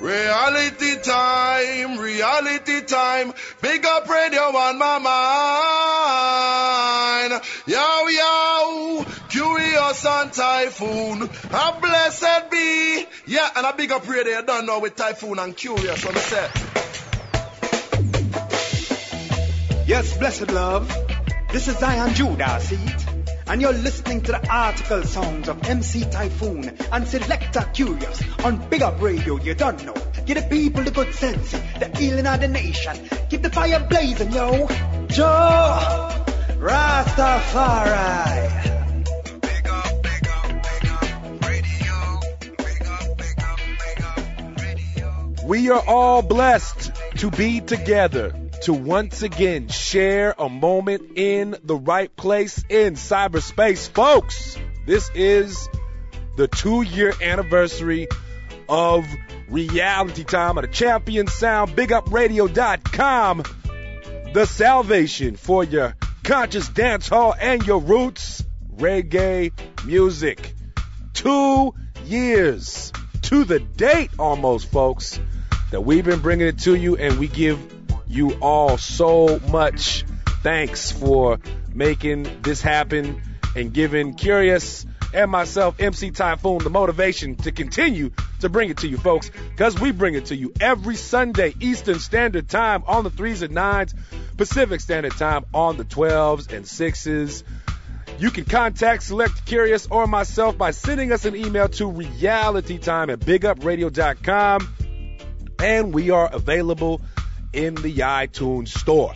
Reality 0.00 0.96
time, 1.02 1.98
reality 1.98 2.80
time. 2.80 3.34
Big 3.60 3.84
up 3.84 4.08
radio 4.08 4.40
on 4.40 4.78
my 4.78 4.98
mind. 7.28 7.42
Yo, 7.66 8.08
yo, 8.08 9.04
Kurious 9.28 10.06
and 10.06 10.32
typhoon. 10.32 11.28
A 11.52 11.80
blessed 11.80 12.50
be. 12.50 13.06
Yeah, 13.26 13.50
and 13.54 13.66
a 13.66 13.74
big 13.74 13.92
up 13.92 14.08
radio, 14.08 14.40
don't 14.40 14.64
know 14.64 14.78
with 14.80 14.96
typhoon 14.96 15.38
and 15.38 15.54
Kurious 15.54 16.06
on 16.06 16.14
the 16.14 16.20
set. 16.20 16.50
Yes, 19.86 20.16
blessed 20.16 20.50
love. 20.50 20.90
This 21.52 21.68
is 21.68 21.76
Zion 21.78 22.14
Judah, 22.14 22.58
see? 22.60 22.99
And 23.50 23.60
you're 23.60 23.72
listening 23.72 24.20
to 24.22 24.30
the 24.30 24.48
article 24.48 25.02
songs 25.02 25.48
of 25.48 25.66
MC 25.66 26.02
Typhoon 26.02 26.68
and 26.92 27.08
Selector 27.08 27.66
Kurious 27.74 28.44
on 28.44 28.68
Big 28.68 28.80
Up 28.80 29.02
Radio, 29.02 29.38
you 29.38 29.56
don't 29.56 29.84
know. 29.84 29.94
Give 30.24 30.36
the 30.36 30.46
people 30.48 30.84
the 30.84 30.92
good 30.92 31.12
sense, 31.12 31.50
the 31.50 31.90
healing 31.98 32.28
of 32.28 32.40
the 32.40 32.46
nation. 32.46 32.96
Keep 33.28 33.42
the 33.42 33.50
fire 33.50 33.84
blazing, 33.90 34.30
yo. 34.30 34.68
Jah 35.08 36.24
Rastafari. 36.60 37.88
We 45.44 45.70
are 45.70 45.82
all 45.88 46.22
blessed 46.22 46.92
to 47.16 47.32
be 47.32 47.60
together 47.60 48.32
to 48.62 48.74
once 48.74 49.22
again 49.22 49.68
share 49.68 50.34
a 50.38 50.48
moment 50.48 51.16
in 51.16 51.56
the 51.64 51.76
right 51.76 52.14
place 52.14 52.62
in 52.68 52.94
cyberspace. 52.94 53.88
Folks, 53.88 54.56
this 54.86 55.10
is 55.14 55.68
the 56.36 56.46
two 56.46 56.82
year 56.82 57.12
anniversary 57.22 58.06
of 58.68 59.06
reality 59.48 60.24
time 60.24 60.58
of 60.58 60.62
the 60.62 60.70
champion 60.70 61.26
sound, 61.26 61.72
bigupradio.com, 61.72 63.42
the 64.32 64.46
salvation 64.46 65.36
for 65.36 65.64
your 65.64 65.96
conscious 66.22 66.68
dance 66.68 67.08
hall 67.08 67.34
and 67.38 67.66
your 67.66 67.80
roots 67.80 68.44
reggae 68.76 69.52
music. 69.84 70.54
Two 71.14 71.74
years 72.04 72.92
to 73.22 73.44
the 73.44 73.58
date 73.58 74.10
almost, 74.18 74.70
folks, 74.70 75.18
that 75.70 75.80
we've 75.80 76.04
been 76.04 76.20
bringing 76.20 76.46
it 76.46 76.58
to 76.58 76.74
you 76.74 76.96
and 76.96 77.18
we 77.18 77.26
give 77.26 77.58
you 78.10 78.32
all 78.40 78.76
so 78.76 79.38
much 79.50 80.04
thanks 80.42 80.90
for 80.90 81.38
making 81.72 82.42
this 82.42 82.60
happen 82.60 83.22
and 83.54 83.72
giving 83.72 84.14
Kurious 84.14 84.86
and 85.12 85.30
myself, 85.30 85.80
MC 85.80 86.10
Typhoon, 86.10 86.58
the 86.58 86.70
motivation 86.70 87.36
to 87.36 87.52
continue 87.52 88.10
to 88.40 88.48
bring 88.48 88.70
it 88.70 88.78
to 88.78 88.88
you, 88.88 88.96
folks, 88.96 89.30
because 89.50 89.78
we 89.80 89.92
bring 89.92 90.14
it 90.14 90.26
to 90.26 90.36
you 90.36 90.52
every 90.60 90.96
Sunday, 90.96 91.54
Eastern 91.60 91.98
Standard 91.98 92.48
Time 92.48 92.84
on 92.86 93.04
the 93.04 93.10
threes 93.10 93.42
and 93.42 93.54
nines, 93.54 93.94
Pacific 94.36 94.80
Standard 94.80 95.12
Time 95.12 95.44
on 95.52 95.76
the 95.76 95.84
12s 95.84 96.52
and 96.52 96.66
sixes. 96.66 97.44
You 98.18 98.30
can 98.30 98.44
contact 98.44 99.02
Select 99.02 99.46
Kurious 99.46 99.88
or 99.90 100.06
myself 100.06 100.58
by 100.58 100.72
sending 100.72 101.12
us 101.12 101.24
an 101.24 101.34
email 101.34 101.68
to 101.68 101.84
realitytime 101.84 103.12
at 103.12 103.20
bigupradio.com. 103.20 104.76
And 105.58 105.92
we 105.92 106.10
are 106.10 106.28
available 106.32 107.00
in 107.52 107.74
the 107.74 107.94
iTunes 107.98 108.68
store. 108.68 109.14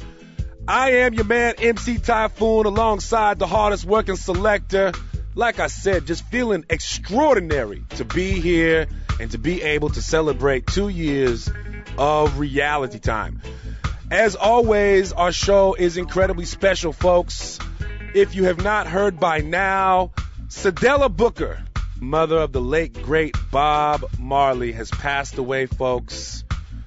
I 0.66 0.90
am 0.90 1.14
your 1.14 1.24
man, 1.24 1.54
MC 1.58 1.98
Typhoon, 1.98 2.66
alongside 2.66 3.38
the 3.38 3.46
hardest 3.46 3.84
working 3.84 4.16
selector. 4.16 4.92
Like 5.34 5.60
I 5.60 5.66
said, 5.66 6.06
just 6.06 6.24
feeling 6.26 6.64
extraordinary 6.70 7.82
to 7.96 8.04
be 8.04 8.40
here 8.40 8.86
and 9.20 9.30
to 9.32 9.38
be 9.38 9.62
able 9.62 9.90
to 9.90 10.00
celebrate 10.00 10.66
two 10.66 10.88
years 10.88 11.50
of 11.98 12.38
reality 12.38 12.98
time. 12.98 13.42
As 14.10 14.36
always, 14.36 15.12
our 15.12 15.32
show 15.32 15.74
is 15.74 15.96
incredibly 15.96 16.44
special, 16.44 16.92
folks. 16.92 17.58
If 18.14 18.34
you 18.34 18.44
have 18.44 18.62
not 18.62 18.86
heard 18.86 19.18
by 19.18 19.38
now, 19.38 20.12
Cedella 20.48 21.14
Booker, 21.14 21.62
mother 22.00 22.36
of 22.38 22.52
the 22.52 22.60
late 22.60 23.02
great 23.02 23.34
Bob 23.50 24.04
Marley, 24.18 24.72
has 24.72 24.90
passed 24.90 25.36
away, 25.36 25.66
folks. 25.66 26.44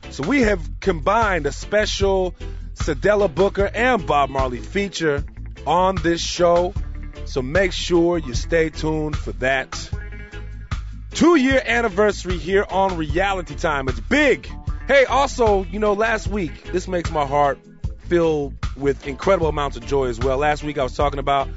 So 0.10 0.24
we 0.28 0.42
have 0.42 0.80
combined 0.80 1.46
a 1.46 1.52
special 1.52 2.36
Cedella 2.76 3.34
Booker 3.34 3.70
and 3.74 4.06
Bob 4.06 4.30
Marley 4.30 4.60
feature 4.60 5.24
on 5.66 5.96
this 5.96 6.22
show. 6.22 6.74
So 7.26 7.42
make 7.42 7.74
sure 7.74 8.18
you 8.18 8.34
stay 8.34 8.70
tuned 8.70 9.18
for 9.18 9.34
that. 9.34 9.90
Two 11.12 11.36
year 11.36 11.62
anniversary 11.66 12.38
here 12.38 12.66
on 12.70 12.98
Reality 12.98 13.56
Time. 13.56 13.90
It's 13.90 14.00
big. 14.00 14.48
Hey, 14.88 15.06
also, 15.06 15.64
you 15.64 15.80
know, 15.80 15.94
last 15.94 16.28
week, 16.28 16.72
this 16.72 16.88
makes 16.88 17.12
my 17.12 17.26
heart 17.26 17.60
fill 18.08 18.54
with 18.78 19.06
incredible 19.06 19.48
amounts 19.48 19.76
of 19.76 19.86
joy 19.86 20.06
as 20.06 20.20
well. 20.20 20.38
Last 20.38 20.64
week 20.64 20.78
I 20.78 20.84
was 20.84 20.96
talking 20.96 21.20
about 21.20 21.50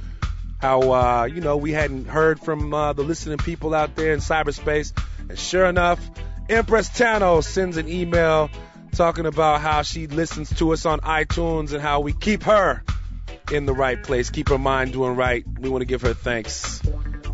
how, 0.59 0.93
uh, 0.93 1.25
you 1.25 1.41
know, 1.41 1.57
we 1.57 1.73
hadn't 1.73 2.07
heard 2.07 2.41
from 2.41 2.75
uh, 2.75 2.93
the 2.93 3.03
listening 3.03 3.39
people 3.39 3.75
out 3.75 3.95
there 3.95 4.13
in 4.13 4.19
cyberspace. 4.19 4.93
And 5.29 5.39
sure 5.39 5.67
enough, 5.67 6.01
Empress 6.51 6.89
Tano 6.89 7.45
sends 7.45 7.77
an 7.77 7.89
email 7.89 8.51
talking 8.93 9.25
about 9.25 9.61
how 9.61 9.83
she 9.83 10.09
listens 10.09 10.53
to 10.57 10.73
us 10.73 10.85
on 10.85 10.99
iTunes 10.99 11.73
and 11.73 11.81
how 11.81 12.01
we 12.01 12.13
keep 12.13 12.43
her 12.43 12.83
in 13.53 13.67
the 13.67 13.73
right 13.73 14.03
place, 14.03 14.31
keep 14.31 14.49
her 14.49 14.59
mind 14.59 14.93
doing 14.93 15.15
right. 15.15 15.45
We 15.61 15.69
want 15.69 15.83
to 15.83 15.87
give 15.87 16.03
her 16.03 16.13
thanks 16.13 16.83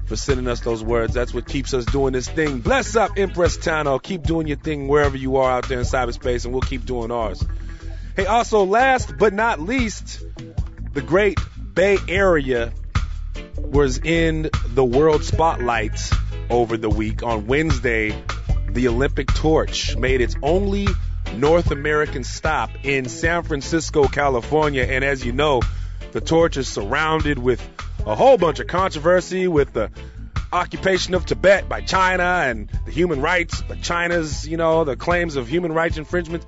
for 0.05 0.17
sending 0.17 0.47
us 0.47 0.61
those 0.61 0.85
words. 0.85 1.15
That's 1.15 1.33
what 1.33 1.47
keeps 1.47 1.73
us 1.73 1.87
doing 1.87 2.13
this 2.13 2.29
thing. 2.29 2.61
Bless 2.61 2.95
up, 2.95 3.13
Empress 3.17 3.57
Tano. 3.57 4.03
Keep 4.03 4.25
doing 4.25 4.47
your 4.49 4.59
thing 4.59 4.87
wherever 4.87 5.17
you 5.17 5.37
are 5.37 5.51
out 5.51 5.67
there 5.67 5.79
in 5.79 5.87
cyberspace, 5.87 6.45
and 6.45 6.53
we'll 6.53 6.61
keep 6.61 6.85
doing 6.85 7.11
ours. 7.11 7.43
Hey, 8.17 8.27
also, 8.27 8.65
last 8.65 9.17
but 9.19 9.33
not 9.33 9.61
least, 9.61 10.23
the 10.93 11.01
great 11.01 11.39
Bay 11.73 11.97
Area 12.07 12.71
was 13.57 13.99
in 13.99 14.51
the 14.69 14.85
world 14.85 15.25
spotlight 15.25 15.99
over 16.51 16.77
the 16.77 16.91
week 16.91 17.23
on 17.23 17.47
Wednesday 17.47 18.15
the 18.77 18.89
Olympic 18.89 19.27
torch 19.29 19.97
made 19.97 20.21
its 20.21 20.37
only 20.43 20.87
North 21.35 21.71
American 21.71 22.23
stop 22.25 22.69
in 22.83 23.09
San 23.09 23.43
Francisco, 23.43 24.07
California. 24.07 24.83
And 24.83 25.03
as 25.03 25.25
you 25.25 25.33
know, 25.33 25.63
the 26.13 26.21
torch 26.21 26.59
is 26.59 26.69
surrounded 26.69 27.39
with 27.39 27.67
a 28.05 28.15
whole 28.15 28.37
bunch 28.37 28.61
of 28.61 28.67
controversy 28.67 29.49
with 29.49 29.73
the 29.73 29.91
occupation 30.53 31.15
of 31.15 31.25
Tibet 31.25 31.71
by 31.71 31.81
China 31.81 32.23
and 32.23 32.69
the 32.85 32.91
human 32.91 33.23
rights, 33.23 33.63
but 33.67 33.81
China's, 33.81 34.47
you 34.47 34.59
know, 34.59 34.85
the 34.85 34.95
claims 34.95 35.37
of 35.37 35.49
human 35.49 35.73
rights 35.73 35.97
infringement. 35.97 36.45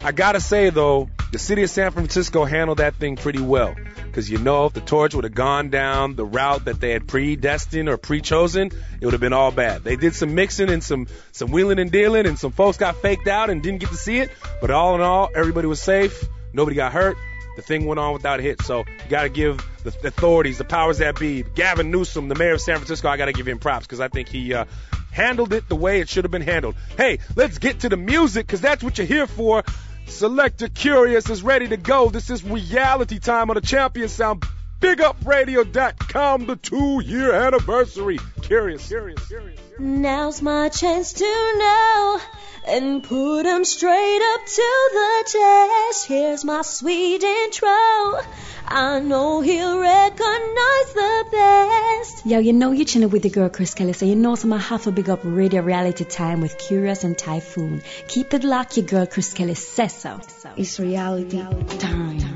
I 0.00 0.12
gotta 0.12 0.40
say 0.40 0.70
though, 0.70 1.10
the 1.32 1.38
city 1.38 1.62
of 1.62 1.70
San 1.70 1.90
Francisco 1.90 2.44
handled 2.44 2.78
that 2.78 2.94
thing 2.94 3.16
pretty 3.16 3.40
well. 3.40 3.74
Because 4.06 4.30
you 4.30 4.38
know, 4.38 4.66
if 4.66 4.72
the 4.72 4.80
torch 4.80 5.14
would 5.14 5.24
have 5.24 5.34
gone 5.34 5.70
down 5.70 6.14
the 6.14 6.24
route 6.24 6.64
that 6.66 6.80
they 6.80 6.90
had 6.90 7.06
predestined 7.06 7.88
or 7.88 7.96
pre-chosen, 7.96 8.70
it 9.00 9.04
would 9.04 9.12
have 9.12 9.20
been 9.20 9.32
all 9.32 9.50
bad. 9.50 9.84
They 9.84 9.96
did 9.96 10.14
some 10.14 10.34
mixing 10.34 10.70
and 10.70 10.82
some 10.82 11.08
some 11.32 11.50
wheeling 11.50 11.78
and 11.78 11.90
dealing, 11.90 12.26
and 12.26 12.38
some 12.38 12.52
folks 12.52 12.78
got 12.78 12.96
faked 12.96 13.28
out 13.28 13.50
and 13.50 13.62
didn't 13.62 13.80
get 13.80 13.90
to 13.90 13.96
see 13.96 14.18
it. 14.18 14.30
But 14.60 14.70
all 14.70 14.94
in 14.94 15.00
all, 15.00 15.30
everybody 15.34 15.66
was 15.66 15.80
safe. 15.80 16.24
Nobody 16.52 16.76
got 16.76 16.92
hurt. 16.92 17.16
The 17.56 17.62
thing 17.62 17.86
went 17.86 17.98
on 17.98 18.12
without 18.12 18.38
a 18.38 18.42
hit. 18.42 18.62
So 18.62 18.84
you 18.86 19.10
got 19.10 19.24
to 19.24 19.28
give 19.28 19.58
the, 19.82 19.90
authorities, 20.06 20.58
the 20.58 20.64
powers 20.64 20.98
that 20.98 21.18
be, 21.18 21.42
Gavin 21.42 21.90
Newsom, 21.90 22.28
the 22.28 22.36
mayor 22.36 22.54
of 22.54 22.60
San 22.60 22.76
Francisco, 22.76 23.08
I 23.08 23.16
got 23.16 23.26
to 23.26 23.32
give 23.32 23.48
him 23.48 23.58
props 23.58 23.84
because 23.84 23.98
I 23.98 24.06
think 24.06 24.28
he 24.28 24.54
uh, 24.54 24.64
handled 25.10 25.52
it 25.52 25.68
the 25.68 25.74
way 25.74 26.00
it 26.00 26.08
should 26.08 26.24
have 26.24 26.30
been 26.30 26.42
handled. 26.42 26.76
Hey, 26.96 27.18
let's 27.34 27.58
get 27.58 27.80
to 27.80 27.88
the 27.88 27.96
music 27.96 28.46
because 28.46 28.60
that's 28.60 28.82
what 28.84 28.96
you're 28.96 29.08
here 29.08 29.26
for. 29.26 29.64
Selector 30.08 30.68
Kurious 30.68 31.30
is 31.30 31.42
ready 31.42 31.68
to 31.68 31.76
go. 31.76 32.08
This 32.08 32.30
is 32.30 32.42
reality 32.42 33.18
time 33.18 33.50
on 33.50 33.54
the 33.54 33.60
Champion 33.60 34.08
Sound. 34.08 34.44
BigUpRadio.com, 34.80 36.46
the 36.46 36.56
two 36.56 37.02
year 37.04 37.32
anniversary. 37.32 38.18
Kurious, 38.40 38.88
Kurious, 38.88 39.18
Kurious. 39.28 39.80
Now's 39.80 40.42
my 40.42 40.68
chance 40.68 41.12
to 41.14 41.24
know 41.24 42.20
and 42.66 43.02
put 43.02 43.18
put 43.38 43.46
'em 43.46 43.64
straight 43.64 44.22
up 44.34 44.46
to 44.46 44.68
the 44.92 45.24
test. 45.26 46.06
Here's 46.06 46.44
my 46.44 46.62
sweet 46.62 47.22
intro. 47.22 48.20
I 48.66 49.00
know 49.00 49.40
he'll 49.40 49.78
recognize 49.78 50.92
the 50.94 51.24
best. 51.30 52.26
Yo, 52.26 52.38
you 52.38 52.52
know 52.52 52.72
you're 52.72 52.84
chilling 52.84 53.10
with 53.10 53.22
the 53.22 53.30
girl 53.30 53.48
Chris 53.48 53.74
Kelly, 53.74 53.92
so 53.92 54.06
you 54.06 54.16
know 54.16 54.34
some 54.34 54.52
I 54.52 54.58
have 54.58 54.82
to 54.84 54.90
big 54.90 55.08
up 55.08 55.20
radio 55.22 55.62
reality 55.62 56.04
time 56.04 56.40
with 56.40 56.58
Kurious 56.58 57.04
and 57.04 57.16
Typhoon. 57.16 57.82
Keep 58.08 58.34
it 58.34 58.44
locked, 58.44 58.76
your 58.76 58.86
girl 58.86 59.06
Chris 59.06 59.32
Kelly 59.32 59.54
says 59.54 59.94
so. 59.94 60.20
It's 60.56 60.78
reality 60.80 61.38
time. 61.78 62.27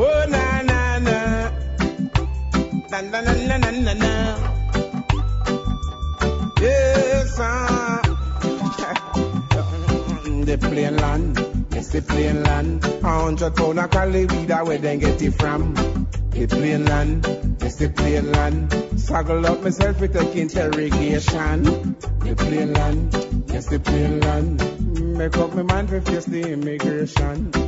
Oh 0.00 0.24
na 0.28 0.62
na 0.62 0.98
na, 1.00 1.50
na 2.86 3.00
na 3.02 3.20
na 3.20 3.56
na 3.58 3.70
na 3.70 3.94
na. 3.94 4.38
Yes, 6.60 7.36
ah. 7.40 7.98
the 10.46 10.56
plain 10.60 10.96
land, 10.98 11.36
it's 11.72 11.88
the 11.88 12.00
plain 12.02 12.44
land. 12.44 12.84
A 12.84 13.08
hundred 13.08 13.56
pound 13.56 13.80
a 13.80 13.88
Cali 13.88 14.26
weed, 14.26 14.50
where 14.50 14.78
they 14.78 14.98
get 14.98 15.20
it 15.20 15.32
from. 15.32 15.74
The 16.30 16.46
plain 16.46 16.84
land, 16.84 17.26
it's 17.60 17.74
the 17.74 17.90
plain 17.90 18.30
land. 18.30 18.72
Struggle 19.00 19.44
up 19.46 19.64
myself 19.64 20.00
with 20.00 20.14
a 20.14 20.30
interrogation. 20.38 21.64
The 22.22 22.36
plain 22.38 22.72
land, 22.72 23.44
yes 23.48 23.66
the 23.66 23.80
plain 23.80 24.20
land. 24.20 24.62
Make 25.18 25.36
up 25.36 25.56
my 25.56 25.62
mind 25.62 25.88
to 25.88 26.00
face 26.02 26.26
the 26.26 26.52
immigration. 26.52 27.67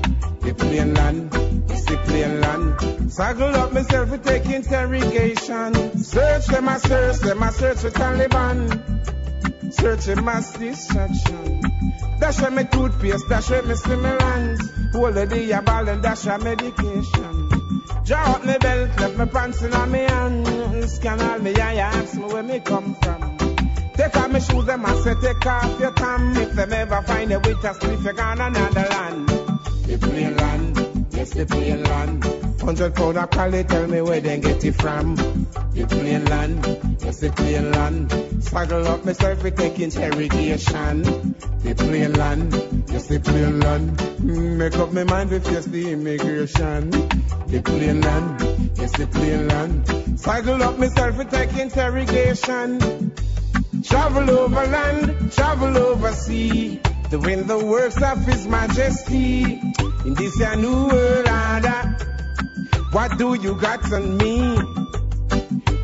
The 0.50 0.56
plain 0.56 0.94
land, 0.94 1.31
it's 1.70 1.85
the 1.85 1.97
plain 1.99 2.41
land. 2.41 3.12
Struggle 3.12 3.55
up 3.55 3.73
myself 3.73 4.11
to 4.11 4.19
take 4.19 4.47
interrogation. 4.47 5.97
Search 6.02 6.47
them, 6.47 6.69
I 6.69 6.79
search 6.79 7.19
them, 7.19 7.41
I 7.41 7.50
search 7.50 7.79
for 7.79 7.91
Taliban. 7.91 9.73
Searching 9.73 10.25
mass 10.25 10.52
distraction. 10.55 11.61
Dash 12.19 12.50
me 12.50 12.64
toothpaste, 12.64 13.29
dash 13.29 13.50
me 13.50 13.76
stimulants. 13.76 14.70
Hold 14.93 15.14
the 15.14 15.62
ball 15.64 15.88
and 15.88 16.02
dash 16.02 16.26
a 16.26 16.37
medication. 16.41 17.82
Draw 18.05 18.19
up 18.19 18.44
me 18.44 18.58
belt, 18.58 18.91
left 18.99 19.19
me 19.19 19.26
pants 19.26 19.62
in 19.62 19.73
on 19.73 19.93
me 19.93 20.00
hand. 20.00 20.91
Scan 20.91 21.20
all 21.20 21.38
me 21.38 21.55
eye, 21.55 21.76
ask 21.76 22.17
me 22.17 22.25
where 22.25 22.43
me 22.43 22.58
come 22.58 22.97
from. 22.97 23.38
Take 23.94 24.17
off 24.17 24.32
me 24.32 24.41
shoes, 24.41 24.64
them 24.64 24.85
I 24.85 24.94
say 24.97 25.14
take 25.23 25.47
off 25.47 25.79
your 25.79 25.93
tam. 25.93 26.37
If 26.37 26.55
them 26.55 26.73
ever 26.73 27.02
find 27.02 27.31
a 27.31 27.38
with 27.38 27.62
a 27.62 27.73
spliff, 27.73 28.05
you 28.05 28.12
gone 28.12 28.41
another 28.41 28.88
land. 28.91 29.50
The 29.90 29.98
plain 29.98 30.37
land, 30.37 31.06
yes 31.10 31.31
the 31.31 31.46
plain 31.46 31.82
land. 31.82 32.25
Hundred 32.62 32.94
pound 32.94 33.19
of 33.19 33.28
cali, 33.31 33.64
tell 33.64 33.88
me 33.88 34.00
where 34.00 34.20
they 34.20 34.38
get 34.38 34.64
it 34.64 34.76
from. 34.76 35.16
The 35.16 35.84
plain 35.88 36.25
land, 36.26 36.64
yes 37.02 37.19
the 37.19 37.31
plain 37.32 37.72
land. 37.72 38.12
Struggle 38.44 38.87
up 38.87 39.04
myself, 39.04 39.42
we 39.42 39.50
take 39.50 39.81
interrogation. 39.81 41.02
The 41.64 41.75
plain 41.76 42.12
land, 42.12 42.52
yes 42.88 43.08
the 43.08 43.19
plain 43.19 43.58
land. 43.58 43.96
Mm, 43.98 44.56
Make 44.58 44.76
up 44.76 44.92
my 44.92 45.02
mind, 45.02 45.31
we 45.32 45.40
face 45.40 45.64
the 45.64 45.90
immigration. 45.90 46.90
The 47.48 47.60
plain 47.60 48.00
land, 48.00 48.40
yes 48.76 48.92
the 48.92 49.08
plain 49.08 49.48
land. 49.48 50.20
Cycle 50.20 50.62
up 50.62 50.78
myself, 50.78 51.19
we 51.19 51.25
take 51.25 51.56
interrogation. 51.56 53.12
Travel 53.82 54.31
over 54.31 54.66
land, 54.69 55.32
travel 55.32 55.76
over 55.76 56.12
sea. 56.12 56.81
Doing 57.10 57.44
the 57.48 57.58
works 57.58 58.00
of 58.00 58.24
His 58.24 58.46
Majesty. 58.46 59.42
In 60.04 60.14
this 60.14 60.38
new 60.38 60.86
world. 60.86 61.26
What 62.92 63.18
do 63.18 63.34
you 63.34 63.56
got 63.56 63.92
on 63.92 64.16
me? 64.16 64.56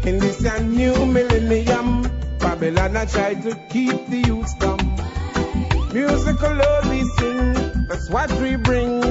In 0.08 0.18
this 0.18 0.40
new 0.62 1.04
millennium. 1.04 2.02
Babylon 2.38 2.96
I 2.96 3.06
try 3.06 3.34
to 3.34 3.54
keep 3.70 4.06
the 4.06 4.22
youth 4.24 4.58
dumb. 4.60 4.96
Musical 5.92 6.54
love 6.54 6.90
we 6.90 7.02
sing. 7.18 7.86
That's 7.88 8.08
what 8.08 8.30
we 8.40 8.54
bring. 8.54 9.02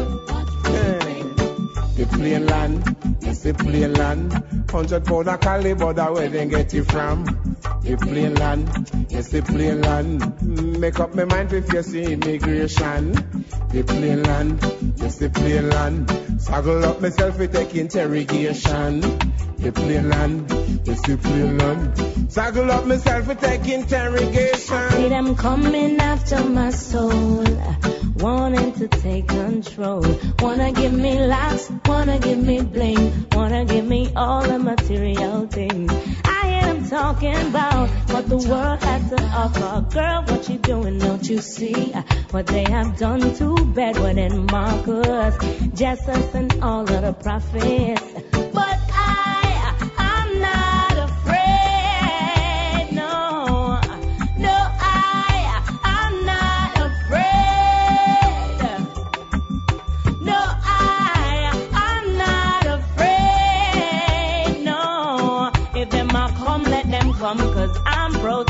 The 1.95 2.05
plain 2.07 2.45
land, 2.47 2.83
the 3.45 3.53
plain 3.53 3.93
land. 3.93 4.33
Hundred 4.69 5.05
pound 5.05 5.27
of 5.29 5.39
caliber, 5.39 5.93
that 5.93 6.13
where 6.13 6.27
they 6.27 6.45
get 6.45 6.73
it 6.73 6.83
from. 6.91 7.23
The 7.83 7.95
plain 8.01 8.35
land, 8.35 9.07
yes 9.09 9.29
the 9.29 9.41
plain 9.41 9.81
land. 9.81 10.79
Make 10.79 10.99
up 10.99 11.15
my 11.15 11.23
mind 11.25 11.51
to 11.51 11.61
face 11.61 11.87
the 11.91 12.11
immigration. 12.11 13.11
The 13.69 13.83
plain 13.87 14.23
land, 14.23 14.61
yes 14.97 15.19
the 15.19 15.29
plain 15.29 15.69
land. 15.69 16.07
Saggle 16.41 16.83
up 16.83 16.99
myself 16.99 17.37
to 17.37 17.47
take 17.47 17.75
interrogation. 17.75 18.99
The 18.99 19.71
plain 19.71 20.09
land, 20.09 20.51
yes 20.83 21.01
the 21.07 21.17
plain 21.17 21.57
land. 21.57 21.93
Saggle 22.29 22.71
up 22.71 22.85
myself 22.85 23.27
to 23.27 23.35
take 23.35 23.67
interrogation. 23.67 24.89
See 24.91 25.07
them 25.07 25.35
coming 25.35 25.99
after 26.01 26.43
my 26.43 26.71
soul, 26.71 27.45
wanting 28.15 28.73
to 28.73 28.87
take 28.87 29.27
control. 29.27 30.03
Wanna 30.39 30.71
give 30.71 30.93
me 30.93 31.19
laughs, 31.19 31.71
wanna 31.85 32.19
give 32.19 32.39
me 32.39 32.61
bling, 32.61 33.27
wanna 33.31 33.65
give 33.65 33.85
me 33.85 34.11
all 34.15 34.41
the 34.41 34.59
material 34.59 35.47
things. 35.47 35.91
I 36.23 36.45
them 36.65 36.89
talking 36.89 37.35
about 37.35 37.89
what 38.09 38.27
the 38.27 38.37
world 38.37 38.83
has 38.83 39.09
to 39.09 39.21
offer. 39.23 39.85
Girl, 39.93 40.23
what 40.23 40.49
you 40.49 40.57
doing? 40.57 40.97
Don't 40.99 41.27
you 41.27 41.39
see 41.39 41.93
uh, 41.93 42.01
what 42.31 42.47
they 42.47 42.63
have 42.63 42.97
done 42.97 43.21
to 43.35 43.65
Bedward 43.65 44.17
and 44.17 44.49
Marcus, 44.51 45.37
Jesus, 45.73 46.35
and 46.35 46.63
all 46.63 46.81
of 46.81 47.01
the 47.01 47.13
prophets? 47.13 48.03
But 48.53 48.84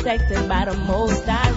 protected 0.06 0.48
by 0.48 0.66
the 0.66 0.78
most 0.86 1.26
High 1.26 1.52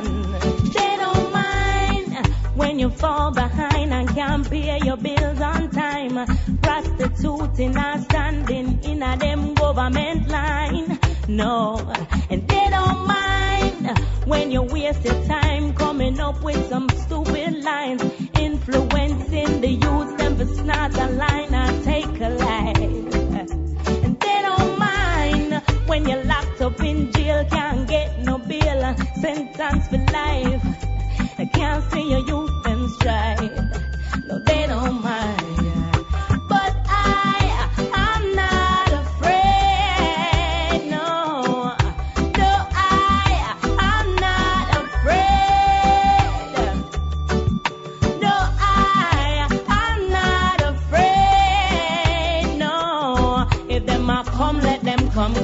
One. 0.00 0.32
They 0.72 0.96
don't 0.96 1.30
mind 1.30 2.26
when 2.56 2.78
you 2.78 2.88
fall 2.88 3.32
behind 3.32 3.92
and 3.92 4.08
can't 4.08 4.48
pay 4.48 4.80
your 4.82 4.96
bills 4.96 5.42
on 5.42 5.70
time. 5.70 6.14
Prostituting 6.62 7.76
and 7.76 8.02
standing 8.04 8.82
in 8.82 9.02
a 9.02 9.18
them 9.18 9.52
government 9.52 10.26
line. 10.28 10.98
No, 11.28 11.76
and 12.30 12.48
they 12.48 12.66
don't 12.70 13.06
mind 13.06 13.98
when 14.24 14.50
you 14.50 14.62
waste 14.62 15.04
your 15.04 15.22
time 15.26 15.74
coming 15.74 16.18
up 16.18 16.42
with 16.42 16.66
some 16.70 16.88
stupid 16.88 17.62
lines, 17.62 18.02
influencing 18.38 19.60
the 19.60 19.68
youth 19.68 20.16
them 20.16 20.36
for 20.38 20.46
snort 20.46 20.94
a 20.96 21.08
line 21.10 21.52
and 21.52 21.84
take 21.84 22.20
a 22.22 22.30
life. 22.30 23.11
When 25.92 26.08
you're 26.08 26.24
locked 26.24 26.62
up 26.62 26.80
in 26.80 27.12
jail, 27.12 27.44
can't 27.50 27.86
get 27.86 28.18
no 28.20 28.38
bail, 28.38 28.96
sentence 29.20 29.88
for 29.88 29.98
life. 30.10 30.64
I 31.38 31.44
can't 31.44 31.84
see 31.92 32.08
your 32.12 32.20
youth 32.20 32.66
and 32.66 32.90
strive. 32.92 34.24
No, 34.26 34.38
they 34.38 34.66
don't 34.68 35.02
mind. 35.02 35.81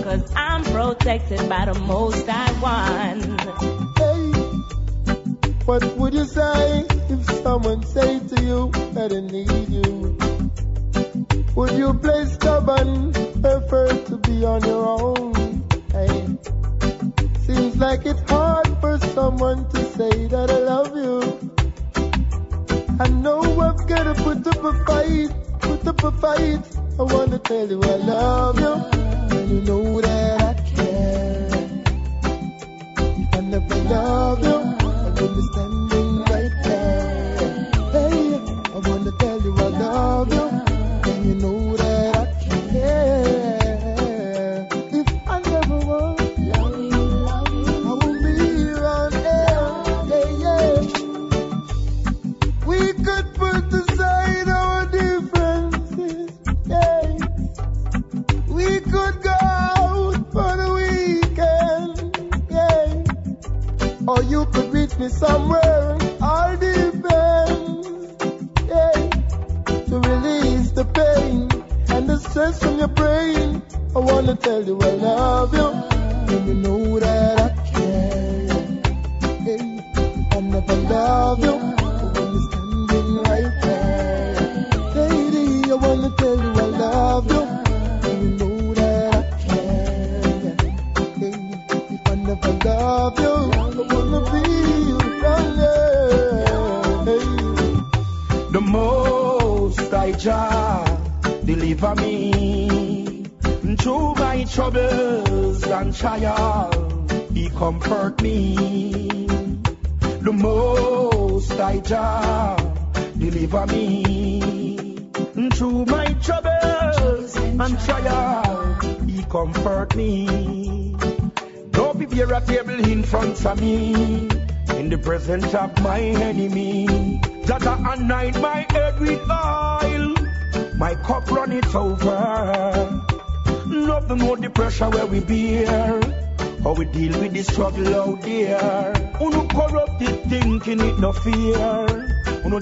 Cause 0.08 0.32
I'm 0.34 0.64
protected 0.64 1.48
by 1.50 1.66
the 1.66 1.74
most 1.80 2.26
I 2.28 2.46
want. 2.64 3.24
Hey, 4.00 4.22
what 5.66 5.84
would 5.98 6.14
you 6.14 6.24
say 6.24 6.86
if 7.10 7.24
someone 7.42 7.82
say 7.84 8.18
to 8.18 8.42
you 8.42 8.70
that 8.94 9.10
they 9.10 9.20
need 9.20 9.68
you? 9.68 10.16
Would 11.56 11.72
you 11.72 11.92
play 11.92 12.24
stubborn, 12.24 13.12
prefer 13.42 13.88
to 14.08 14.16
be 14.16 14.46
on 14.46 14.64
your 14.64 14.86
own? 14.98 15.34
Hey, 15.92 16.24
seems 17.44 17.76
like 17.76 18.06
it's 18.06 18.22
hard 18.30 18.68
for 18.80 18.98
someone 19.12 19.68
to 19.68 19.84
say 19.98 20.26
that 20.28 20.50
I 20.50 20.58
love 20.72 20.96
you. 20.96 21.18
I 22.98 23.08
know 23.08 23.42
I've 23.60 23.86
gotta 23.86 24.14
put 24.14 24.46
up 24.46 24.64
a 24.64 24.72
fight, 24.86 25.28
put 25.60 25.86
up 25.86 26.02
a 26.02 26.12
fight. 26.12 26.64
I 26.98 27.02
wanna 27.02 27.38
tell 27.38 27.68
you 27.68 27.82
I 27.82 27.96
love 27.96 28.58
you, 28.58 29.07
you 29.48 29.60
know 29.62 30.00
that 30.02 30.42
I 30.42 30.54
care. 30.70 31.48
If 33.00 33.34
I 33.34 33.40
you, 33.40 33.92
I 33.94 35.10
will 35.20 35.87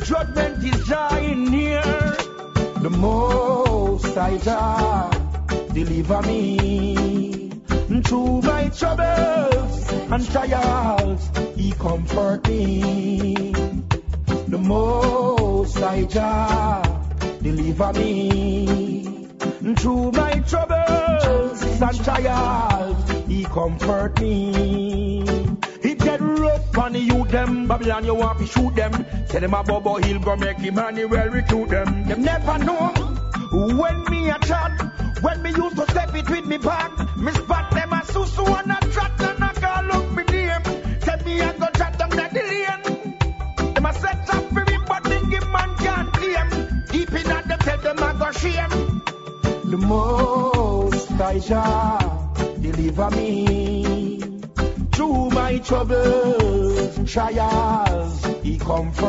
judgment 0.06 0.62
is 0.62 0.86
dying 0.86 1.50
near. 1.50 1.82
The 2.80 2.90
most 2.90 4.14
Jah 4.14 5.10
deliver 5.72 6.22
me 6.22 6.55
them. 29.46 29.54
A 29.54 29.62
Bobo 29.62 29.96
Hill 29.96 30.18
go 30.18 30.36
make 30.36 30.58
him 30.58 30.74
money 30.74 31.04
well 31.04 31.28
recruit 31.28 31.68
them. 31.68 32.04
Them 32.06 32.22
never 32.22 32.58
know 32.58 32.92
when 33.52 34.04
me 34.10 34.30
a 34.30 34.38
chat. 34.40 34.72
When 35.22 35.42
me 35.42 35.50
used 35.50 35.76
to 35.76 35.86
step 35.90 36.14
it 36.14 36.28
with 36.28 36.46
me 36.46 36.58
back. 36.58 36.92
Me 37.16 37.32
spot 37.32 37.70
them 37.70 37.92
a 37.92 38.00
susu 38.12 38.46
and 38.58 38.72
a 38.72 38.92
trot 38.92 39.20
and 39.20 39.42
a 39.42 39.60
call 39.60 39.92
up 39.92 40.10
me 40.12 40.24
name. 40.24 40.64
Say 41.00 41.16
me 41.24 41.40
a 41.40 41.52
go 41.52 41.66
chat 41.76 41.98
them 41.98 42.10
down 42.10 42.30
the 42.32 42.42
lane. 42.50 43.74
Them 43.74 43.86
a 43.86 43.92
set 43.92 44.34
up 44.34 44.44
for 44.48 44.64
me 44.64 44.78
but 44.88 45.04
thinking 45.04 45.50
man 45.52 45.76
can't 45.76 46.12
claim. 46.12 46.84
Deep 46.90 47.12
in 47.12 47.30
at 47.30 47.48
them 47.48 47.58
tell 47.60 47.78
them 47.78 47.98
I 48.00 48.12
go 48.18 48.32
shame. 48.32 49.02
The 49.70 49.76
most 49.76 51.12
I 51.12 51.40
shall 51.40 52.34
deliver 52.60 53.10
me 53.10 54.20
through 54.92 55.28
my 55.30 55.58
troubles, 55.58 57.12
trials, 57.12 58.24
He 58.42 58.58
comfort 58.58 59.05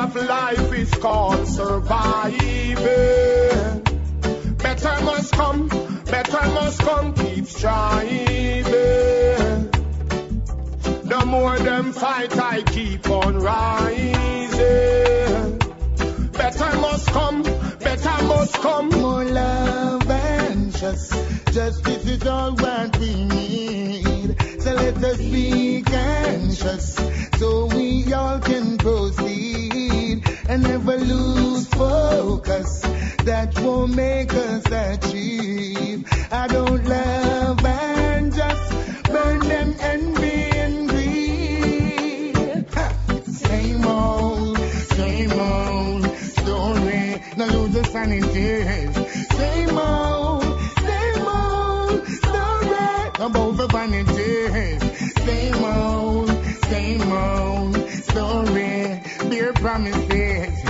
of 0.00 0.16
life 0.16 0.72
is 0.72 0.90
called 0.94 1.46
surviving. 1.46 2.76
Better 4.56 5.04
must 5.04 5.32
come, 5.32 5.68
better 6.06 6.46
must 6.58 6.80
come, 6.80 7.12
keep 7.12 7.44
striving. 7.46 8.64
The 11.12 11.22
more 11.26 11.58
them 11.58 11.92
fight, 11.92 12.34
I 12.38 12.62
keep 12.62 13.10
on 13.10 13.40
rising. 13.40 13.88
Better 16.32 16.78
must 16.78 17.06
come, 17.08 17.42
better 17.42 18.24
must 18.24 18.54
come. 18.54 18.88
More 18.88 19.24
love 19.24 20.10
and 20.10 20.72
just 20.76 21.12
justice 21.52 22.06
is 22.06 22.26
all 22.26 22.54
what 22.54 22.96
we 22.98 23.24
need. 23.24 24.19
So 24.60 24.74
let 24.74 25.02
us 25.02 25.16
be 25.16 25.82
conscious 25.82 26.94
so 27.38 27.66
we 27.74 28.12
all 28.12 28.38
can 28.40 28.76
proceed 28.76 30.22
and 30.48 30.62
never 30.62 30.96
lose 30.98 31.66
focus. 31.68 32.80
That 33.24 33.58
won't 33.60 33.94
make 33.96 34.34
us 34.34 34.64
achieve. 34.70 36.06
I 36.30 36.46
don't 36.48 36.84
love 36.84 37.64
and 37.64 38.34
just 38.34 38.72
burn 39.04 39.40
them 39.40 39.74
envy 39.80 40.42
and 40.62 40.88
greed. 40.90 42.66
Ha! 42.74 42.92
Same 43.26 43.86
old, 43.86 44.58
same 44.58 45.32
old 45.32 46.06
story. 46.18 47.22
Now 47.38 47.46
lose 47.46 47.72
the 47.72 47.84
sanity. 47.84 48.64
Same 49.36 49.78
old, 49.78 50.19
about 53.20 53.56
the. 53.56 54.80
Same 55.26 55.64
old, 55.64 56.30
same 56.64 57.12
old 57.12 57.76
story. 57.90 59.02
Beer 59.28 59.52
promises. 59.52 60.62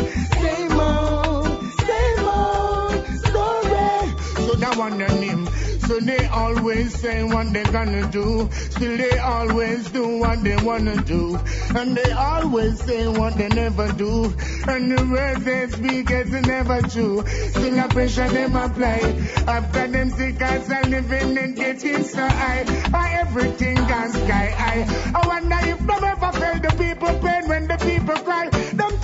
Same 0.43 0.81
old, 0.81 1.47
same 1.87 2.25
old 2.27 3.07
story. 3.25 4.11
So 4.47 4.55
that 4.55 4.75
one 4.77 4.99
him. 5.23 5.70
So 5.91 5.99
they 5.99 6.25
always 6.27 6.95
say 7.01 7.25
what 7.25 7.53
they 7.53 7.65
gonna 7.65 8.09
do. 8.13 8.49
Still 8.53 8.97
they 8.97 9.19
always 9.19 9.91
do 9.91 10.19
what 10.19 10.41
they 10.45 10.55
wanna 10.59 11.03
do. 11.03 11.37
And 11.75 11.97
they 11.97 12.13
always 12.13 12.81
say 12.81 13.09
what 13.09 13.35
they 13.37 13.49
never 13.49 13.91
do. 13.95 14.33
And 14.69 14.97
the 14.97 15.05
words 15.11 15.43
they 15.45 15.67
speak 15.67 16.13
is 16.13 16.31
never 16.31 16.81
true. 16.83 17.27
Still 17.27 17.77
a 17.81 17.89
pressure 17.89 18.29
them 18.29 18.55
apply. 18.55 19.01
After 19.49 19.89
them 19.89 20.11
sick 20.11 20.41
as 20.41 20.71
a 20.71 20.89
living 20.89 21.37
and 21.37 21.57
getting 21.57 22.05
so 22.05 22.25
high. 22.25 22.63
Why 22.91 23.11
everything 23.23 23.75
gone 23.75 24.13
sky 24.13 24.47
high. 24.63 24.87
I 25.13 25.27
wonder 25.27 25.59
if 25.73 25.79
them 25.81 26.05
ever 26.05 26.33
felt 26.39 26.63
the 26.63 26.73
people 26.79 27.19
pain 27.19 27.49
when 27.49 27.67
the 27.67 27.79
people 27.79 28.19
cry. 28.23 28.49
Them 28.49 28.97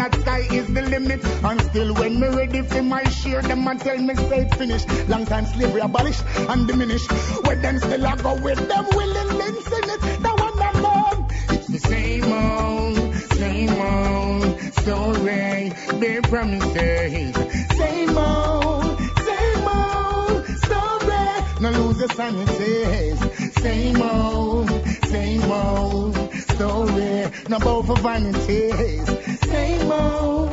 that 0.00 0.14
sky 0.22 0.40
is 0.50 0.66
the 0.72 0.82
limit. 0.82 1.22
And 1.44 1.60
still 1.68 1.94
when 1.94 2.18
me 2.20 2.28
ready 2.28 2.62
for 2.62 2.82
my 2.82 3.04
share, 3.04 3.42
them 3.42 3.68
and 3.68 3.78
tell 3.80 3.98
me 3.98 4.14
say 4.14 4.48
finished. 4.56 4.88
Long 5.08 5.26
time 5.26 5.44
slavery 5.46 5.80
abolished 5.80 6.24
and 6.48 6.66
diminished. 6.66 7.10
When 7.46 7.60
them 7.60 7.78
still 7.78 8.06
I 8.06 8.16
go 8.16 8.34
with 8.40 8.60
them 8.68 8.86
willing 8.92 9.28
willingly 9.36 9.76
in 9.78 9.90
it. 9.94 10.00
The 10.24 10.32
one 10.46 10.58
and 10.68 10.86
all. 10.86 11.28
It's 11.54 11.66
the 11.66 11.78
same 11.92 12.32
old, 12.32 13.14
same 13.40 13.74
old 13.92 14.58
story. 14.80 15.72
Be 16.00 16.20
promises. 16.30 17.34
Same 17.80 18.16
old, 18.16 18.98
same 19.28 19.66
old 19.78 20.46
story. 20.64 21.26
Now 21.60 21.70
lose 21.78 21.98
your 21.98 22.12
sanity. 22.20 23.16
Same 23.60 24.00
old, 24.00 24.70
same 25.10 25.50
old 25.50 26.14
story. 26.34 27.26
Both 27.66 27.86
for 27.88 27.96
vanities. 27.96 29.08
Same 29.40 29.90
old, 29.90 30.52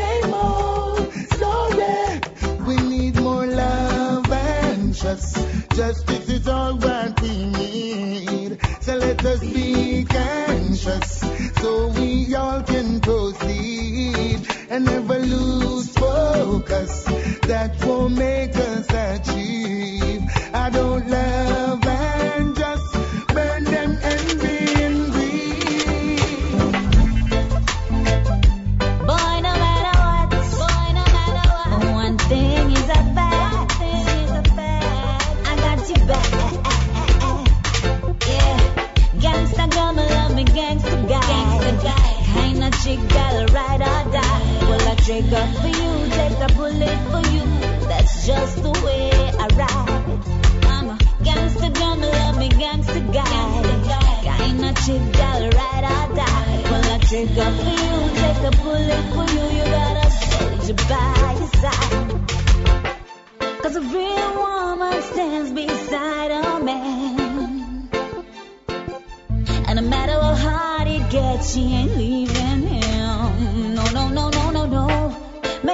same 0.00 0.32
old 0.32 1.12
story. 1.34 2.20
We 2.68 2.76
need 2.92 3.20
more 3.20 3.46
love 3.46 4.30
and 4.30 4.96
trust. 4.96 5.36
Justice 5.74 6.28
is 6.28 6.46
all 6.46 6.76
what 6.76 7.20
we 7.20 7.34
need. 7.46 8.58
So 8.80 8.96
let 8.96 9.24
us 9.24 9.40
be 9.40 10.04
conscious 10.04 11.10
so 11.60 11.88
we 11.98 12.34
all 12.36 12.62
can 12.62 13.00
proceed 13.00 14.40
and 14.70 14.84
never 14.84 15.18
lose 15.18 15.88
focus. 15.88 17.04
That 17.50 17.72
will 17.84 18.08
make 18.08 18.54
us 18.56 18.86
achieve. 18.88 20.22
I 20.54 20.70
don't 20.70 21.08
love 21.08 21.85
I 45.06 45.20
trigger 45.20 45.46
for 45.60 45.68
you, 45.68 46.10
take 46.10 46.40
a 46.40 46.52
bullet 46.54 46.98
for 47.12 47.22
you. 47.30 47.44
That's 47.86 48.26
just 48.26 48.60
the 48.60 48.72
way 48.84 49.10
I 49.38 49.46
ride. 49.54 50.18
I'm 50.66 50.90
a 50.90 50.96
gangsta 51.22 51.72
girl, 51.72 51.94
me 51.94 52.08
love 52.08 52.38
me 52.38 52.48
gangsta 52.48 53.12
guy. 53.12 54.36
Kinda 54.36 54.74
chick 54.84 55.02
that'll 55.12 55.50
ride 55.50 55.84
or 55.84 56.16
die. 56.16 56.62
Well, 56.64 56.92
I 56.92 56.98
trigger 56.98 57.50
for 57.54 57.74
you, 57.84 57.94
take 58.18 58.42
a 58.42 58.54
bullet 58.64 59.04
for 59.14 59.26
you. 59.30 59.44
You 59.56 59.64
got 59.76 59.96
a 59.96 60.10
soldier 60.10 60.74
by 60.88 61.34
your 61.38 61.50
side. 61.62 62.08
Cause 63.62 63.76
a 63.76 63.82
real 63.82 64.30
woman 64.34 65.02
stands 65.02 65.52
beside 65.52 66.30
a 66.32 66.58
man. 66.64 67.90
And 69.68 69.76
no 69.76 69.82
matter 69.82 70.14
how 70.14 70.34
hard 70.34 70.88
it 70.88 71.10
gets, 71.10 71.54
she 71.54 71.60
ain't 71.60 71.96
leaving 71.96 72.55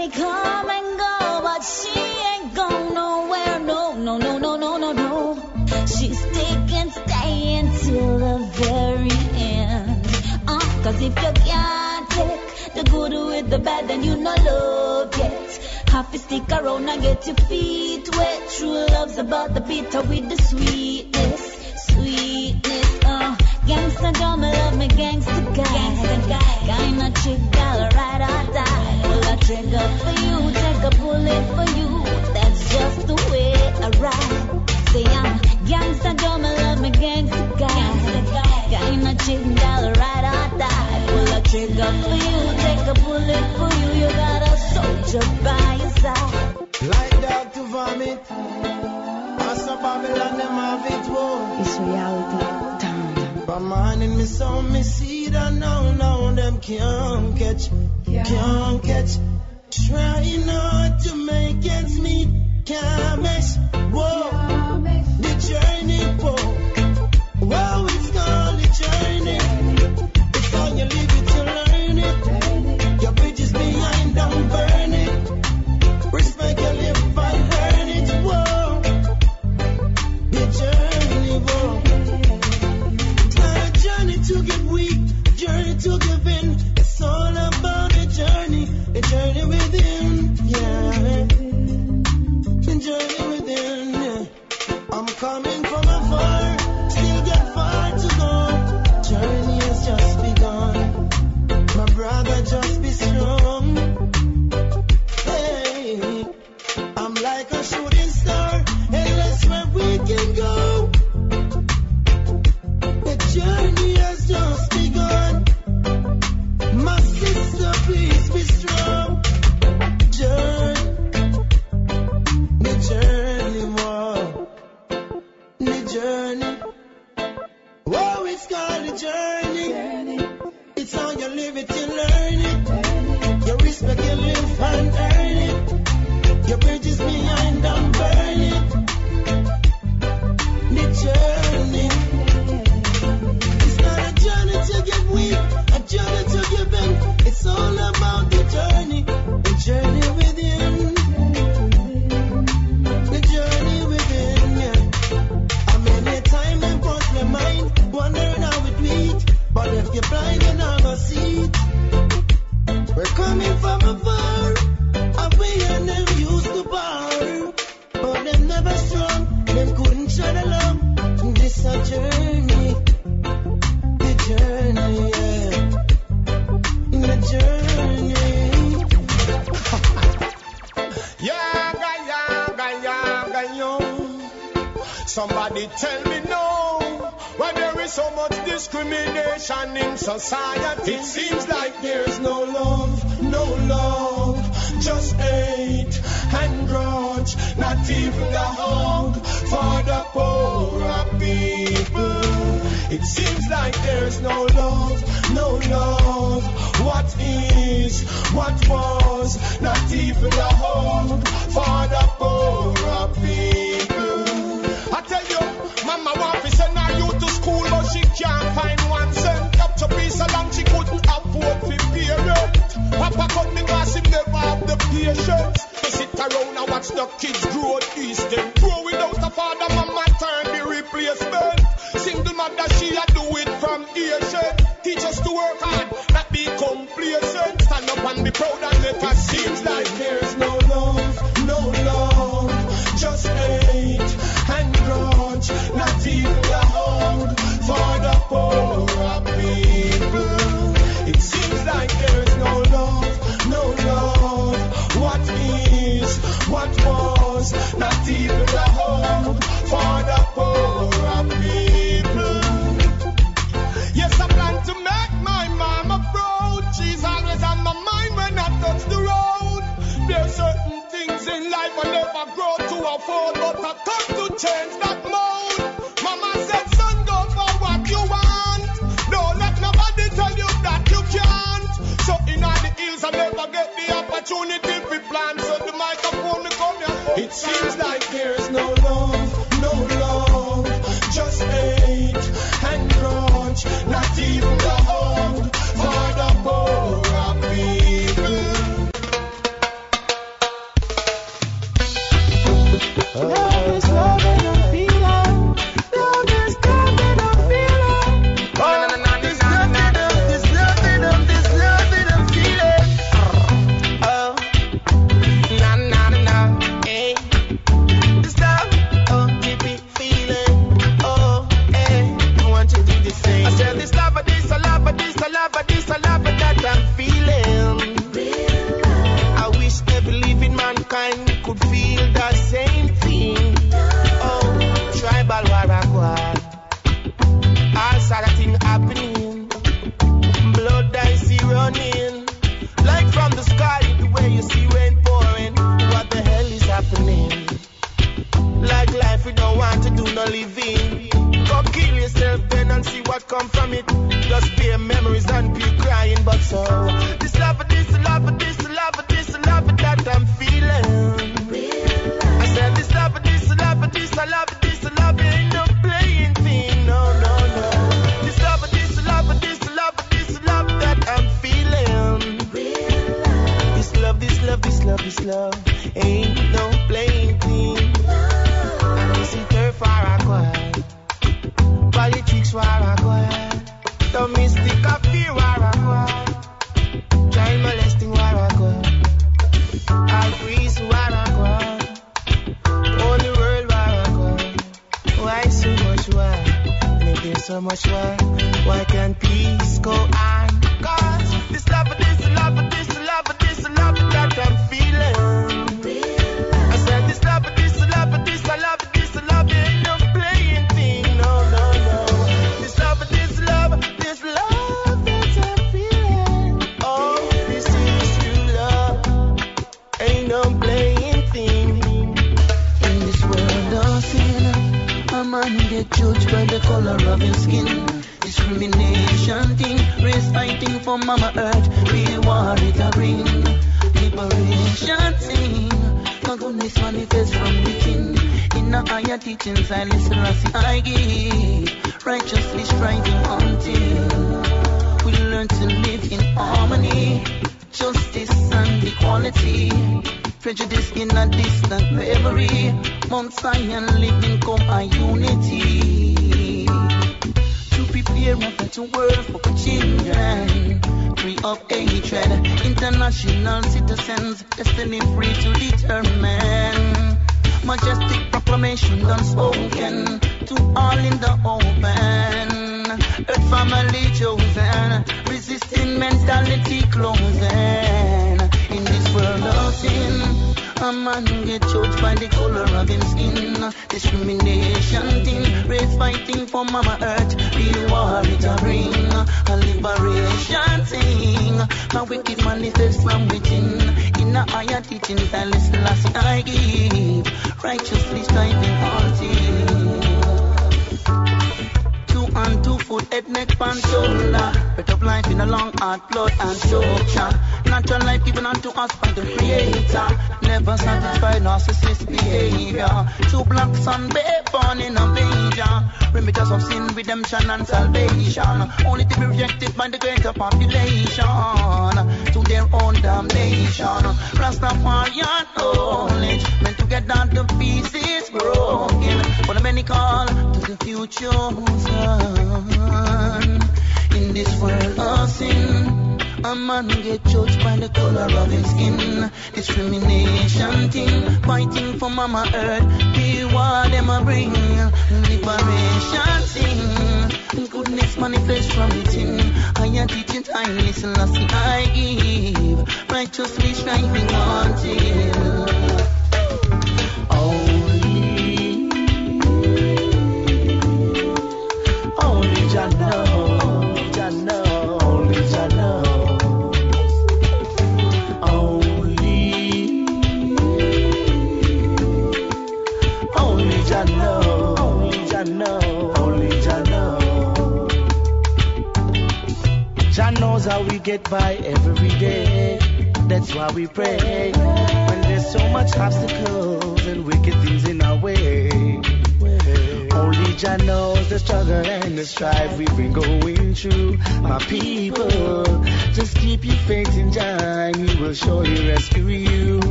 Many 0.00 0.12
come 0.12 0.70
and 0.70 0.98
go, 0.98 1.40
but 1.42 1.60
she 1.60 2.00
ain't 2.00 2.54
going 2.54 2.94
nowhere. 2.94 3.58
No, 3.58 3.92
no, 3.98 4.16
no, 4.16 4.38
no, 4.38 4.56
no, 4.56 4.78
no, 4.78 4.92
no. 4.92 5.66
She's 5.84 6.18
stick 6.18 6.72
and 6.72 6.90
stay 6.90 7.56
until 7.56 8.18
the 8.18 8.36
very 8.60 9.10
end. 9.36 10.06
Uh, 10.48 10.58
Cause 10.84 11.02
if 11.02 11.14
you 11.24 11.32
can't 11.44 12.08
take 12.08 12.74
the 12.76 12.84
good 12.90 13.12
with 13.12 13.50
the 13.50 13.58
bad, 13.58 13.88
then 13.88 14.02
you 14.02 14.16
no 14.16 14.34
love 14.36 15.18
yet. 15.18 15.84
Have 15.88 16.10
to 16.12 16.18
stick 16.18 16.50
around 16.50 16.88
and 16.88 17.02
get 17.02 17.26
your 17.26 17.36
feet 17.36 18.08
wet. 18.16 18.50
True 18.56 18.86
love's 18.96 19.18
about 19.18 19.52
the 19.52 19.60
bitter 19.60 20.00
with 20.00 20.30
the 20.30 20.42
sweetness, 20.48 21.42
sweetness. 21.88 23.04
Uh, 23.04 23.36
gangsta 23.68 24.38
me 24.40 24.50
love 24.50 24.78
me 24.78 24.88
gangsta 24.88 25.44
guy. 25.54 25.64
Gangsta 25.76 26.16
guy, 26.26 26.76
kinda 26.78 27.10
chick 27.20 27.52
that'll 27.52 27.98
ride 27.98 28.22
or 28.22 28.52
die. 28.54 28.69
Well, 29.50 29.58
I 29.58 29.62
trigger 29.62 29.88
for 29.98 30.14
you, 30.22 30.52
take 30.52 30.82
a 30.84 30.90
bullet 31.02 31.44
for 31.56 31.66
you. 31.76 31.88
That's 32.34 32.60
just 32.72 33.06
the 33.08 33.16
way 33.32 33.52
I 33.82 33.90
ride. 33.98 34.70
Say 34.90 35.04
I'm 35.04 35.26
a 35.26 35.40
gangsta 35.66 36.16
girl, 36.18 36.38
me 36.38 36.50
love 36.54 36.80
me 36.80 36.90
gangsta 36.90 37.58
guy. 37.58 37.66
Gangsta 37.66 38.20
guy, 38.30 38.60
kinda 38.70 39.14
chick 39.24 39.42
that'll 39.56 39.92
ride 39.94 40.26
or 40.30 40.58
die. 40.58 41.04
Well, 41.06 41.34
I 41.34 41.40
trigger 41.40 41.92
for 42.02 42.16
you, 42.26 42.38
take 42.62 42.86
a 42.86 42.94
bullet 43.02 43.46
for 43.58 43.70
you. 43.80 43.88
You 44.00 44.08
got 44.22 44.42
a 44.42 44.56
soldier 44.70 45.26
by 45.42 45.74
your 45.80 45.90
side. 45.98 46.56
Like 46.92 47.22
dog 47.22 47.52
to 47.54 47.62
vomit. 47.72 48.20
As 49.50 49.66
a 49.66 49.76
Babylon, 49.82 50.38
them 50.38 50.54
have 50.62 50.86
it, 50.86 51.06
whoa. 51.10 51.60
It's 51.60 51.76
reality 51.78 52.49
But 53.50 53.62
man 53.62 54.00
in 54.00 54.16
me 54.16 54.26
soul, 54.26 54.62
me 54.62 54.84
see 54.84 55.26
that 55.26 55.52
now, 55.52 55.90
now 55.90 56.30
them 56.30 56.60
can't 56.60 57.36
catch, 57.36 57.68
can't 58.06 58.80
catch. 58.80 59.18
Trying 59.88 60.46
hard 60.46 61.00
to 61.00 61.16
make 61.16 61.66
ends 61.66 61.98
meet, 61.98 62.28
can't 62.64 63.22
mess. 63.22 63.58
Whoa, 63.90 64.80
the 65.18 65.32
journey, 65.48 66.04
whoa. 66.22 66.36
Whoa, 67.50 67.99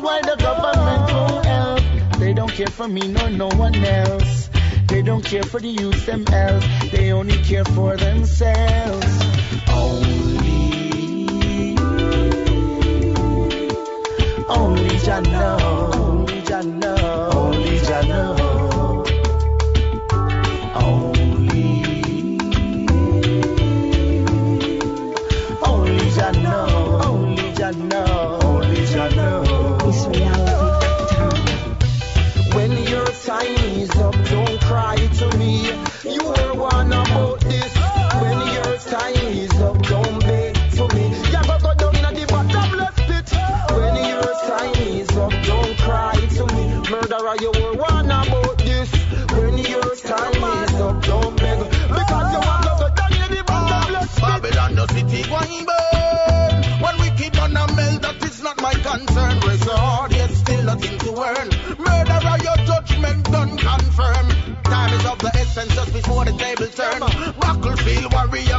why 0.00 0.20
the 0.22 0.36
government 0.36 1.12
won't 1.12 1.46
help. 1.46 2.18
They 2.18 2.32
don't 2.32 2.50
care 2.50 2.66
for 2.66 2.88
me 2.88 3.08
nor 3.08 3.30
no 3.30 3.48
one 3.48 3.74
else. 3.74 4.50
They 4.88 5.02
don't 5.02 5.24
care 5.24 5.42
for 5.42 5.60
the 5.60 5.68
youth 5.68 6.06
themselves. 6.06 6.66
They 6.90 7.12
only 7.12 7.38
care 7.42 7.64
for 7.64 7.96
themselves. 7.96 9.06
Only, 9.68 10.66
only 14.48 14.98
Jah 14.98 15.20
know, 15.20 15.58
Only 15.94 16.42
Jah 16.42 16.62
know, 16.62 17.30
Only 17.32 17.78
Jah 17.80 18.02
know. 18.02 18.45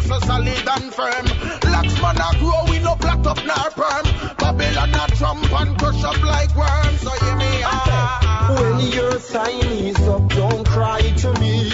so 0.07 0.19
solid 0.19 0.67
and 0.75 0.93
firm. 0.93 1.25
Laxman 1.73 2.17
a 2.17 2.39
grow, 2.39 2.71
we 2.71 2.79
no 2.79 2.95
plot 2.95 3.25
up 3.27 3.39
nor 3.45 3.69
perm. 3.71 4.05
Babylon 4.37 4.95
a 4.95 5.15
trump 5.15 5.51
and 5.51 5.77
crush 5.77 6.03
up 6.03 6.21
like 6.23 6.55
worms. 6.55 7.01
So 7.01 7.11
hear 7.11 7.35
me 7.35 7.63
out. 7.63 8.59
When 8.59 8.79
your 8.91 9.19
sign 9.19 9.65
is 9.89 9.99
up, 10.07 10.27
don't 10.29 10.65
cry 10.65 11.01
to 11.01 11.33
me. 11.39 11.66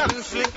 Flip, 0.00 0.24
flip. 0.24 0.49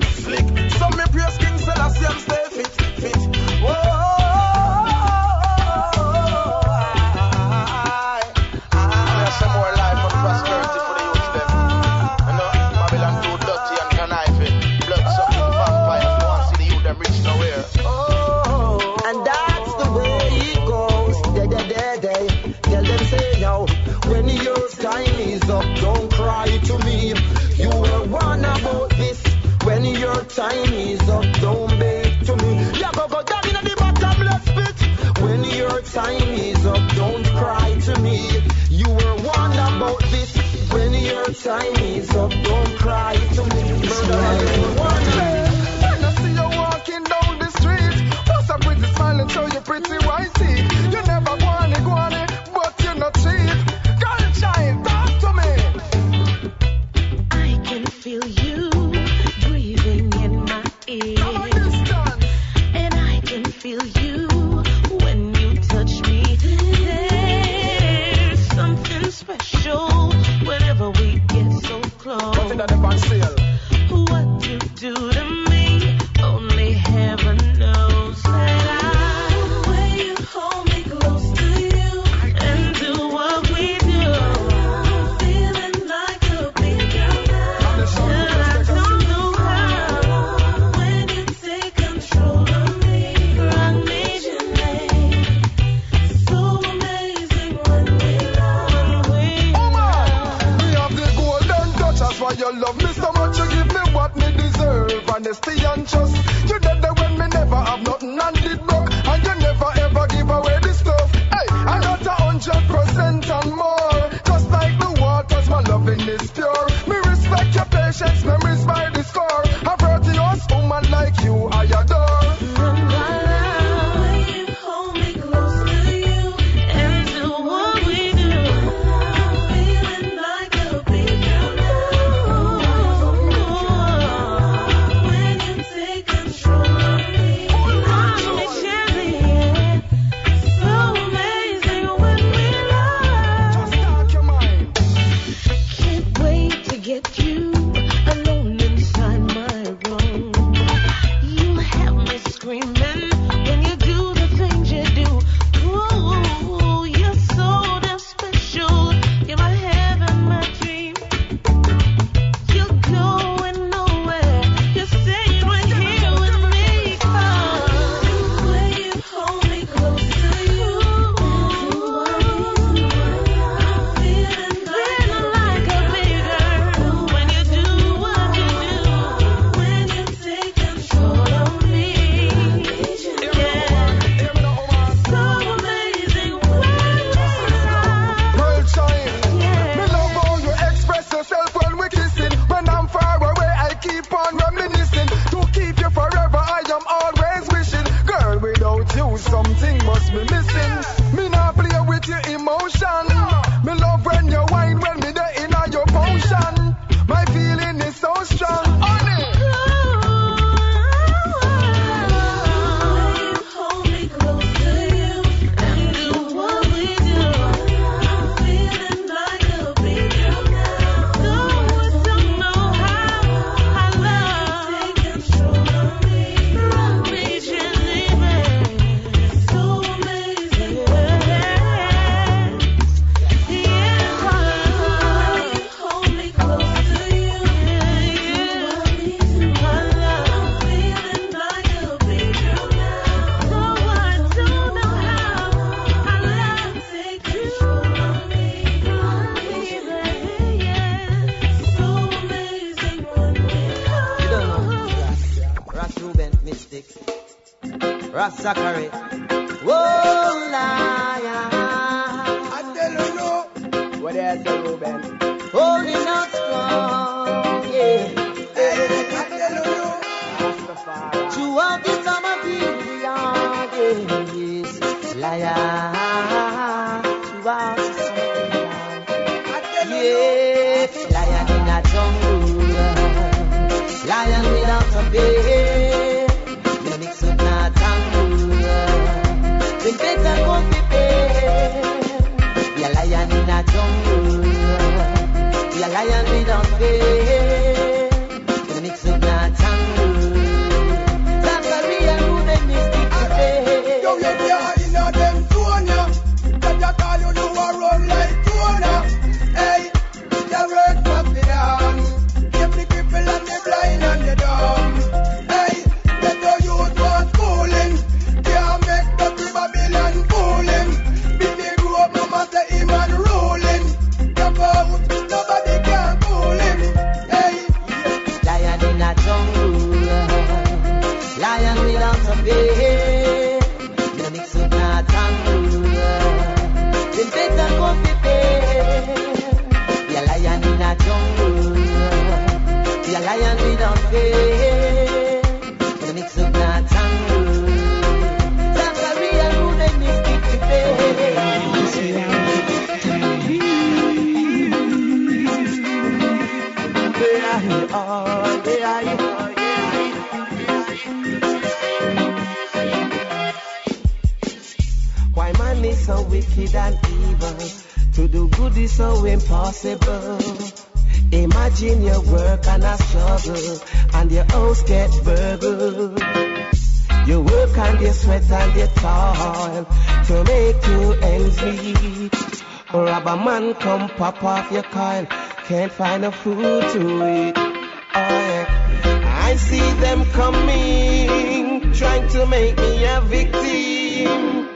off 384.63 384.71
your 384.71 384.83
coil. 384.83 385.25
Can't 385.67 385.91
find 385.91 386.25
a 386.25 386.31
food 386.31 386.83
to 386.93 387.01
eat. 387.27 387.57
Oh, 387.57 387.69
yeah. 388.15 389.45
I 389.45 389.55
see 389.55 389.91
them 389.99 390.25
coming, 390.31 391.91
trying 391.93 392.27
to 392.29 392.45
make 392.45 392.77
me 392.77 393.05
a 393.05 393.21
victim. 393.21 394.69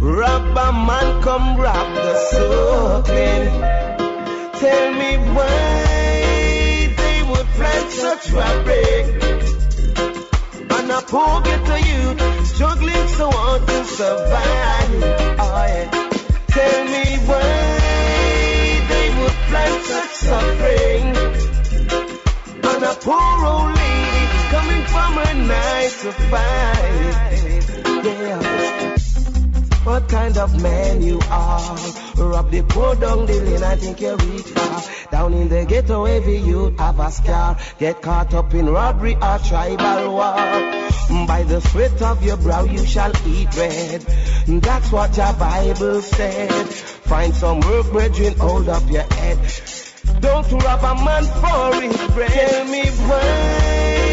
Robber 0.00 0.72
man, 0.72 1.22
come 1.22 1.56
rob 1.56 1.94
the 1.94 2.14
soul 2.30 3.02
clean. 3.02 3.46
Tell 4.60 4.92
me 5.00 5.16
why 5.34 6.94
they 7.00 7.22
would 7.28 7.46
plant 7.56 7.90
such 7.90 8.30
rubbish. 8.30 9.08
And 10.76 10.90
a 10.90 11.00
poor 11.02 11.40
ghetto 11.42 11.76
youth 11.76 12.46
struggling 12.46 13.08
so 13.08 13.30
hard 13.30 13.66
to 13.66 13.84
survive. 13.84 14.63
Five. 26.02 27.14
Yeah. 28.04 28.74
What 29.84 30.08
kind 30.08 30.38
of 30.38 30.60
man 30.62 31.02
you 31.02 31.20
are? 31.30 31.76
Rob 32.16 32.50
the 32.50 32.62
poor 32.62 32.94
down 32.94 33.26
the 33.26 33.34
lane, 33.34 33.62
I 33.62 33.76
think 33.76 34.00
you 34.00 34.16
reach 34.16 34.46
far. 34.46 34.82
Down 35.10 35.34
in 35.34 35.48
the 35.48 35.66
ghetto, 35.66 36.06
every 36.06 36.38
youth 36.38 36.78
have 36.78 36.98
a 36.98 37.10
scar. 37.10 37.58
Get 37.78 38.00
caught 38.00 38.32
up 38.34 38.54
in 38.54 38.66
robbery 38.70 39.14
or 39.14 39.38
tribal 39.38 40.12
war. 40.14 41.26
By 41.26 41.44
the 41.46 41.60
sweat 41.60 42.00
of 42.00 42.24
your 42.24 42.38
brow, 42.38 42.64
you 42.64 42.84
shall 42.86 43.12
eat 43.26 43.50
bread. 43.50 44.00
That's 44.48 44.90
what 44.90 45.16
your 45.16 45.32
Bible 45.34 46.00
said. 46.00 46.50
Find 47.10 47.34
some 47.34 47.60
work, 47.60 47.92
brethren, 47.92 48.34
hold 48.38 48.68
up 48.70 48.90
your 48.90 49.02
head. 49.02 49.38
Don't 50.20 50.50
rob 50.50 50.82
a 50.82 51.04
man 51.04 51.24
for 51.24 51.80
his 51.82 52.14
bread. 52.14 52.30
Tell 52.30 52.64
me 52.64 52.84
why 52.88 54.03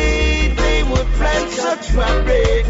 would 0.92 1.08
plant 1.18 1.50
such 1.52 1.86
fabric. 1.96 2.66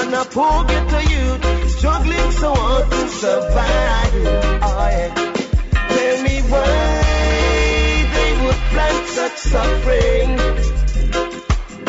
And 0.00 0.14
a 0.14 0.24
poor 0.34 0.64
ghetto 0.64 1.00
youth 1.12 1.44
struggling 1.78 2.30
so 2.42 2.54
hard 2.54 2.90
to 2.90 3.08
survive. 3.22 4.14
Oh 4.68 4.88
yeah. 4.96 5.12
Tell 5.94 6.16
me 6.26 6.36
why 6.50 6.70
they 8.14 8.30
would 8.42 8.60
plant 8.72 9.06
such 9.18 9.38
suffering. 9.52 10.30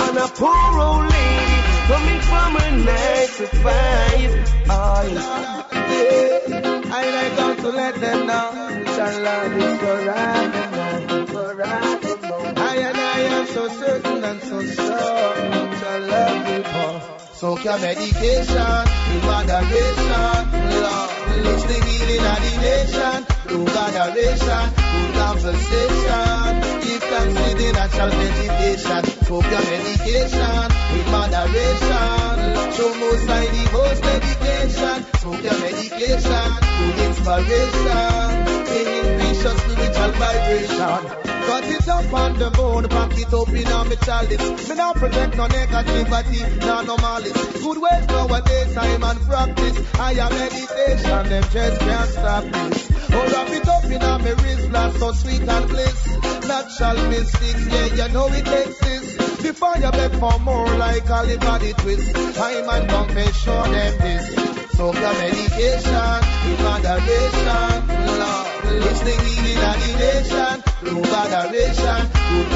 And 0.04 0.18
a 0.18 0.28
poor 0.40 0.70
old 0.88 1.06
lady 1.16 1.60
coming 1.90 2.22
from 2.30 2.50
a 2.64 2.68
nine 2.90 3.30
to 3.38 3.46
five. 3.64 4.32
Oh 4.70 5.02
yeah. 5.14 5.66
I 6.98 7.04
like 7.18 7.36
how 7.40 7.54
to 7.54 7.70
let 7.70 7.96
them 7.96 8.28
know. 8.28 8.48
Inshallah, 8.80 9.42
is 9.64 9.80
forever, 9.80 10.85
certain 13.80 14.24
and 14.24 14.42
so 14.42 14.62
sure 14.62 15.36
not 15.52 15.72
your 15.82 16.00
love 16.12 16.48
will 16.48 16.64
pour. 16.64 16.96
So 17.34 17.58
your 17.60 17.78
medication, 17.80 18.82
no 19.08 19.16
moderation, 19.28 20.42
love 20.84 21.16
leads 21.44 21.66
the 21.70 21.78
healing 21.86 22.26
of 22.32 22.40
the 22.44 22.54
nation. 22.64 23.18
No 23.50 23.58
moderation, 23.76 24.66
no 24.94 25.02
conversation. 25.20 26.76
If 26.88 27.02
consider 27.12 27.72
natural 27.74 28.10
vegetation, 28.10 29.02
smoke 29.26 29.50
your 29.52 29.66
medication 29.72 30.66
with 30.92 31.08
moderation. 31.12 32.34
Show 32.76 32.92
more 33.00 33.18
side 33.28 33.52
the 33.56 33.64
most 33.76 34.02
dedication. 34.02 34.98
So 35.22 35.30
your 35.46 35.58
medication 35.60 36.50
to 36.76 36.86
inspiration. 37.06 38.32
Singing 38.66 39.35
precious 39.46 39.62
spiritual 39.62 40.12
vibration. 40.12 41.26
Cut 41.46 41.64
it 41.66 41.88
up 41.88 42.14
on 42.14 42.40
the 42.40 42.50
bone, 42.52 42.88
pack 42.90 43.18
it 43.18 43.34
up 43.34 43.50
in 43.50 43.68
a 43.68 43.86
me 43.86 43.96
chalice. 43.98 44.70
Me 44.70 44.76
not 44.76 44.96
protect 44.96 45.38
no 45.38 45.48
negativity, 45.48 46.60
no 46.62 46.82
no 46.82 46.98
malice. 46.98 47.62
Good 47.62 47.78
ways 47.78 48.08
nowadays, 48.08 48.74
time 48.74 49.04
and 49.04 49.22
practice. 49.22 49.96
I 50.00 50.14
am 50.14 50.32
meditation, 50.34 51.30
them 51.30 51.44
just 51.52 51.80
can't 51.82 52.10
stop 52.10 52.44
this. 52.44 52.92
Oh, 53.12 53.30
wrap 53.32 53.50
it 53.50 53.68
up 53.68 53.86
in 53.86 54.02
a 54.02 54.20
me 54.20 54.32
wrist, 54.44 54.70
blast 54.70 55.00
so 55.00 55.12
sweet 55.12 55.42
and 55.42 55.68
bliss. 55.70 56.18
Natural 56.48 57.10
mystics, 57.10 57.68
yeah, 57.68 58.06
you 58.08 58.14
know 58.14 58.28
it 58.28 58.48
exists. 58.48 59.42
Before 59.44 59.76
you 59.78 59.92
beg 59.92 60.12
for 60.14 60.40
more, 60.40 60.68
like 60.78 61.08
a 61.08 61.24
liberty 61.24 61.74
twist. 61.74 62.16
Time 62.36 62.70
and 62.70 62.90
confession, 62.90 63.72
them 63.72 63.98
this. 64.00 64.56
So 64.76 64.92
your 64.92 65.14
medication 65.14 66.22
in 66.50 66.64
moderation, 66.64 67.95
Lord. 68.80 68.92
Listening 68.92 69.20
in 69.20 69.44
the 69.46 69.92
nation, 70.00 70.62
through 70.80 71.02
moderation, 71.02 72.02
good 72.30 72.50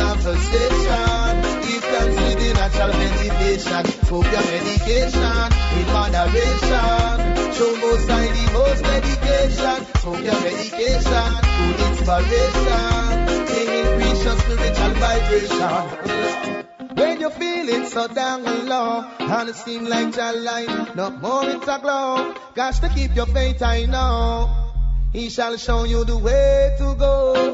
thanks 1.89 2.15
to 2.15 2.29
the 2.39 2.49
natural 2.53 2.93
meditation. 2.93 3.83
So 4.05 4.17
your 4.23 4.45
medication 4.51 5.47
in 5.77 5.87
moderation. 5.93 7.17
Show 7.55 7.71
most 7.83 8.09
high 8.09 8.29
the 8.35 8.45
most 8.53 8.81
medication. 8.83 9.79
So 10.01 10.11
your 10.17 10.39
medication, 10.45 11.29
good 11.57 11.79
inspiration. 11.89 13.09
Bringing 13.49 13.89
precious 13.97 14.39
spiritual 14.43 14.93
vibration. 15.03 15.83
When 16.95 17.19
you're 17.19 17.31
feeling 17.31 17.85
so 17.85 18.07
down 18.07 18.45
and 18.45 18.67
low, 18.67 19.05
and 19.19 19.49
it 19.49 19.55
seems 19.55 19.89
like 19.89 20.15
your 20.15 20.33
light, 20.33 20.95
no 20.95 21.09
more 21.09 21.49
it's 21.49 21.67
a 21.67 21.79
glow. 21.79 22.33
Got 22.55 22.75
to 22.75 22.89
keep 22.89 23.15
your 23.15 23.27
faith, 23.27 23.61
I 23.61 23.85
know. 23.85 24.68
He 25.11 25.29
shall 25.29 25.57
show 25.57 25.85
you 25.85 26.05
the 26.05 26.17
way 26.17 26.75
to 26.77 26.95
go. 26.95 27.53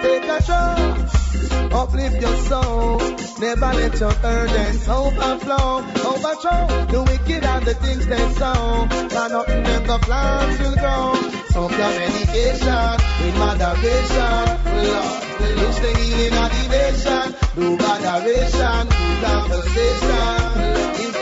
Take 0.00 0.24
a 0.24 0.42
trust, 0.42 1.52
uplift 1.72 2.20
your 2.20 2.36
soul. 2.48 2.98
Never 3.38 3.72
let 3.74 4.00
your 4.00 4.14
burdens 4.14 4.88
overflow. 4.88 5.84
Overthrow 6.10 6.86
the 6.86 7.02
wicked 7.02 7.44
and 7.44 7.64
the 7.66 7.74
things 7.74 8.06
they 8.06 8.32
sow. 8.34 8.86
Now 9.12 9.28
nothing 9.28 9.64
them 9.64 9.86
the 9.86 9.98
plants 9.98 10.58
will 10.60 10.76
grow. 10.76 11.14
So 11.52 11.68
your 11.68 11.92
medication 12.00 12.96
in 13.24 13.38
moderation, 13.38 14.44
Lord. 14.88 15.24
It's 15.44 15.78
the 15.80 15.92
healing 15.98 16.36
of 16.40 16.50
the 16.56 16.64
nation. 16.72 17.26
Do 17.54 17.76
moderation, 17.76 18.88
do 18.88 19.26
conversation. 19.26 20.64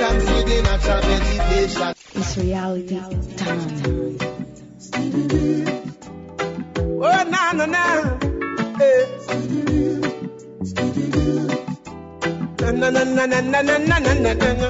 To 0.02 0.18
the 0.18 0.62
natural 0.62 1.00
meditation. 1.08 1.94
It's 2.14 2.36
reality 2.36 3.00
time. 3.36 4.31
Oh, 5.34 7.24
na 7.32 7.52
na 7.56 7.64
na. 7.64 7.82
Eh. 8.80 9.06
Na 12.60 12.70
na 12.70 12.88
na 12.90 13.02
na 13.04 13.26
na 13.26 13.40
na 13.40 13.62
na 13.62 13.98
na 13.98 14.12
na 14.12 14.52
na. 14.60 14.68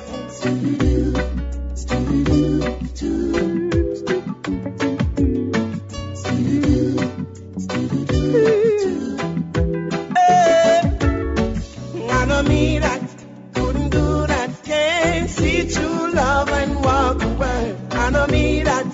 Can't 14.64 15.28
see 15.28 15.68
true 15.68 16.12
love 16.12 16.48
and 16.48 16.74
walk 16.84 17.22
away. 17.22 17.76
I 17.90 18.10
know 18.10 18.26
me 18.28 18.62
that 18.62 18.86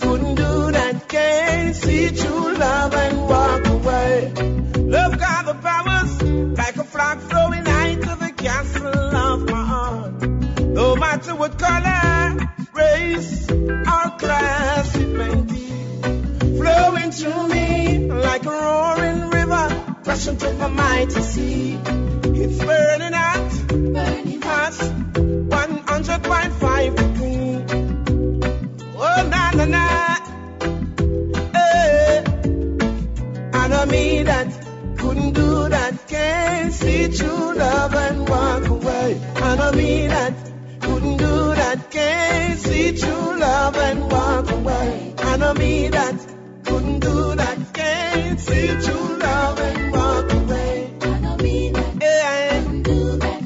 couldn't 0.00 0.34
do 0.34 0.43
see 1.84 2.10
true 2.10 2.54
love 2.54 2.94
and 2.94 3.20
walk 3.28 3.66
away. 3.66 4.32
Love 4.96 5.18
got 5.18 5.44
the 5.46 5.54
powers 5.68 6.22
like 6.58 6.76
a 6.76 6.84
flag 6.84 7.18
flowing 7.30 7.66
into 7.66 8.16
the 8.24 8.32
castle 8.36 9.16
of 9.26 9.48
my 9.50 9.64
heart. 9.72 10.22
No 10.80 10.96
matter 10.96 11.34
what 11.34 11.58
color, 11.58 12.36
race, 12.72 13.50
or 13.50 14.04
class 14.22 14.94
it 14.96 15.08
may 15.20 15.34
be, 15.52 15.66
flowing 16.58 17.10
through 17.12 17.48
me 17.48 18.08
like 18.28 18.44
a 18.46 18.50
roaring 18.50 19.20
river, 19.30 19.66
rushing 20.06 20.36
through 20.36 20.56
the 20.64 20.68
mighty 20.68 21.20
sea. 21.20 21.78
It's 22.40 22.58
burning 22.64 23.12
hot, 23.12 23.50
burning 23.68 24.42
hot, 24.42 24.72
100.5 24.72 26.96
degree. 26.96 27.64
Oh 28.96 29.22
na 29.32 29.50
na 29.50 29.64
na, 29.66 29.84
Know 33.84 33.90
me 33.90 34.22
that 34.22 34.48
couldn't 34.96 35.32
do 35.32 35.68
that, 35.68 36.08
can't 36.08 36.72
see 36.72 37.06
true 37.08 37.54
love 37.54 37.94
and 37.94 38.26
walk 38.26 38.66
away. 38.66 39.20
I 39.36 39.56
know 39.56 39.72
me 39.72 40.06
that 40.06 40.34
couldn't 40.80 41.18
do 41.18 41.54
that, 41.54 41.90
can't 41.90 42.58
see 42.58 42.96
true 42.96 43.38
love 43.38 43.76
and 43.76 44.10
walk 44.10 44.50
away. 44.50 45.14
I 45.18 45.36
know 45.36 45.52
me 45.52 45.88
that 45.88 46.16
couldn't 46.64 47.00
do 47.00 47.34
that, 47.34 47.58
can't 47.74 48.40
see 48.40 48.68
true 48.68 49.18
love 49.18 49.60
and 49.60 49.92
walk 49.92 50.32
away. 50.32 50.94
I 51.02 51.20
know 51.20 51.36
me 51.36 51.68
that 51.68 51.92
couldn't 52.00 52.82
do 52.84 53.18
that, 53.18 53.42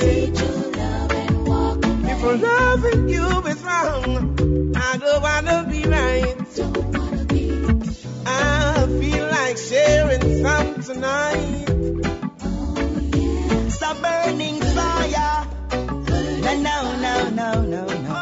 see 0.00 0.32
true 0.34 0.72
love 0.72 1.12
and 1.12 1.46
walk 1.46 1.84
away. 1.84 2.10
If 2.10 2.42
loving 2.42 3.08
you 3.08 3.28
is 3.46 3.62
wrong, 3.62 4.74
I 4.76 4.96
don't 4.96 5.22
wanna 5.22 5.64
be 5.70 5.84
right. 5.84 6.34
I 6.92 6.93
tonight. 10.94 11.64
It's 13.66 13.82
a 13.82 13.94
burning 13.94 14.60
fire. 14.60 15.46
No, 16.40 16.60
no, 16.60 17.30
no, 17.30 17.30
no, 17.30 17.62
no, 17.62 17.86
no. 17.96 18.16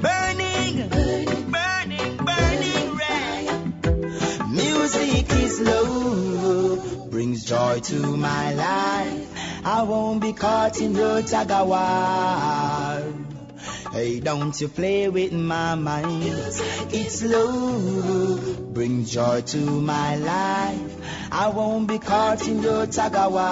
Burning, 0.00 0.88
burning, 1.50 2.16
burning 2.28 2.86
red. 3.02 3.46
Music 4.50 5.30
is 5.30 5.60
love, 5.60 7.10
brings 7.10 7.44
joy 7.44 7.80
to 7.80 8.16
my 8.16 8.54
life. 8.54 9.28
I 9.64 9.82
won't 9.82 10.20
be 10.20 10.32
caught 10.32 10.80
in 10.80 10.94
your 10.94 11.22
tug 11.22 11.50
of 11.50 11.68
war. 11.68 13.02
Hey, 13.92 14.20
don't 14.20 14.58
you 14.60 14.68
play 14.68 15.08
with 15.08 15.32
my 15.32 15.74
mind. 15.74 16.24
It's 16.92 17.22
love 17.22 18.72
brings 18.72 19.12
joy 19.12 19.42
to 19.42 19.58
my 19.58 20.16
life. 20.16 21.01
I 21.34 21.48
won't 21.48 21.88
be 21.88 21.98
caught 21.98 22.46
in 22.46 22.62
your 22.62 22.86
tug 22.86 23.16
of 23.16 23.32
war. 23.32 23.42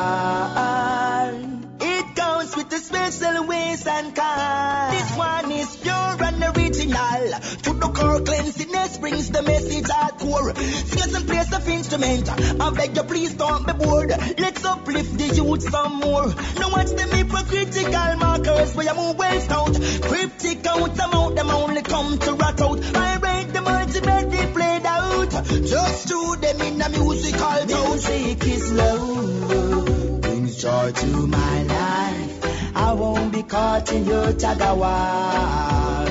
It 1.81 2.15
comes 2.15 2.55
with 2.55 2.71
a 2.75 2.77
special 2.77 3.47
ways 3.47 3.87
and 3.87 4.15
kind. 4.15 4.95
This 4.95 5.17
one 5.17 5.51
is 5.51 5.77
pure 5.77 6.23
and 6.23 6.45
original. 6.45 7.41
To 7.63 7.73
the 7.73 7.89
core 7.89 8.21
cleanliness 8.21 8.99
brings 8.99 9.31
the 9.31 9.43
message 9.43 9.87
hardcore. 9.87 10.55
Skills 10.59 11.15
and 11.15 11.27
place 11.27 11.55
of 11.55 11.67
instrument. 11.67 12.29
I 12.61 12.71
beg 12.71 12.95
you 12.95 13.03
please 13.05 13.33
don't 13.33 13.67
be 13.67 13.73
bored. 13.73 14.11
Let's 14.11 14.63
uplift 14.63 15.17
the 15.17 15.35
youth 15.37 15.63
some 15.63 16.01
more. 16.01 16.29
Now 16.61 16.71
watch 16.73 16.91
them 16.91 17.11
hypocritical 17.11 18.17
markers 18.17 18.77
where 18.77 18.85
you 18.85 18.95
move 18.95 19.17
waste 19.17 19.51
out. 19.51 19.75
Cryptic 20.03 20.67
out 20.67 20.95
them 20.97 21.11
out, 21.15 21.35
them 21.35 21.49
only 21.49 21.81
come 21.81 22.19
to 22.19 22.35
rat 22.35 22.61
out. 22.61 22.79
I 22.95 23.17
break 23.17 23.55
the 23.55 23.61
multimedia 23.61 24.53
played 24.53 24.85
out. 24.85 25.20
Just 25.51 26.09
to 26.09 26.37
them 26.41 26.61
in 26.61 26.81
a 26.81 26.89
musical 26.89 27.67
tone. 27.67 27.91
Music 27.91 28.47
is 28.47 28.73
love 28.73 30.21
brings 30.21 30.63
joy 30.63 30.93
to 30.93 31.27
my 31.27 31.63
life. 31.65 32.77
I 32.77 32.93
won't 32.93 33.33
be 33.33 33.43
caught 33.43 33.93
in 33.93 34.05
your 34.07 34.33
tug 34.33 34.63
of 34.63 34.79
war. 34.79 36.07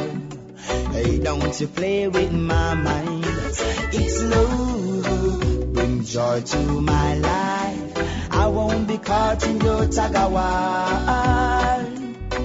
Hey, 0.91 1.19
don't 1.19 1.59
you 1.59 1.67
play 1.67 2.07
with 2.09 2.31
my 2.33 2.73
mind. 2.73 3.25
It's 3.93 4.21
love 4.23 5.73
brings 5.73 6.13
joy 6.13 6.41
to 6.41 6.81
my 6.81 7.15
life. 7.15 8.31
I 8.31 8.47
won't 8.47 8.87
be 8.87 8.97
caught 8.97 9.45
in 9.47 9.61
your 9.61 9.85
tug 9.87 10.15
of 10.15 10.31
war. 10.31 10.41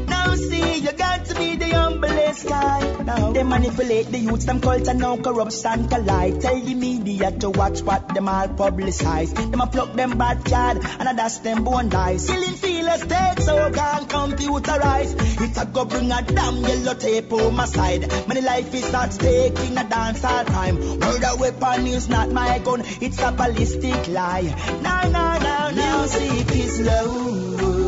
Now 0.07 0.35
see, 0.37 0.79
you 0.79 0.93
got 0.93 1.14
to 1.35 1.41
be 1.41 1.57
the 1.57 1.71
humblest 1.75 2.47
guy. 2.47 3.03
Now 3.05 3.33
they 3.33 3.43
manipulate 3.43 4.07
the 4.07 4.19
youths, 4.19 4.45
them 4.45 4.61
culture 4.61 4.95
now 4.95 5.17
corruption 5.17 5.89
collide. 5.89 6.41
Tell 6.41 6.61
the 6.61 6.75
media 6.75 7.31
to 7.33 7.51
watch 7.51 7.83
what 7.83 8.09
them 8.15 8.29
all 8.29 8.49
publicize. 8.49 9.35
Them 9.35 9.61
a 9.61 9.67
pluck 9.67 9.93
them 9.95 10.17
bad 10.19 10.45
card 10.45 10.85
and 10.99 11.09
a 11.09 11.15
dash 11.15 11.39
them 11.39 11.65
bone 11.65 11.89
dice. 11.89 12.27
Killing 12.27 12.55
feelers 12.55 13.01
take 13.01 13.41
so 13.41 13.71
gone 13.71 14.07
computerize. 14.07 15.13
It 15.41 15.57
a 15.63 15.67
go 15.67 15.85
bring 15.85 16.13
a 16.13 16.23
damn 16.23 16.57
yellow 16.57 16.95
tape 16.95 17.33
on 17.33 17.55
my 17.55 17.67
side. 17.67 18.09
Many 18.29 18.41
life 18.41 18.75
is 18.75 18.93
not 18.93 19.13
stake 19.13 19.59
in 19.61 19.79
a 19.79 19.85
dance 19.85 20.25
all 20.25 20.45
time. 20.45 20.77
Murder 20.99 21.37
weapon 21.39 21.87
is 21.87 22.09
not 22.09 22.31
my 22.31 22.59
gun, 22.59 22.83
it's 23.01 23.21
a 23.21 23.33
ballistic 23.33 24.09
lie. 24.09 24.55
Now, 24.83 25.09
now, 25.09 25.39
now, 25.39 25.71
now, 25.71 26.01
music 26.03 26.57
is 26.57 26.81
love 26.81 27.84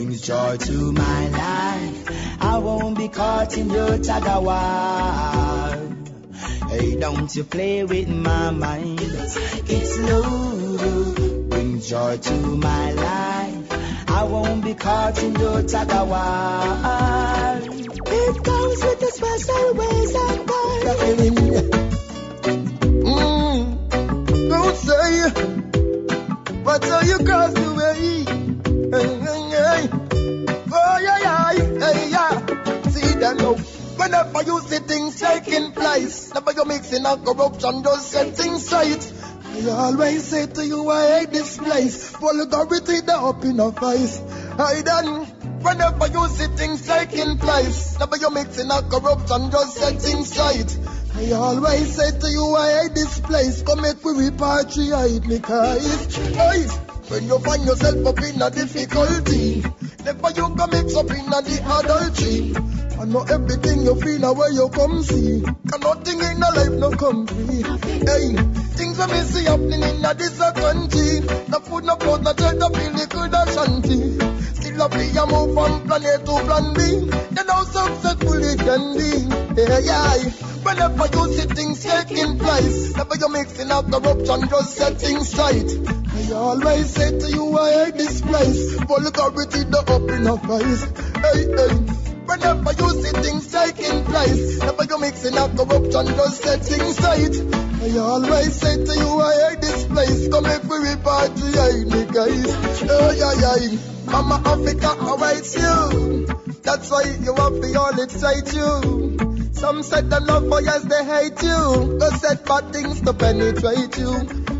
brings 0.00 0.22
joy 0.22 0.56
to 0.56 0.92
my 0.92 1.28
life. 1.28 2.40
I 2.40 2.56
won't 2.56 2.96
be 2.96 3.08
caught 3.08 3.58
in 3.58 3.68
your 3.68 3.98
tug 3.98 4.26
of 4.26 4.44
war. 4.44 5.76
Hey, 6.70 6.96
don't 6.98 7.36
you 7.36 7.44
play 7.44 7.84
with 7.84 8.08
my 8.08 8.50
mind. 8.50 8.98
It's 9.02 9.98
love 9.98 11.50
brings 11.50 11.90
joy 11.90 12.16
to 12.16 12.32
my 12.32 12.92
life. 12.92 14.08
I 14.08 14.24
won't 14.24 14.64
be 14.64 14.72
caught 14.72 15.22
in 15.22 15.34
your 15.34 15.62
tug 15.64 15.92
of 15.92 16.08
war. 16.08 17.60
It 18.06 18.42
comes 18.42 18.82
with 18.82 19.00
the 19.00 19.10
special 19.18 19.74
ways 19.80 20.14
and 20.14 20.48
Mm, 23.04 23.60
don't 24.48 24.76
say 24.76 25.30
what 26.62 26.84
are 26.90 27.04
you 27.04 27.18
cross 27.18 27.52
the 27.52 27.74
way. 27.74 28.49
Whenever 34.00 34.42
you 34.42 34.60
see 34.62 34.78
things 34.78 35.20
taking 35.20 35.72
place, 35.72 36.34
never 36.34 36.52
you 36.52 36.64
mixing 36.64 37.06
up 37.06 37.24
corruption, 37.24 37.82
just 37.84 38.10
set 38.10 38.34
things 38.34 38.72
right. 38.72 39.12
I 39.44 39.70
always 39.70 40.24
say 40.24 40.46
to 40.46 40.66
you, 40.66 40.88
I 40.90 41.20
hate 41.20 41.30
this 41.30 41.58
place. 41.58 42.10
Vulgarity, 42.16 43.00
they 43.00 43.12
up 43.12 43.44
in 43.44 43.60
our 43.60 43.72
face. 43.72 44.20
I 44.58 44.82
done. 44.82 45.26
Whenever 45.60 46.06
you 46.08 46.26
see 46.28 46.46
things 46.56 46.86
taking 46.86 47.38
place, 47.38 47.98
never 47.98 48.16
you 48.16 48.30
mixing 48.30 48.70
up 48.70 48.90
corruption, 48.90 49.50
just 49.50 49.76
set 49.76 50.00
things 50.00 50.38
right. 50.38 50.78
I 51.16 51.32
always 51.32 51.94
say 51.94 52.18
to 52.18 52.30
you, 52.30 52.56
I 52.56 52.82
hate 52.82 52.94
this 52.94 53.20
place. 53.20 53.62
Come 53.62 53.82
make 53.82 54.02
we 54.02 54.12
repatriate 54.12 55.26
me, 55.26 55.38
cause, 55.38 56.16
hey, 56.16 56.89
when 57.10 57.26
you 57.26 57.38
find 57.40 57.64
yourself 57.64 58.06
up 58.06 58.18
in 58.22 58.40
a 58.40 58.50
difficulty, 58.50 59.62
never 60.04 60.30
you 60.30 60.46
go 60.54 60.66
mix 60.68 60.94
up 60.94 61.10
in 61.10 61.26
a 61.26 61.42
the 61.42 61.58
adultery. 61.66 62.54
I 63.00 63.04
know 63.04 63.22
everything 63.22 63.82
you 63.82 63.94
feel 63.96 64.18
now 64.20 64.32
where 64.32 64.52
you 64.52 64.68
come 64.70 65.02
see. 65.02 65.42
Cause 65.42 65.80
nothing 65.80 66.20
in 66.20 66.38
the 66.38 66.50
life 66.54 66.76
no 66.78 66.90
come 66.94 67.26
free. 67.26 67.66
Hey, 68.06 68.36
things 68.78 68.98
we 68.98 69.06
me 69.10 69.20
see 69.26 69.44
happening 69.44 69.82
in 69.82 70.04
a 70.04 70.14
this 70.14 70.38
a 70.38 70.52
country. 70.52 71.20
No 71.50 71.58
food, 71.60 71.84
no 71.84 71.96
clothes, 71.96 72.22
no 72.22 72.32
shelter, 72.38 72.70
feel 72.78 72.92
the 72.94 73.06
good 73.10 73.34
shanty. 73.58 74.00
Still 74.54 74.82
a 74.82 74.88
be 74.88 75.10
a 75.18 75.26
move 75.26 75.54
from 75.54 75.82
planet 75.88 76.24
to 76.26 76.34
plan 76.46 76.74
B. 76.74 77.10
Then 77.34 77.48
how 77.48 77.64
successful 77.64 78.38
it 78.38 78.58
can 78.60 78.84
be. 78.94 79.49
Yeah, 79.68 79.78
yeah. 79.78 80.30
Whenever 80.64 81.06
you 81.12 81.32
see 81.34 81.46
things 81.54 81.84
taking 81.84 82.38
place, 82.38 82.96
never 82.96 83.16
you 83.16 83.28
mixing 83.28 83.70
up 83.70 83.90
corruption, 83.90 84.48
just 84.48 84.76
set 84.76 84.96
things 84.98 85.36
right. 85.36 85.68
I 86.16 86.32
always 86.32 86.88
say 86.90 87.18
to 87.18 87.30
you, 87.30 87.58
I 87.58 87.84
hate 87.84 87.94
this 87.96 88.22
place. 88.22 88.74
Vulgarity 88.80 89.64
the 89.64 89.80
in 90.16 90.26
our 90.26 90.38
face. 90.48 90.82
Hey, 91.20 91.44
hey. 91.44 91.76
Whenever 92.24 92.72
you 92.72 92.88
see 93.02 93.12
things 93.20 93.52
taking 93.52 94.04
place, 94.04 94.58
never 94.60 94.84
you 94.84 94.98
mixing 94.98 95.36
up 95.36 95.54
corruption, 95.54 96.06
just 96.06 96.42
set 96.42 96.64
things 96.64 97.00
right. 97.00 97.36
I 97.82 97.98
always 97.98 98.54
say 98.54 98.76
to 98.84 98.94
you, 98.96 99.20
I 99.20 99.50
hate 99.50 99.60
this 99.60 99.84
place. 99.84 100.28
Come 100.28 100.44
make 100.44 100.62
we 100.62 100.76
repatriate 100.88 101.84
me, 101.84 102.04
guys. 102.08 102.48
Oh, 102.88 103.12
yeah, 103.12 103.34
yeah. 103.44 103.78
Mama 104.06 104.40
Africa 104.44 104.96
awaits 105.00 105.54
you. 105.54 106.26
That's 106.62 106.90
why 106.90 107.02
you 107.20 107.34
have 107.34 107.60
to 107.60 107.78
all 107.78 108.00
excite 108.00 108.54
you. 108.54 109.39
Some 109.60 109.82
said 109.82 110.08
them 110.08 110.24
love 110.24 110.48
for 110.48 110.62
yes, 110.62 110.82
they 110.84 111.04
hate 111.04 111.42
you. 111.42 111.98
They 111.98 112.16
said 112.16 112.44
bad 112.46 112.72
things 112.72 113.02
to 113.02 113.12
penetrate 113.12 113.98
you. 113.98 114.12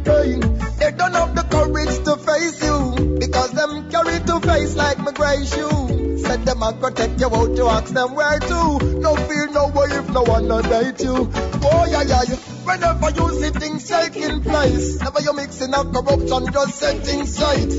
Hey, 0.05 0.37
they 0.77 0.93
don't 0.93 1.15
have 1.15 1.35
the 1.35 1.47
courage 1.49 2.05
to 2.05 2.17
face 2.21 2.63
you. 2.63 3.17
Because 3.19 3.51
them 3.53 3.91
carry 3.91 4.21
two 4.21 4.41
face 4.41 4.77
like 4.77 4.99
my 4.99 5.13
gray 5.13 5.43
shoe. 5.47 6.19
Said 6.19 6.45
them 6.45 6.63
I 6.63 6.75
protect 6.75 7.19
you 7.19 7.35
out 7.35 7.57
to 7.57 7.65
ask 7.69 7.95
them 7.95 8.15
where 8.15 8.39
to. 8.41 8.79
No 9.01 9.17
fear, 9.17 9.49
no 9.49 9.69
worry 9.69 9.93
if 9.93 10.11
no 10.11 10.23
one 10.23 10.49
not 10.49 10.65
date 10.65 11.01
you. 11.01 11.31
Oh 11.65 11.87
yeah, 11.91 12.03
yeah, 12.03 12.23
yeah. 12.29 12.60
Whenever 12.71 13.11
you 13.11 13.31
see 13.33 13.51
things 13.51 13.89
taking 13.89 14.43
place, 14.43 15.01
never 15.01 15.21
you 15.21 15.35
mixing 15.35 15.75
up 15.75 15.93
corruption, 15.93 16.53
just 16.53 16.79
set 16.79 17.05
things 17.05 17.41
right. 17.43 17.73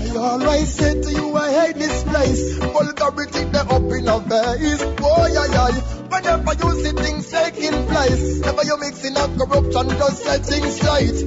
I 0.00 0.16
always 0.16 0.72
say 0.72 0.98
to 1.02 1.10
you, 1.12 1.36
I 1.36 1.52
hate 1.52 1.76
this 1.76 2.02
place. 2.04 2.56
Vulgarity, 2.56 3.44
they 3.44 3.58
up 3.58 3.92
in 3.92 4.08
a 4.08 4.18
face. 4.24 4.80
Oh 5.04 5.26
yeah, 5.26 5.52
yeah. 5.52 5.80
Whenever 6.08 6.54
you 6.64 6.82
see 6.82 6.92
things 6.92 7.30
taking 7.30 7.86
place, 7.88 8.40
never 8.40 8.64
you 8.64 8.78
mixing 8.80 9.18
up 9.18 9.36
corruption, 9.36 9.90
just 9.90 10.24
set 10.24 10.46
things 10.46 10.82
right. 10.82 11.18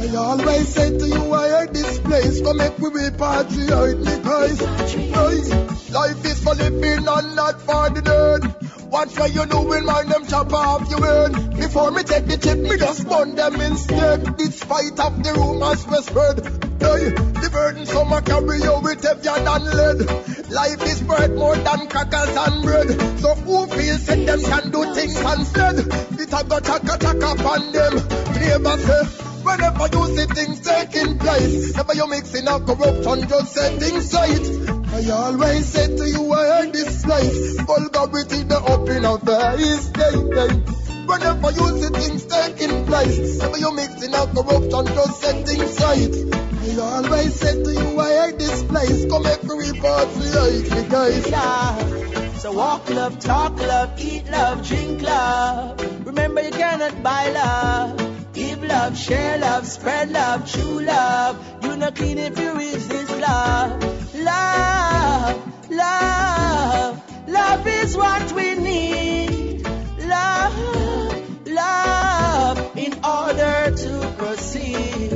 I 0.00 0.16
always 0.16 0.68
say 0.68 0.96
to 0.96 1.06
you, 1.06 1.34
I 1.34 1.60
hate 1.60 1.74
this 1.74 1.98
place. 1.98 2.40
Come 2.40 2.56
make 2.56 2.78
we 2.78 2.88
repatriate 2.88 4.00
me, 4.00 4.24
guys. 4.24 5.90
Life 5.90 6.24
is 6.24 6.42
for 6.42 6.54
living 6.54 7.06
and 7.06 7.36
not 7.36 7.60
for 7.60 7.90
the 7.90 8.00
dead. 8.00 8.79
Watch 8.90 9.16
what 9.16 9.32
you 9.32 9.46
doing, 9.46 9.86
man, 9.86 10.08
them 10.08 10.26
chop 10.26 10.52
off 10.52 10.90
your 10.90 11.06
head. 11.06 11.56
Before 11.56 11.92
me 11.92 12.02
take 12.02 12.26
the 12.26 12.36
chip, 12.36 12.58
me 12.58 12.76
just 12.76 13.08
burn 13.08 13.36
them 13.36 13.60
instead. 13.60 14.36
Despite 14.36 14.98
of 14.98 15.22
the 15.22 15.32
rumors 15.32 15.86
we 15.86 15.96
spread. 16.02 16.42
Hey, 16.82 17.14
the 17.14 17.50
burden 17.52 17.86
some 17.86 18.12
a 18.12 18.20
carry 18.20 18.58
you 18.58 18.80
with 18.82 19.04
heavier 19.04 19.38
than 19.46 19.62
lead. 19.62 20.50
Life 20.50 20.82
is 20.82 21.04
worth 21.04 21.30
more 21.38 21.54
than 21.54 21.86
crackers 21.86 22.34
and 22.34 22.62
bread. 22.64 22.90
So 23.20 23.34
who 23.46 23.66
feels 23.68 24.06
that 24.06 24.26
them 24.26 24.42
can 24.42 24.70
do 24.72 24.82
things 24.92 25.20
instead? 25.22 25.78
It 26.18 26.32
a 26.34 26.42
go 26.42 26.58
chaka 26.58 26.98
chaka 26.98 27.30
upon 27.38 27.70
them. 27.70 27.94
Neighbor 28.42 28.76
say, 28.76 29.04
Whenever 29.46 29.86
you 29.86 30.16
see 30.16 30.26
things 30.34 30.60
taking 30.66 31.18
place, 31.18 31.76
never 31.76 31.94
you 31.94 32.08
mixing 32.08 32.48
up 32.48 32.66
corruption, 32.66 33.28
just 33.28 33.54
set 33.54 33.78
things 33.78 34.12
right. 34.12 34.79
I 34.92 35.08
always 35.10 35.66
say 35.66 35.86
to 35.96 36.08
you, 36.08 36.32
I 36.32 36.64
hate 36.64 36.72
this 36.72 37.04
place. 37.04 37.60
Vulgarity, 37.60 38.42
the 38.42 38.58
in 38.96 39.04
our 39.04 39.18
face. 39.18 39.86
Hey, 39.94 40.18
hey. 40.34 40.80
Whenever 41.06 41.50
you 41.50 41.66
see 41.80 41.90
things 41.94 42.26
taking 42.26 42.86
place, 42.86 43.38
never 43.38 43.58
you 43.58 43.74
mixing 43.74 44.14
up 44.14 44.34
corruption, 44.34 44.86
just 44.94 45.20
set 45.20 45.46
things 45.46 45.80
right. 45.80 46.40
I 46.62 46.96
always 46.96 47.34
say 47.34 47.62
to 47.62 47.72
you, 47.72 48.00
I 48.00 48.26
hate 48.26 48.38
this 48.38 48.62
place. 48.64 49.06
Come 49.06 49.26
every 49.26 49.66
repatriate 49.66 50.74
me, 50.74 50.88
guys. 50.88 51.30
Yeah. 51.30 52.32
So 52.38 52.52
walk 52.52 52.88
love, 52.90 53.18
talk 53.20 53.58
love, 53.58 53.92
eat 53.98 54.28
love, 54.30 54.66
drink 54.66 55.02
love. 55.02 56.06
Remember 56.06 56.42
you 56.42 56.50
cannot 56.50 57.02
buy 57.02 57.30
love. 57.30 58.32
Give 58.32 58.62
love, 58.64 58.96
share 58.96 59.38
love, 59.38 59.66
spread 59.66 60.10
love, 60.10 60.50
true 60.50 60.80
love. 60.80 61.62
You 61.62 61.70
You 61.70 61.76
not 61.76 61.94
clean 61.94 62.18
if 62.18 62.38
you 62.38 62.52
resist 62.54 62.99
love. 63.20 63.90
Love, 64.14 65.70
love, 65.70 67.28
love 67.28 67.66
is 67.66 67.96
what 67.96 68.32
we 68.32 68.54
need. 68.54 69.66
Love, 70.06 71.46
love, 71.46 72.76
in 72.76 72.92
order 73.04 73.74
to 73.76 74.14
proceed. 74.18 75.12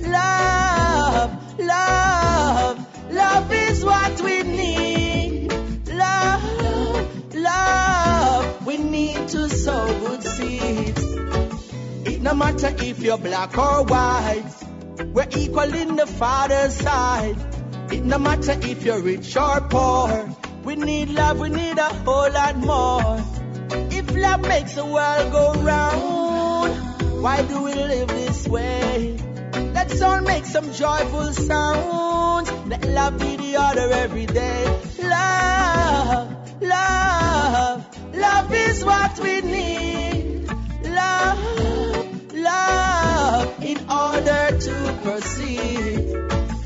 Love, 0.00 1.58
love, 1.58 3.12
love 3.12 3.52
is 3.52 3.84
what 3.84 4.20
we 4.22 4.42
need. 4.42 5.52
Love, 5.88 7.34
love, 7.34 8.66
we 8.66 8.76
need 8.78 9.28
to 9.28 9.48
sow 9.48 9.86
good 10.00 10.22
seeds. 10.22 11.04
It 12.06 12.22
no 12.22 12.34
matter 12.34 12.74
if 12.78 13.00
you're 13.00 13.18
black 13.18 13.58
or 13.58 13.84
white, 13.84 14.44
we're 15.06 15.28
equal 15.36 15.74
in 15.74 15.96
the 15.96 16.06
Father's 16.06 16.74
sight. 16.76 17.36
It 17.90 18.04
no 18.04 18.18
matter 18.18 18.52
if 18.52 18.84
you're 18.84 19.00
rich 19.00 19.36
or 19.36 19.60
poor, 19.62 20.36
we 20.64 20.76
need 20.76 21.08
love, 21.10 21.38
we 21.40 21.48
need 21.48 21.78
a 21.78 21.88
whole 22.04 22.30
lot 22.30 22.56
more. 22.56 23.24
If 23.90 24.14
love 24.14 24.42
makes 24.42 24.74
the 24.74 24.84
world 24.84 25.32
go 25.32 25.52
round, 25.54 27.22
why 27.22 27.42
do 27.42 27.62
we 27.62 27.74
live 27.74 28.08
this 28.08 28.46
way? 28.46 29.16
Let's 29.74 30.00
all 30.02 30.20
make 30.20 30.44
some 30.44 30.72
joyful 30.72 31.32
sounds. 31.32 32.50
Let 32.66 32.84
love 32.88 33.18
be 33.18 33.36
the 33.36 33.56
order 33.56 33.92
every 33.92 34.26
day. 34.26 34.64
Love, 35.02 36.62
love, 36.62 38.14
love 38.14 38.54
is 38.54 38.84
what 38.84 39.18
we 39.20 39.40
need. 39.40 40.48
Love, 40.84 42.34
love, 42.34 42.89
in 43.62 43.78
order 43.90 44.58
to 44.58 44.98
proceed. 45.02 46.08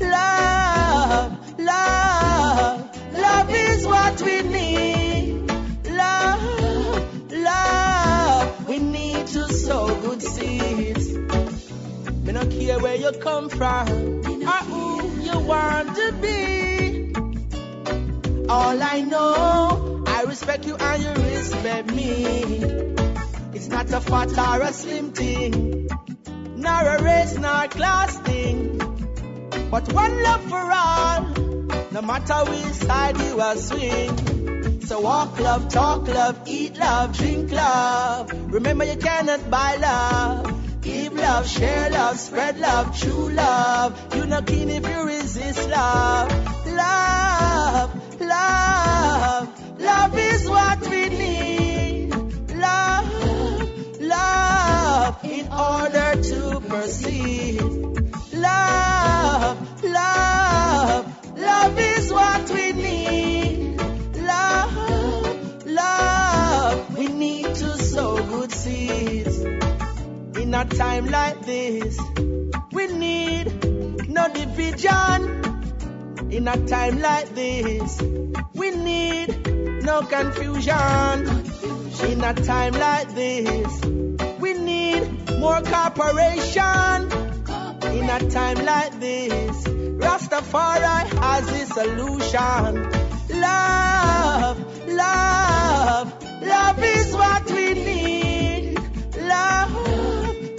Love, 0.01 1.59
love, 1.59 3.13
love 3.13 3.49
is 3.49 3.85
what 3.85 4.21
we 4.21 4.41
need. 4.41 5.51
Love, 5.89 7.31
love, 7.31 8.67
we 8.67 8.79
need 8.79 9.27
to 9.27 9.53
sow 9.53 9.87
good 10.01 10.21
seeds. 10.21 11.13
Me 11.13 12.31
no 12.33 12.45
care 12.45 12.79
where 12.79 12.95
you 12.95 13.11
come 13.19 13.49
from 13.49 13.87
or 13.87 14.61
who 14.71 15.21
you 15.21 15.39
want 15.39 15.95
to 15.95 16.11
be. 16.21 17.13
All 18.49 18.81
I 18.81 19.01
know, 19.01 20.03
I 20.07 20.23
respect 20.23 20.65
you 20.65 20.75
and 20.75 21.03
you 21.03 21.09
respect 21.29 21.91
me. 21.93 22.63
It's 23.53 23.67
not 23.67 23.91
a 23.91 24.01
fat 24.01 24.37
or 24.37 24.61
a 24.61 24.73
slim 24.73 25.11
thing, 25.11 25.87
nor 26.65 26.83
a 26.95 27.03
race 27.03 27.37
nor 27.37 27.67
class 27.67 28.17
thing, 28.27 28.77
but 29.69 29.93
one 29.93 30.23
love 30.23 30.43
for 30.49 30.65
all. 30.83 31.21
No 31.91 32.01
matter 32.01 32.39
which 32.49 32.73
side 32.87 33.17
you 33.17 33.39
are 33.39 33.55
swing. 33.55 34.81
So 34.81 34.99
walk 35.01 35.39
love, 35.39 35.69
talk 35.69 36.07
love, 36.07 36.41
eat 36.47 36.77
love, 36.77 37.15
drink 37.17 37.51
love. 37.51 38.31
Remember 38.51 38.83
you 38.85 38.97
cannot 38.97 39.49
buy 39.49 39.75
love. 39.77 40.81
Give 40.81 41.13
love, 41.13 41.47
share 41.47 41.89
love, 41.91 42.19
spread 42.19 42.59
love, 42.59 42.99
true 42.99 43.29
love. 43.29 44.15
You're 44.15 44.27
not 44.27 44.47
keen 44.47 44.69
if 44.69 44.87
you 44.87 45.03
resist 45.05 45.69
love. 45.69 46.29
Love, 46.67 48.21
love, 48.21 49.79
love 49.79 50.17
is 50.17 50.49
what 50.49 50.79
we 50.89 51.09
need. 51.09 52.13
Love, 52.53 53.07
love, 54.01 54.44
in 55.23 55.47
order 55.53 56.21
to 56.21 56.59
proceed. 56.67 57.61
Love, 58.33 59.83
love, 59.83 61.37
love 61.37 61.79
is 61.79 62.11
what 62.11 62.49
we 62.49 62.73
need. 62.73 63.79
Love, 64.15 65.65
love, 65.67 66.97
we 66.97 67.07
need 67.07 67.45
to 67.45 67.77
sow 67.77 68.17
good 68.17 68.51
seeds. 68.51 69.41
In 70.41 70.53
a 70.55 70.65
time 70.65 71.05
like 71.05 71.45
this, 71.45 71.99
we 72.71 72.87
need 72.87 74.09
no 74.09 74.27
division. 74.33 75.41
In 76.31 76.47
a 76.47 76.57
time 76.65 76.99
like 76.99 77.35
this, 77.35 78.01
we 78.55 78.71
need 78.71 79.29
no 79.83 80.01
confusion. 80.01 81.43
In 82.09 82.23
a 82.23 82.33
time 82.33 82.73
like 82.73 83.13
this, 83.13 83.81
need 84.99 85.39
more 85.39 85.61
cooperation. 85.61 87.11
In 87.95 88.09
a 88.09 88.19
time 88.29 88.65
like 88.65 88.99
this, 88.99 89.63
Rastafari 90.03 91.05
has 91.23 91.45
the 91.47 91.65
solution. 91.73 93.39
Love, 93.41 94.87
love, 94.87 96.07
love 96.41 96.83
is 96.83 97.13
what 97.13 97.51
we 97.51 97.73
need. 97.73 98.79
Love, 99.17 99.71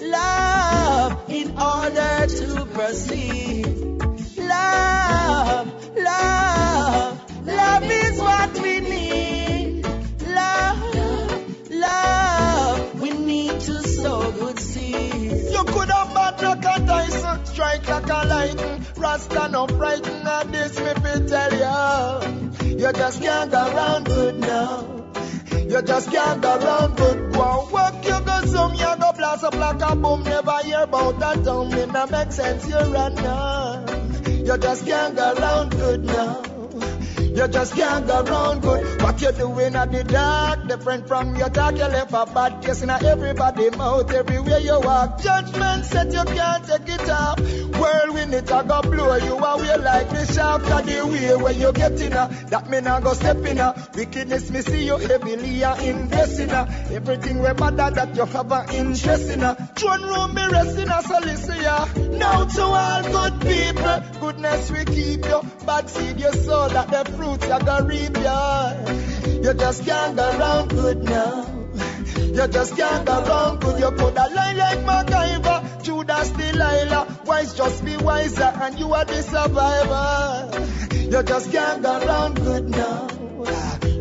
love, 0.02 1.30
in 1.30 1.58
order 1.58 2.26
to 2.26 2.66
proceed. 2.72 3.66
Love, 4.38 5.66
love, 5.96 7.46
love 7.46 7.82
is 7.84 8.05
sow 14.06 14.30
good 14.32 14.58
seeds. 14.58 15.52
You 15.54 15.64
could 15.64 15.90
have 15.96 16.10
bad 16.14 16.42
like 16.42 16.64
a 16.72 16.76
Tyson, 16.86 17.46
strike 17.46 17.88
like 17.88 18.10
a 18.18 18.20
lightning. 18.32 18.80
Rasta 18.96 19.48
no 19.48 19.66
frighten 19.66 20.26
of 20.26 20.52
this, 20.52 20.78
me 20.84 20.92
fi 21.02 21.12
tell 21.32 21.52
you. 21.64 22.78
You 22.82 22.92
just 22.92 23.22
can't 23.22 23.50
go 23.50 23.62
around 23.70 24.04
good 24.06 24.36
now. 24.38 24.96
You 25.72 25.82
just 25.82 26.10
can't 26.12 26.40
go 26.40 26.52
around 26.58 26.96
good. 26.96 27.32
Go 27.34 27.44
and 27.60 27.72
work, 27.72 27.96
you 28.08 28.18
go 28.28 28.36
zoom, 28.46 28.70
um, 28.70 28.74
you 28.82 28.92
go 29.02 29.12
blast 29.18 29.44
up 29.44 29.54
like 29.54 29.82
a 29.90 29.96
boom. 29.96 30.22
Never 30.22 30.58
hear 30.64 30.82
about 30.82 31.18
that 31.20 31.44
town, 31.44 31.70
me 31.74 31.86
no 31.86 32.06
make 32.06 32.32
sense, 32.32 32.68
you 32.68 32.78
run 32.96 33.14
now. 33.16 33.84
You 34.48 34.56
just 34.58 34.86
can't 34.86 35.16
go 35.16 35.32
around 35.34 35.70
good 35.70 36.04
now. 36.04 36.55
You 37.36 37.46
just 37.48 37.74
can't 37.74 38.06
go 38.06 38.22
around 38.22 38.62
good. 38.62 39.02
What 39.02 39.20
you 39.20 39.30
doing 39.30 39.76
at 39.76 39.92
the 39.92 40.04
dark, 40.04 40.68
different 40.68 41.06
from 41.06 41.36
your 41.36 41.50
dark. 41.50 41.76
You 41.76 41.84
left 41.84 42.12
a 42.12 42.24
bad 42.32 42.62
taste 42.62 42.82
in 42.82 42.88
everybody 42.88 43.68
mouth 43.76 44.10
everywhere 44.10 44.58
you 44.58 44.80
walk. 44.80 45.20
Judgment 45.20 45.84
said 45.84 46.14
you 46.14 46.24
can't 46.24 46.64
take 46.66 46.88
it 46.88 47.10
off. 47.10 47.38
Whirlwind 47.38 48.32
it 48.32 48.50
a 48.50 48.64
go 48.66 48.80
blow 48.80 49.16
you 49.16 49.36
away 49.36 49.76
like 49.76 50.08
the 50.08 50.32
shaft 50.32 50.64
of 50.64 50.86
the 50.86 51.06
way 51.06 51.36
when 51.36 51.60
you 51.60 51.72
get 51.72 52.00
in 52.00 52.14
a. 52.14 52.28
That 52.48 52.70
me 52.70 52.80
not 52.80 53.04
go 53.04 53.12
step 53.12 53.44
in. 53.44 53.60
Wickedness 53.94 54.50
me 54.50 54.62
see 54.62 54.86
you 54.86 54.96
heavily 54.96 55.60
a 55.60 55.76
invest 55.82 56.40
in 56.40 56.48
a. 56.48 56.66
Everything 56.90 57.40
we 57.40 57.52
bother 57.52 57.90
that 57.90 58.16
you 58.16 58.24
have 58.24 58.50
an 58.50 58.70
interest 58.74 59.30
in 59.30 59.42
a. 59.42 59.54
Throne 59.76 60.02
room 60.04 60.34
me 60.34 60.46
resting 60.46 60.88
a 60.88 61.02
so 61.02 61.18
listen 61.18 61.60
ya. 61.60 61.84
Now 62.16 62.46
to 62.46 62.62
all 62.62 63.02
good 63.02 63.40
people, 63.42 64.20
goodness 64.20 64.70
we 64.70 64.84
keep 64.86 65.24
you. 65.26 65.42
Bad 65.66 65.90
seed 65.90 66.18
you 66.18 66.32
sow 66.32 66.68
that 66.68 66.88
the 66.88 67.12
fruits 67.26 67.48
you 67.48 67.58
gonna 67.58 67.86
reap 67.86 68.16
ya. 68.18 68.72
You 69.44 69.54
just 69.54 69.84
can't 69.84 70.16
go 70.16 70.38
around 70.38 70.68
good 70.70 71.02
now. 71.04 71.46
You 72.16 72.46
just 72.48 72.76
can't 72.76 73.06
go 73.06 73.24
around 73.24 73.60
good. 73.60 73.80
You 73.80 73.90
could 73.90 74.18
have 74.18 74.32
lie 74.32 74.52
like 74.52 74.78
MacGyver, 74.90 75.82
Judas 75.82 76.30
Delilah. 76.30 77.22
Wise, 77.26 77.54
just 77.54 77.84
be 77.84 77.96
wiser, 77.96 78.52
and 78.62 78.78
you 78.78 78.92
are 78.92 79.04
the 79.04 79.22
survivor. 79.22 80.24
You 80.94 81.22
just 81.22 81.52
can't 81.52 81.82
go 81.82 81.98
around 81.98 82.34
good 82.36 82.70
now. 82.70 83.08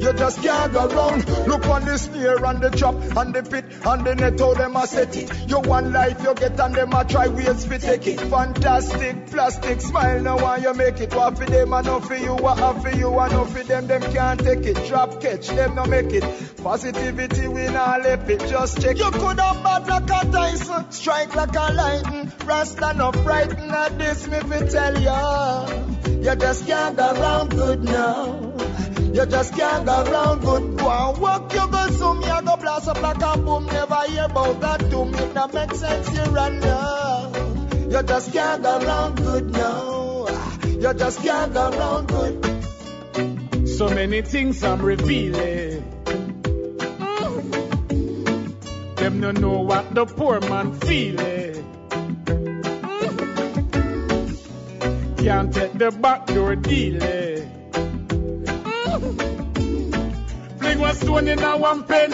You 0.05 0.13
just 0.13 0.43
can't 0.43 0.71
go 0.71 0.85
around. 0.85 1.27
Look 1.47 1.65
on 1.65 1.83
the 1.83 1.97
snare 1.97 2.45
and 2.45 2.61
the 2.61 2.69
trap 2.69 2.93
and 2.93 3.33
the 3.33 3.41
pit 3.41 3.65
and 3.83 4.05
the 4.05 4.13
net, 4.13 4.39
how 4.39 4.53
them 4.53 4.75
a 4.75 4.85
set 4.85 5.17
it. 5.17 5.49
You 5.49 5.59
one 5.61 5.91
life 5.93 6.21
you 6.21 6.35
get 6.35 6.59
and 6.59 6.75
them 6.75 6.93
a 6.93 7.03
try 7.05 7.27
ways 7.27 7.65
fi 7.65 7.79
take 7.79 8.05
it. 8.05 8.21
Fantastic, 8.21 9.25
plastic 9.31 9.81
smile, 9.81 10.21
now 10.21 10.37
why 10.37 10.57
you 10.57 10.75
make 10.75 10.99
it. 10.99 11.11
What 11.15 11.39
for 11.39 11.45
them 11.45 11.73
and 11.73 11.87
not 11.87 12.05
for 12.05 12.15
you, 12.15 12.35
what 12.35 12.59
have 12.59 12.83
for 12.83 12.91
you 12.91 13.17
and 13.17 13.33
not 13.33 13.49
for 13.49 13.63
them, 13.63 13.87
them 13.87 14.01
can't 14.13 14.39
take 14.39 14.67
it. 14.67 14.87
Drop 14.87 15.19
catch, 15.19 15.47
them 15.47 15.73
no 15.73 15.85
make 15.85 16.13
it. 16.13 16.23
Positivity 16.57 17.47
we 17.47 17.65
not 17.69 18.03
left 18.03 18.29
it, 18.29 18.41
just 18.41 18.79
check. 18.79 18.99
You 18.99 19.09
could 19.09 19.39
have 19.39 19.63
bad 19.63 19.87
like 19.87 20.03
a 20.03 20.31
Tyson, 20.31 20.91
strike 20.91 21.35
like 21.35 21.55
a 21.55 21.73
lightning. 21.73 22.31
Rasta 22.45 22.93
no 22.93 23.11
frighten 23.11 23.71
at 23.71 23.97
this, 23.97 24.27
me 24.27 24.37
fi 24.37 24.67
tell 24.67 25.01
ya. 25.01 25.67
You 26.05 26.35
just 26.35 26.67
can't 26.67 26.95
go 26.95 27.11
around 27.11 27.49
good 27.49 27.83
now. 27.83 29.04
You 29.15 29.25
just 29.25 29.53
can't 29.53 29.85
go 29.85 30.03
around 30.03 30.41
good. 30.41 30.77
Go 30.77 30.89
and 30.89 31.17
walk, 31.19 31.53
you 31.53 31.67
go 31.69 31.87
zoom, 31.91 32.21
you 32.21 32.41
go 32.41 32.57
blast 32.57 32.89
up 32.89 33.01
like 33.01 33.21
a 33.21 33.37
boom. 33.37 33.65
Never 33.65 34.01
hear 34.09 34.25
about 34.25 34.59
that 34.59 34.79
to 34.91 35.05
me. 35.05 35.19
That 35.33 35.53
make 35.53 35.73
sense, 35.73 36.13
you 36.13 36.23
run 36.33 36.59
now. 36.59 37.31
You 37.89 38.03
just 38.03 38.33
can't 38.33 38.61
go 38.61 38.77
around 38.77 39.15
good 39.15 39.51
now. 39.53 40.27
You 40.67 40.93
just 40.93 41.21
can't 41.23 41.53
go 41.53 41.69
around 41.69 42.07
good. 42.09 43.69
So 43.69 43.87
many 43.87 44.21
things 44.21 44.61
I'm 44.65 44.81
revealing. 44.81 45.89
Them 48.95 49.21
no 49.21 49.31
know 49.31 49.61
what 49.61 49.95
the 49.95 50.05
poor 50.05 50.41
man 50.41 50.73
feeling. 50.73 51.63
can't 55.23 55.53
take 55.53 55.73
the 55.77 55.91
back 55.91 56.27
door 56.27 56.55
deal. 56.57 57.54
Fling 58.99 60.79
one 60.79 60.95
stone 60.95 61.27
in 61.27 61.39
a 61.39 61.57
one 61.57 61.83
pen. 61.83 62.11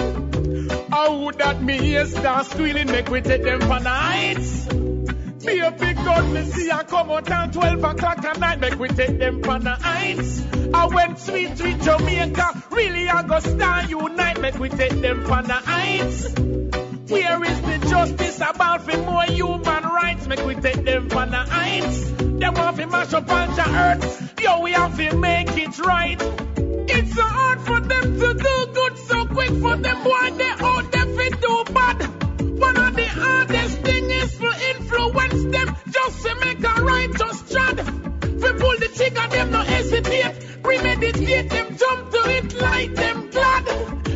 How 0.89 1.15
would 1.17 1.37
that 1.37 1.61
me 1.61 1.77
here 1.77 2.05
start 2.05 2.47
squealing? 2.47 2.87
Make 2.87 3.09
we 3.09 3.21
take 3.21 3.43
them 3.43 3.61
for 3.61 3.79
nights. 3.79 4.67
Be 5.45 5.59
a 5.59 5.71
big 5.71 5.95
gun, 5.95 6.33
me 6.33 6.43
see 6.45 6.71
I 6.71 6.83
come 6.83 7.09
out 7.09 7.29
at 7.29 7.53
12 7.53 7.83
o'clock 7.83 8.23
at 8.25 8.39
night, 8.39 8.59
make 8.59 8.77
we 8.77 8.87
take 8.89 9.17
them 9.17 9.41
for 9.41 9.57
the 9.57 9.71
heights. 9.71 10.43
I 10.73 10.85
went 10.85 11.17
sweet, 11.17 11.57
sweet 11.57 11.81
Jamaica, 11.81 12.63
really 12.71 13.09
I 13.09 13.23
go 13.23 13.39
star 13.39 13.85
unite, 13.85 14.39
make 14.39 14.59
we 14.59 14.69
take 14.69 15.01
them 15.01 15.23
for 15.23 15.41
the 15.41 15.53
heights. 15.53 16.33
Where 17.11 17.43
is 17.43 17.61
the 17.61 17.87
justice 17.89 18.37
about 18.37 18.83
for 18.83 18.97
more 18.99 19.23
human 19.23 19.83
rights? 19.83 20.27
Make 20.27 20.45
we 20.45 20.55
take 20.55 20.85
them 20.85 21.09
for 21.09 21.25
the 21.25 21.37
heights. 21.37 22.11
Them 22.11 22.53
want 22.53 22.77
to 22.77 22.87
mash 22.87 23.13
up 23.13 23.29
on 23.29 23.55
the 23.55 23.69
earth. 23.69 24.33
Yo, 24.41 24.61
we 24.61 24.71
have 24.71 24.95
to 24.95 25.17
make 25.17 25.57
it 25.57 25.77
right. 25.79 26.21
It's 26.87 27.13
so 27.15 27.23
hard 27.23 27.61
for 27.61 27.79
them 27.79 28.19
to 28.19 28.33
do 28.33 28.67
good 28.73 28.97
so 28.97 29.25
quick 29.25 29.49
for 29.61 29.75
them 29.77 30.03
boy 30.03 30.31
they 30.37 30.53
out 30.59 30.91
there 30.91 31.05
fi 31.05 31.29
do 31.29 31.63
bad. 31.73 31.99
One 32.59 32.77
of 32.77 32.95
the 32.95 33.05
hardest 33.05 33.77
thing 33.81 34.09
is 34.09 34.37
to 34.37 34.49
influence 34.71 35.43
them 35.55 35.75
just 35.89 36.23
to 36.25 36.35
make 36.45 36.63
a 36.63 36.81
righteous 36.83 37.41
trad. 37.51 37.77
Fi 38.41 38.51
pull 38.59 38.77
the 38.79 38.89
trigger 38.95 39.27
them 39.29 39.51
no 39.51 39.59
hesitate. 39.61 40.63
Premeditate 40.63 41.49
them 41.49 41.77
jump 41.77 42.11
to 42.11 42.21
it 42.37 42.53
like 42.61 42.95
them 42.95 43.29
glad. 43.29 43.67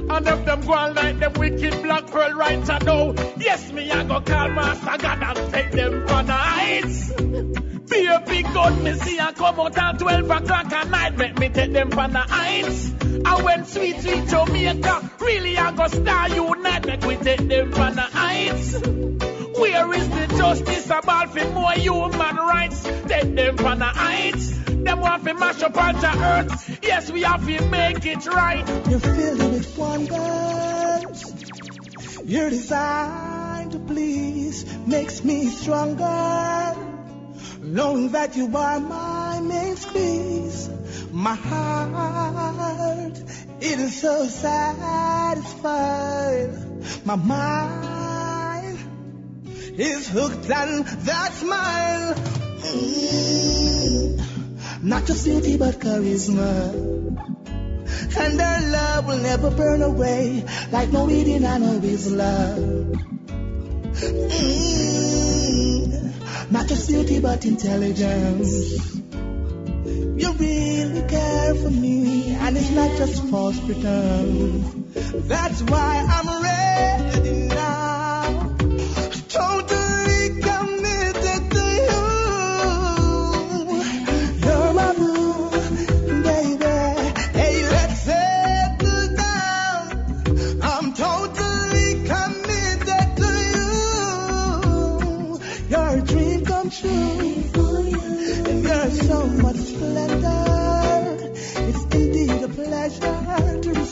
And 0.09 0.27
if 0.27 0.45
them 0.45 0.61
go 0.61 0.73
on 0.73 0.93
like 0.95 1.19
them 1.19 1.33
wicked 1.33 1.83
black 1.83 2.07
pearl 2.07 2.33
right 2.33 2.67
now. 2.67 3.13
Yes, 3.37 3.71
me 3.71 3.91
I 3.91 4.03
go 4.03 4.21
call 4.21 4.49
Master 4.49 4.97
God 4.97 5.37
and 5.37 5.53
take 5.53 5.71
them 5.71 6.07
for 6.07 6.23
the 6.23 7.64
heights. 7.85 7.91
Be 7.91 8.05
a 8.05 8.19
big 8.19 8.53
gun, 8.53 8.83
me 8.83 8.93
see 8.93 9.19
I 9.19 9.31
come 9.31 9.59
out 9.59 9.77
at 9.77 9.99
12 9.99 10.29
o'clock 10.29 10.71
at 10.71 10.89
night, 10.89 11.17
make 11.17 11.39
me 11.39 11.49
take 11.49 11.73
them 11.73 11.91
from 11.91 12.13
the 12.13 12.19
heights. 12.19 12.91
I 13.25 13.41
went 13.41 13.67
sweet, 13.67 14.01
sweet 14.01 14.27
Jamaica, 14.27 15.11
really 15.19 15.57
I 15.57 15.71
go 15.71 15.87
star 15.87 16.29
unite, 16.29 16.85
make 16.85 17.05
we 17.05 17.15
take 17.17 17.47
them 17.47 17.71
from 17.71 17.95
the 17.95 18.01
heights. 18.01 18.73
Where 19.57 19.93
is 19.93 20.09
the 20.09 20.27
justice 20.37 20.85
about 20.87 21.33
for 21.33 21.49
more 21.51 21.71
human 21.71 22.35
rights? 22.35 22.83
Take 22.83 23.35
them 23.35 23.57
from 23.57 23.79
the 23.79 23.85
heights. 23.85 24.51
Them 24.65 24.99
want 24.99 25.23
to 25.23 25.33
mash 25.33 25.63
up 25.63 25.77
on 25.77 25.95
the 25.95 26.17
earth. 26.23 26.79
Yes, 26.83 27.09
we 27.09 27.21
have 27.23 27.45
to 27.45 27.69
make 27.69 28.05
it 28.05 28.25
right. 28.27 28.67
You're 28.89 28.99
filled 28.99 29.53
with 29.53 29.77
wonders. 29.77 31.33
Your 32.25 32.49
design 32.49 33.69
to 33.71 33.79
please 33.79 34.65
makes 34.85 35.23
me 35.23 35.47
stronger. 35.47 36.94
Knowing 37.61 38.09
that 38.09 38.35
you 38.35 38.55
are 38.55 38.79
my 38.79 39.39
main 39.41 39.75
squeeze, 39.75 40.69
my 41.11 41.35
heart 41.35 42.25
it 43.61 43.79
is 43.79 44.01
so 44.01 44.25
satisfied. 44.27 45.45
My 47.05 47.15
mind 47.15 48.77
is 49.79 50.07
hooked 50.07 50.51
on 50.51 50.83
that 50.83 51.33
smile. 51.33 52.13
Mm. 52.63 54.21
Not 54.83 55.05
just 55.05 55.25
beauty 55.25 55.57
but 55.57 55.79
charisma. 55.79 56.73
And 58.17 58.41
our 58.41 58.61
love 58.61 59.07
will 59.07 59.17
never 59.17 59.49
burn 59.51 59.81
away 59.81 60.43
like 60.71 60.91
no 60.91 61.09
eating 61.09 61.43
and 61.43 61.63
always 61.63 62.11
love. 62.11 62.59
Mm. 64.35 66.14
Not 66.51 66.67
just 66.67 66.87
beauty 66.87 67.19
but 67.19 67.45
intelligence. 67.45 68.95
You 70.17 70.31
really 70.33 71.01
care 71.07 71.55
for 71.55 71.69
me, 71.69 72.33
and 72.35 72.57
it's 72.57 72.71
not 72.71 72.97
just 72.97 73.23
false 73.29 73.59
pretense. 73.59 74.73
That's 75.27 75.61
why 75.63 76.05
I'm 76.07 76.43
ready 76.43 77.47
now. 77.47 78.55
Totally 79.29 79.84
pleasure 103.35 103.59
to 103.59 103.84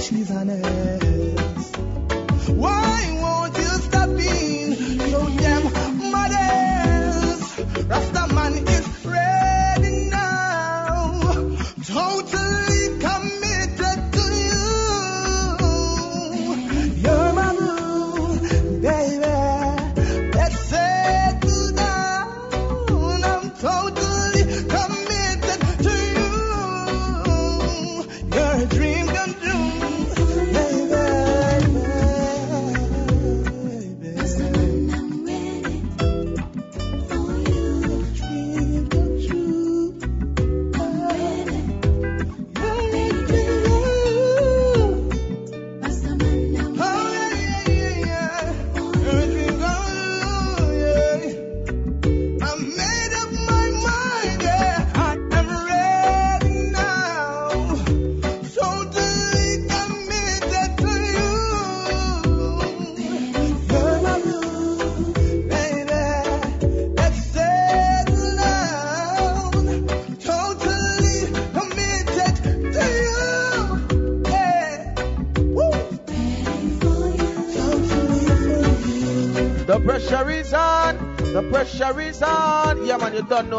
just 0.00 0.12
beauty, 0.14 1.59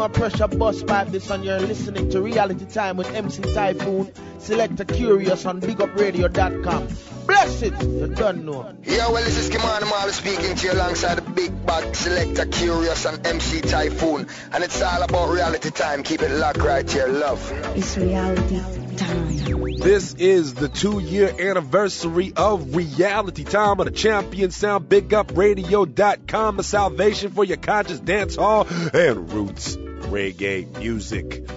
man, 0.02 0.10
you 0.10 0.18
don't 0.18 0.26
know 0.26 0.26
a 0.26 0.30
pressure 0.30 0.48
bus 0.48 0.82
pipe 0.82 1.08
this 1.08 1.30
on. 1.30 1.42
You're 1.42 1.60
listening 1.60 2.10
to 2.10 2.22
Reality 2.22 2.64
Time 2.66 2.96
with 2.96 3.14
MC 3.14 3.42
Typhoon. 3.42 4.12
Select 4.38 4.80
a 4.80 4.84
Kurious 4.84 5.46
on 5.46 5.60
BigUpRadio.com. 5.60 6.88
Bless 7.26 7.62
it. 7.62 7.82
You 7.82 8.08
don't 8.08 8.44
know. 8.44 8.74
Yeah, 8.82 9.10
well, 9.10 9.22
this 9.22 9.38
is 9.38 9.48
Ky-Mani 9.48 9.86
Marley 9.86 10.12
speaking 10.12 10.56
to 10.56 10.66
you 10.66 10.72
alongside 10.72 11.18
the 11.18 11.22
big 11.30 11.64
bad 11.66 11.94
selector 11.94 12.44
Kurious 12.46 13.08
and 13.12 13.24
MC 13.26 13.60
Typhoon. 13.60 14.26
And 14.52 14.64
it's 14.64 14.82
all 14.82 15.02
about 15.02 15.32
reality 15.32 15.70
time. 15.70 16.02
Keep 16.02 16.22
it 16.22 16.30
locked 16.30 16.58
right 16.58 16.90
here, 16.90 17.06
love. 17.06 17.52
It's 17.76 17.96
reality 17.96 18.60
time. 18.96 19.38
This 19.78 20.14
is 20.14 20.54
the 20.54 20.68
two 20.68 21.00
year 21.00 21.34
anniversary 21.38 22.32
of 22.36 22.74
Reality 22.74 23.44
Time 23.44 23.80
on 23.80 23.86
the 23.86 23.92
Champion 23.92 24.50
Sound. 24.50 24.88
BigUpRadio.com, 24.88 26.56
the 26.56 26.62
salvation 26.62 27.30
for 27.30 27.44
your 27.44 27.56
conscious 27.56 28.00
dance 28.00 28.36
hall 28.36 28.66
and 28.92 29.32
roots 29.32 29.76
reggae 30.12 30.78
music. 30.78 31.48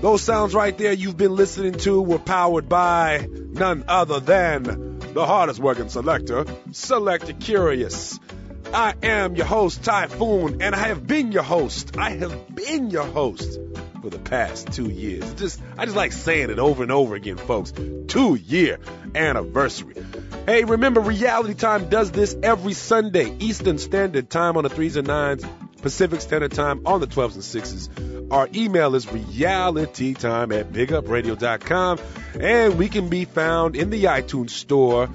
Those 0.00 0.22
sounds 0.22 0.54
right 0.54 0.76
there 0.78 0.92
you've 0.92 1.16
been 1.16 1.34
listening 1.34 1.74
to 1.74 2.00
were 2.00 2.20
powered 2.20 2.68
by 2.68 3.26
none 3.28 3.84
other 3.88 4.20
than 4.20 5.00
the 5.12 5.26
hardest 5.26 5.58
working 5.58 5.88
selector, 5.88 6.46
Selector 6.70 7.32
Kurious. 7.32 8.18
I 8.72 8.94
am 9.02 9.36
your 9.36 9.46
host, 9.46 9.84
Typhoon, 9.84 10.62
and 10.62 10.74
I 10.74 10.88
have 10.88 11.06
been 11.06 11.32
your 11.32 11.42
host. 11.42 11.98
I 11.98 12.10
have 12.10 12.54
been 12.54 12.90
your 12.90 13.04
host 13.04 13.58
for 14.00 14.10
the 14.10 14.18
past 14.18 14.72
two 14.72 14.88
years. 14.88 15.34
Just 15.34 15.60
I 15.76 15.84
just 15.84 15.96
like 15.96 16.12
saying 16.12 16.50
it 16.50 16.58
over 16.58 16.82
and 16.82 16.92
over 16.92 17.14
again, 17.14 17.36
folks. 17.36 17.72
Two 18.06 18.36
year 18.36 18.78
anniversary. 19.14 19.96
Hey, 20.46 20.64
remember 20.64 21.00
Reality 21.00 21.54
Time 21.54 21.88
does 21.88 22.10
this 22.10 22.34
every 22.42 22.72
Sunday, 22.72 23.36
Eastern 23.38 23.78
Standard 23.78 24.30
Time 24.30 24.56
on 24.56 24.64
the 24.64 24.70
threes 24.70 24.96
and 24.96 25.06
nines, 25.06 25.44
Pacific 25.82 26.20
Standard 26.20 26.52
Time 26.52 26.86
on 26.86 27.00
the 27.00 27.06
12s 27.06 27.34
and 27.34 27.44
sixes. 27.44 27.90
Our 28.30 28.48
email 28.54 28.94
is 28.94 29.06
realitytime 29.06 30.58
at 30.58 30.72
bigupradio.com, 30.72 31.98
and 32.40 32.78
we 32.78 32.88
can 32.88 33.08
be 33.08 33.24
found 33.26 33.76
in 33.76 33.90
the 33.90 34.04
iTunes 34.04 34.50
store 34.50 35.08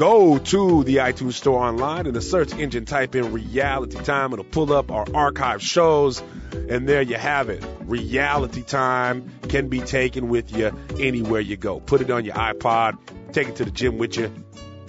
go 0.00 0.38
to 0.38 0.82
the 0.84 0.96
iTunes 0.96 1.34
store 1.34 1.62
online 1.62 2.06
in 2.06 2.14
the 2.14 2.22
search 2.22 2.54
engine, 2.54 2.86
type 2.86 3.14
in 3.14 3.34
Reality 3.34 3.98
Time. 4.02 4.32
It'll 4.32 4.46
pull 4.46 4.72
up 4.72 4.90
our 4.90 5.04
archive 5.14 5.60
shows, 5.60 6.22
and 6.52 6.88
there 6.88 7.02
you 7.02 7.16
have 7.16 7.50
it. 7.50 7.62
Reality 7.80 8.62
Time 8.62 9.30
can 9.42 9.68
be 9.68 9.80
taken 9.80 10.30
with 10.30 10.56
you 10.56 10.72
anywhere 10.98 11.42
you 11.42 11.58
go. 11.58 11.80
Put 11.80 12.00
it 12.00 12.10
on 12.10 12.24
your 12.24 12.34
iPod, 12.34 12.96
take 13.32 13.48
it 13.48 13.56
to 13.56 13.66
the 13.66 13.70
gym 13.70 13.98
with 13.98 14.16
you. 14.16 14.32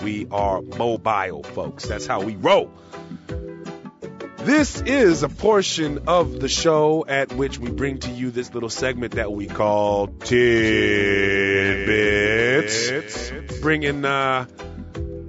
We 0.02 0.28
are 0.32 0.62
mobile, 0.62 1.44
folks. 1.44 1.86
That's 1.88 2.08
how 2.08 2.22
we 2.22 2.38
roll. 2.38 2.72
This 4.44 4.82
is 4.82 5.22
a 5.22 5.30
portion 5.30 6.08
of 6.08 6.40
the 6.40 6.50
show 6.50 7.06
at 7.08 7.32
which 7.32 7.60
we 7.60 7.70
bring 7.70 8.00
to 8.00 8.10
you 8.10 8.32
this 8.32 8.52
little 8.56 8.70
segment 8.70 9.14
that 9.14 9.32
we 9.32 9.46
call 9.46 10.08
Tidbits. 10.08 10.52
Bringing 13.62 14.04
uh, 14.04 14.48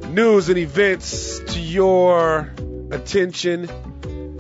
news 0.09 0.49
and 0.49 0.57
events 0.57 1.41
to 1.41 1.61
your 1.61 2.55
attention 2.91 3.69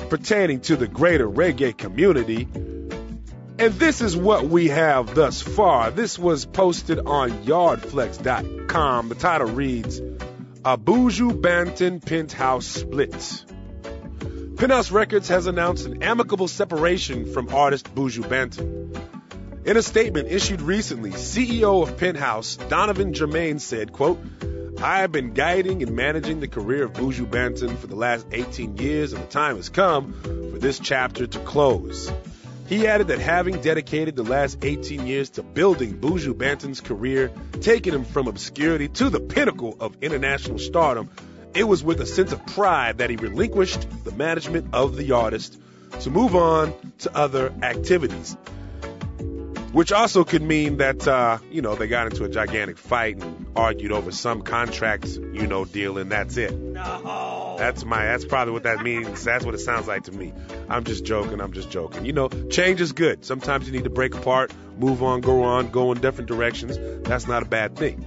pertaining 0.08 0.60
to 0.60 0.76
the 0.76 0.88
greater 0.88 1.28
reggae 1.28 1.76
community. 1.76 2.48
And 2.54 3.74
this 3.74 4.00
is 4.00 4.16
what 4.16 4.46
we 4.46 4.68
have 4.68 5.14
thus 5.14 5.42
far. 5.42 5.90
This 5.90 6.18
was 6.18 6.46
posted 6.46 6.98
on 6.98 7.44
yardflex.com. 7.44 9.08
The 9.10 9.14
title 9.16 9.48
reads 9.48 9.98
A 10.64 10.78
Buju 10.78 11.42
Banton 11.42 12.02
Penthouse 12.02 12.64
Split. 12.66 13.44
Penthouse 14.62 14.92
Records 14.92 15.26
has 15.26 15.48
announced 15.48 15.86
an 15.86 16.04
amicable 16.04 16.46
separation 16.46 17.32
from 17.32 17.52
artist 17.52 17.92
Buju 17.96 18.22
Banton. 18.28 18.96
In 19.66 19.76
a 19.76 19.82
statement 19.82 20.28
issued 20.28 20.62
recently, 20.62 21.10
CEO 21.10 21.82
of 21.82 21.96
Penthouse, 21.96 22.54
Donovan 22.68 23.12
Germain 23.12 23.58
said, 23.58 23.92
quote, 23.92 24.20
I 24.80 25.00
have 25.00 25.10
been 25.10 25.34
guiding 25.34 25.82
and 25.82 25.96
managing 25.96 26.38
the 26.38 26.46
career 26.46 26.84
of 26.84 26.92
Buju 26.92 27.26
Banton 27.26 27.76
for 27.76 27.88
the 27.88 27.96
last 27.96 28.24
18 28.30 28.76
years, 28.76 29.12
and 29.12 29.24
the 29.24 29.26
time 29.26 29.56
has 29.56 29.68
come 29.68 30.12
for 30.22 30.60
this 30.60 30.78
chapter 30.78 31.26
to 31.26 31.38
close. 31.40 32.12
He 32.68 32.86
added 32.86 33.08
that 33.08 33.18
having 33.18 33.60
dedicated 33.62 34.14
the 34.14 34.22
last 34.22 34.64
18 34.64 35.08
years 35.08 35.30
to 35.30 35.42
building 35.42 35.98
Buju 35.98 36.34
Banton's 36.34 36.80
career, 36.80 37.32
taking 37.60 37.94
him 37.94 38.04
from 38.04 38.28
obscurity 38.28 38.86
to 38.86 39.10
the 39.10 39.18
pinnacle 39.18 39.76
of 39.80 39.96
international 40.02 40.60
stardom, 40.60 41.10
it 41.54 41.64
was 41.64 41.84
with 41.84 42.00
a 42.00 42.06
sense 42.06 42.32
of 42.32 42.44
pride 42.46 42.98
that 42.98 43.10
he 43.10 43.16
relinquished 43.16 43.86
the 44.04 44.12
management 44.12 44.74
of 44.74 44.96
the 44.96 45.12
artist 45.12 45.60
to 46.00 46.10
move 46.10 46.34
on 46.34 46.72
to 46.98 47.16
other 47.16 47.52
activities. 47.62 48.36
Which 49.72 49.90
also 49.90 50.24
could 50.24 50.42
mean 50.42 50.78
that, 50.78 51.08
uh, 51.08 51.38
you 51.50 51.62
know, 51.62 51.74
they 51.74 51.86
got 51.86 52.06
into 52.06 52.24
a 52.24 52.28
gigantic 52.28 52.76
fight 52.76 53.22
and 53.22 53.46
argued 53.56 53.90
over 53.90 54.12
some 54.12 54.42
contracts, 54.42 55.16
you 55.16 55.46
know, 55.46 55.64
deal, 55.64 55.96
and 55.96 56.12
that's 56.12 56.36
it. 56.36 56.54
No. 56.54 57.56
That's 57.58 57.82
my, 57.82 58.04
that's 58.04 58.26
probably 58.26 58.52
what 58.52 58.64
that 58.64 58.82
means. 58.82 59.24
That's 59.24 59.46
what 59.46 59.54
it 59.54 59.60
sounds 59.60 59.88
like 59.88 60.04
to 60.04 60.12
me. 60.12 60.34
I'm 60.68 60.84
just 60.84 61.06
joking. 61.06 61.40
I'm 61.40 61.54
just 61.54 61.70
joking. 61.70 62.04
You 62.04 62.12
know, 62.12 62.28
change 62.28 62.82
is 62.82 62.92
good. 62.92 63.24
Sometimes 63.24 63.66
you 63.66 63.72
need 63.72 63.84
to 63.84 63.90
break 63.90 64.14
apart, 64.14 64.52
move 64.76 65.02
on, 65.02 65.22
go 65.22 65.42
on, 65.44 65.70
go 65.70 65.90
in 65.92 66.02
different 66.02 66.28
directions. 66.28 66.78
That's 67.08 67.26
not 67.26 67.42
a 67.42 67.46
bad 67.46 67.74
thing. 67.74 68.04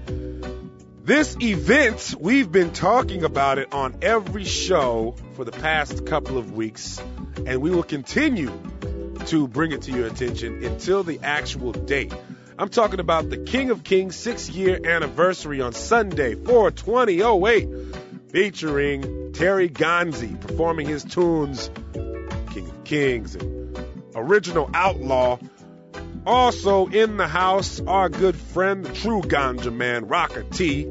This 1.06 1.38
event, 1.40 2.16
we've 2.20 2.52
been 2.52 2.72
talking 2.72 3.24
about 3.24 3.60
it 3.60 3.72
on 3.72 4.00
every 4.02 4.44
show 4.44 5.14
for 5.36 5.46
the 5.46 5.52
past 5.52 6.08
couple 6.08 6.40
of 6.40 6.54
weeks, 6.54 7.00
and 7.46 7.62
we 7.62 7.70
will 7.70 7.84
continue 7.84 8.52
to 9.28 9.48
bring 9.48 9.72
it 9.72 9.84
to 9.84 9.92
your 9.92 10.08
attention 10.08 10.64
until 10.66 11.04
the 11.04 11.20
actual 11.22 11.74
date. 11.74 12.12
I'm 12.58 12.70
talking 12.70 13.00
about 13.00 13.30
the 13.30 13.38
King 13.38 13.70
of 13.70 13.84
Kings 13.84 14.16
six 14.16 14.50
year 14.50 14.80
anniversary 14.84 15.62
on 15.62 15.74
Sunday, 15.74 16.34
42008, 16.34 17.70
featuring 18.32 19.32
Terry 19.34 19.70
Ganzie 19.70 20.36
performing 20.42 20.88
his 20.88 21.04
tunes, 21.04 21.70
King 21.94 22.68
of 22.68 22.84
Kings 22.84 23.36
and 23.36 23.78
Original 24.16 24.72
Outlaw. 24.74 25.38
Also 26.26 26.88
in 26.88 27.18
the 27.18 27.28
house, 27.28 27.80
our 27.86 28.10
good 28.10 28.36
friend, 28.36 28.86
the 28.86 28.94
true 28.94 29.22
ganja 29.22 29.72
man, 29.72 30.08
Rocker 30.08 30.44
T. 30.44 30.88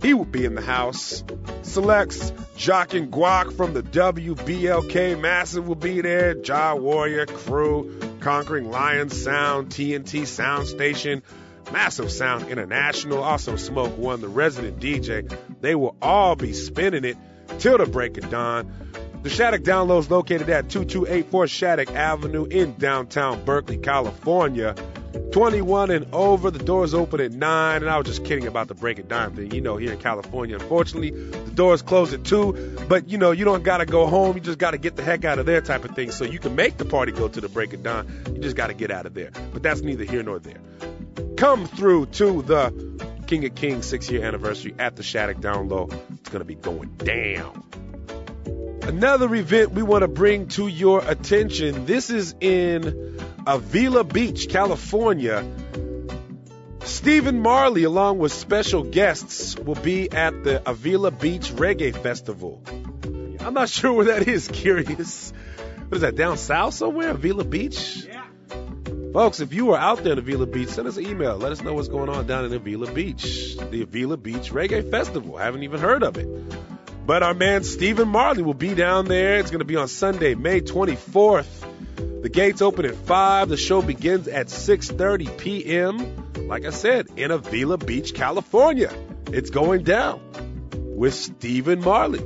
He 0.00 0.14
will 0.14 0.24
be 0.24 0.44
in 0.44 0.54
the 0.54 0.62
house. 0.62 1.24
Selects 1.62 2.32
Jock 2.56 2.94
and 2.94 3.12
Guac 3.12 3.56
from 3.56 3.74
the 3.74 3.82
WBLK 3.82 5.20
Massive 5.20 5.66
will 5.66 5.74
be 5.74 6.00
there. 6.00 6.34
Jah 6.34 6.76
Warrior 6.76 7.26
Crew, 7.26 7.98
Conquering 8.20 8.70
Lion 8.70 9.10
Sound, 9.10 9.68
TNT 9.70 10.26
Sound 10.26 10.66
Station, 10.68 11.22
Massive 11.72 12.10
Sound 12.10 12.48
International, 12.48 13.22
also 13.22 13.56
Smoke 13.56 13.98
One, 13.98 14.20
the 14.20 14.28
resident 14.28 14.78
DJ. 14.80 15.30
They 15.60 15.74
will 15.74 15.96
all 16.00 16.36
be 16.36 16.52
spinning 16.52 17.04
it 17.04 17.16
till 17.58 17.78
the 17.78 17.86
break 17.86 18.16
of 18.18 18.30
dawn. 18.30 18.72
The 19.22 19.30
Shattuck 19.30 19.64
Down 19.64 19.88
Low 19.88 19.98
is 19.98 20.08
located 20.08 20.48
at 20.48 20.70
2284 20.70 21.48
Shattuck 21.48 21.90
Avenue 21.90 22.44
in 22.44 22.76
downtown 22.76 23.44
Berkeley, 23.44 23.76
California. 23.76 24.76
21 25.32 25.90
and 25.90 26.06
over. 26.14 26.52
The 26.52 26.60
doors 26.60 26.94
open 26.94 27.20
at 27.20 27.32
9. 27.32 27.82
And 27.82 27.90
I 27.90 27.98
was 27.98 28.06
just 28.06 28.24
kidding 28.24 28.46
about 28.46 28.68
the 28.68 28.74
break 28.74 29.00
of 29.00 29.08
dawn 29.08 29.34
thing. 29.34 29.50
You 29.50 29.60
know, 29.60 29.76
here 29.76 29.92
in 29.92 29.98
California, 29.98 30.56
unfortunately, 30.56 31.10
the 31.10 31.50
doors 31.50 31.82
close 31.82 32.12
at 32.12 32.22
2. 32.24 32.86
But, 32.88 33.08
you 33.08 33.18
know, 33.18 33.32
you 33.32 33.44
don't 33.44 33.64
got 33.64 33.78
to 33.78 33.86
go 33.86 34.06
home. 34.06 34.36
You 34.36 34.40
just 34.40 34.58
got 34.58 34.70
to 34.70 34.78
get 34.78 34.94
the 34.94 35.02
heck 35.02 35.24
out 35.24 35.40
of 35.40 35.46
there 35.46 35.60
type 35.60 35.84
of 35.84 35.96
thing. 35.96 36.12
So 36.12 36.24
you 36.24 36.38
can 36.38 36.54
make 36.54 36.76
the 36.76 36.84
party 36.84 37.10
go 37.10 37.26
to 37.26 37.40
the 37.40 37.48
break 37.48 37.72
of 37.72 37.82
dawn. 37.82 38.06
You 38.32 38.40
just 38.40 38.56
got 38.56 38.68
to 38.68 38.74
get 38.74 38.92
out 38.92 39.04
of 39.04 39.14
there. 39.14 39.32
But 39.52 39.64
that's 39.64 39.80
neither 39.80 40.04
here 40.04 40.22
nor 40.22 40.38
there. 40.38 40.60
Come 41.36 41.66
through 41.66 42.06
to 42.06 42.42
the 42.42 43.24
King 43.26 43.44
of 43.44 43.54
Kings 43.56 43.86
six 43.86 44.08
year 44.08 44.24
anniversary 44.24 44.74
at 44.78 44.94
the 44.94 45.02
Shattuck 45.02 45.40
Down 45.40 45.68
Low. 45.68 45.88
It's 46.20 46.30
going 46.30 46.40
to 46.40 46.44
be 46.44 46.54
going 46.54 46.90
down. 46.96 47.64
Another 48.88 49.34
event 49.34 49.72
we 49.72 49.82
want 49.82 50.00
to 50.00 50.08
bring 50.08 50.48
to 50.48 50.66
your 50.66 51.06
attention. 51.06 51.84
This 51.84 52.08
is 52.08 52.34
in 52.40 53.20
Avila 53.46 54.02
Beach, 54.02 54.48
California. 54.48 55.44
Stephen 56.84 57.40
Marley, 57.40 57.84
along 57.84 58.18
with 58.18 58.32
special 58.32 58.84
guests, 58.84 59.58
will 59.58 59.74
be 59.74 60.10
at 60.10 60.42
the 60.42 60.66
Avila 60.66 61.10
Beach 61.10 61.52
Reggae 61.52 61.94
Festival. 61.94 62.62
I'm 63.40 63.52
not 63.52 63.68
sure 63.78 63.92
where 63.92 64.06
that 64.06 64.26
is, 64.26 64.48
Kurious. 64.48 65.34
What 65.88 65.96
is 65.96 66.00
that, 66.00 66.16
down 66.16 66.38
south 66.38 66.72
somewhere? 66.72 67.10
Avila 67.10 67.44
Beach? 67.44 68.06
Yeah. 68.06 68.24
Folks, 69.12 69.40
if 69.40 69.52
you 69.52 69.72
are 69.72 69.78
out 69.78 70.02
there 70.02 70.14
in 70.14 70.18
Avila 70.18 70.46
Beach, 70.46 70.70
send 70.70 70.88
us 70.88 70.96
an 70.96 71.06
email. 71.06 71.36
Let 71.36 71.52
us 71.52 71.60
know 71.60 71.74
what's 71.74 71.88
going 71.88 72.08
on 72.08 72.26
down 72.26 72.46
in 72.46 72.54
Avila 72.54 72.90
Beach. 72.90 73.58
The 73.70 73.82
Avila 73.82 74.16
Beach 74.16 74.50
Reggae 74.50 74.90
Festival. 74.90 75.36
I 75.36 75.44
Haven't 75.44 75.64
even 75.64 75.78
heard 75.78 76.02
of 76.02 76.16
it. 76.16 76.26
But 77.08 77.22
our 77.22 77.32
man 77.32 77.64
Stephen 77.64 78.06
Marley 78.06 78.42
will 78.42 78.52
be 78.52 78.74
down 78.74 79.06
there. 79.06 79.38
It's 79.38 79.50
going 79.50 79.60
to 79.60 79.64
be 79.64 79.76
on 79.76 79.88
Sunday, 79.88 80.34
May 80.34 80.60
24th. 80.60 82.20
The 82.20 82.28
gates 82.28 82.60
open 82.60 82.84
at 82.84 82.96
5. 82.96 83.48
The 83.48 83.56
show 83.56 83.80
begins 83.80 84.28
at 84.28 84.48
6:30 84.48 85.38
p.m. 85.38 86.48
Like 86.48 86.66
I 86.66 86.70
said, 86.70 87.06
in 87.16 87.30
Avila 87.30 87.78
Beach, 87.78 88.12
California. 88.12 88.92
It's 89.32 89.48
going 89.48 89.84
down 89.84 90.20
with 90.74 91.14
Stephen 91.14 91.80
Marley. 91.80 92.22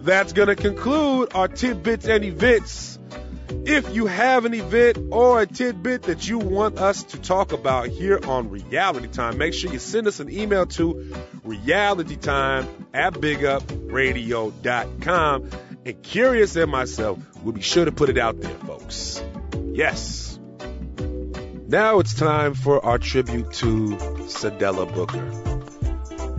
That's 0.00 0.32
going 0.32 0.48
to 0.48 0.56
conclude 0.56 1.28
our 1.36 1.46
tidbits 1.46 2.08
and 2.08 2.24
events. 2.24 2.91
If 3.64 3.94
you 3.94 4.06
have 4.06 4.44
an 4.44 4.54
event 4.54 4.98
or 5.10 5.42
a 5.42 5.46
tidbit 5.46 6.02
that 6.04 6.26
you 6.26 6.38
want 6.38 6.78
us 6.78 7.02
to 7.04 7.20
talk 7.20 7.52
about 7.52 7.88
here 7.88 8.18
on 8.26 8.50
Reality 8.50 9.06
Time, 9.08 9.38
make 9.38 9.54
sure 9.54 9.72
you 9.72 9.78
send 9.78 10.08
us 10.08 10.20
an 10.20 10.30
email 10.30 10.66
to 10.66 10.94
realitytime 11.44 12.66
at 12.92 13.14
bigupradio.com. 13.14 15.50
And 15.84 16.00
Kurious 16.02 16.60
and 16.60 16.70
myself 16.70 17.18
will 17.42 17.52
be 17.52 17.60
sure 17.60 17.84
to 17.84 17.92
put 17.92 18.08
it 18.08 18.18
out 18.18 18.40
there, 18.40 18.56
folks. 18.58 19.22
Yes. 19.72 20.38
Now 21.68 22.00
it's 22.00 22.14
time 22.14 22.54
for 22.54 22.84
our 22.84 22.98
tribute 22.98 23.52
to 23.54 23.96
Cedella 24.26 24.92
Booker. 24.92 25.24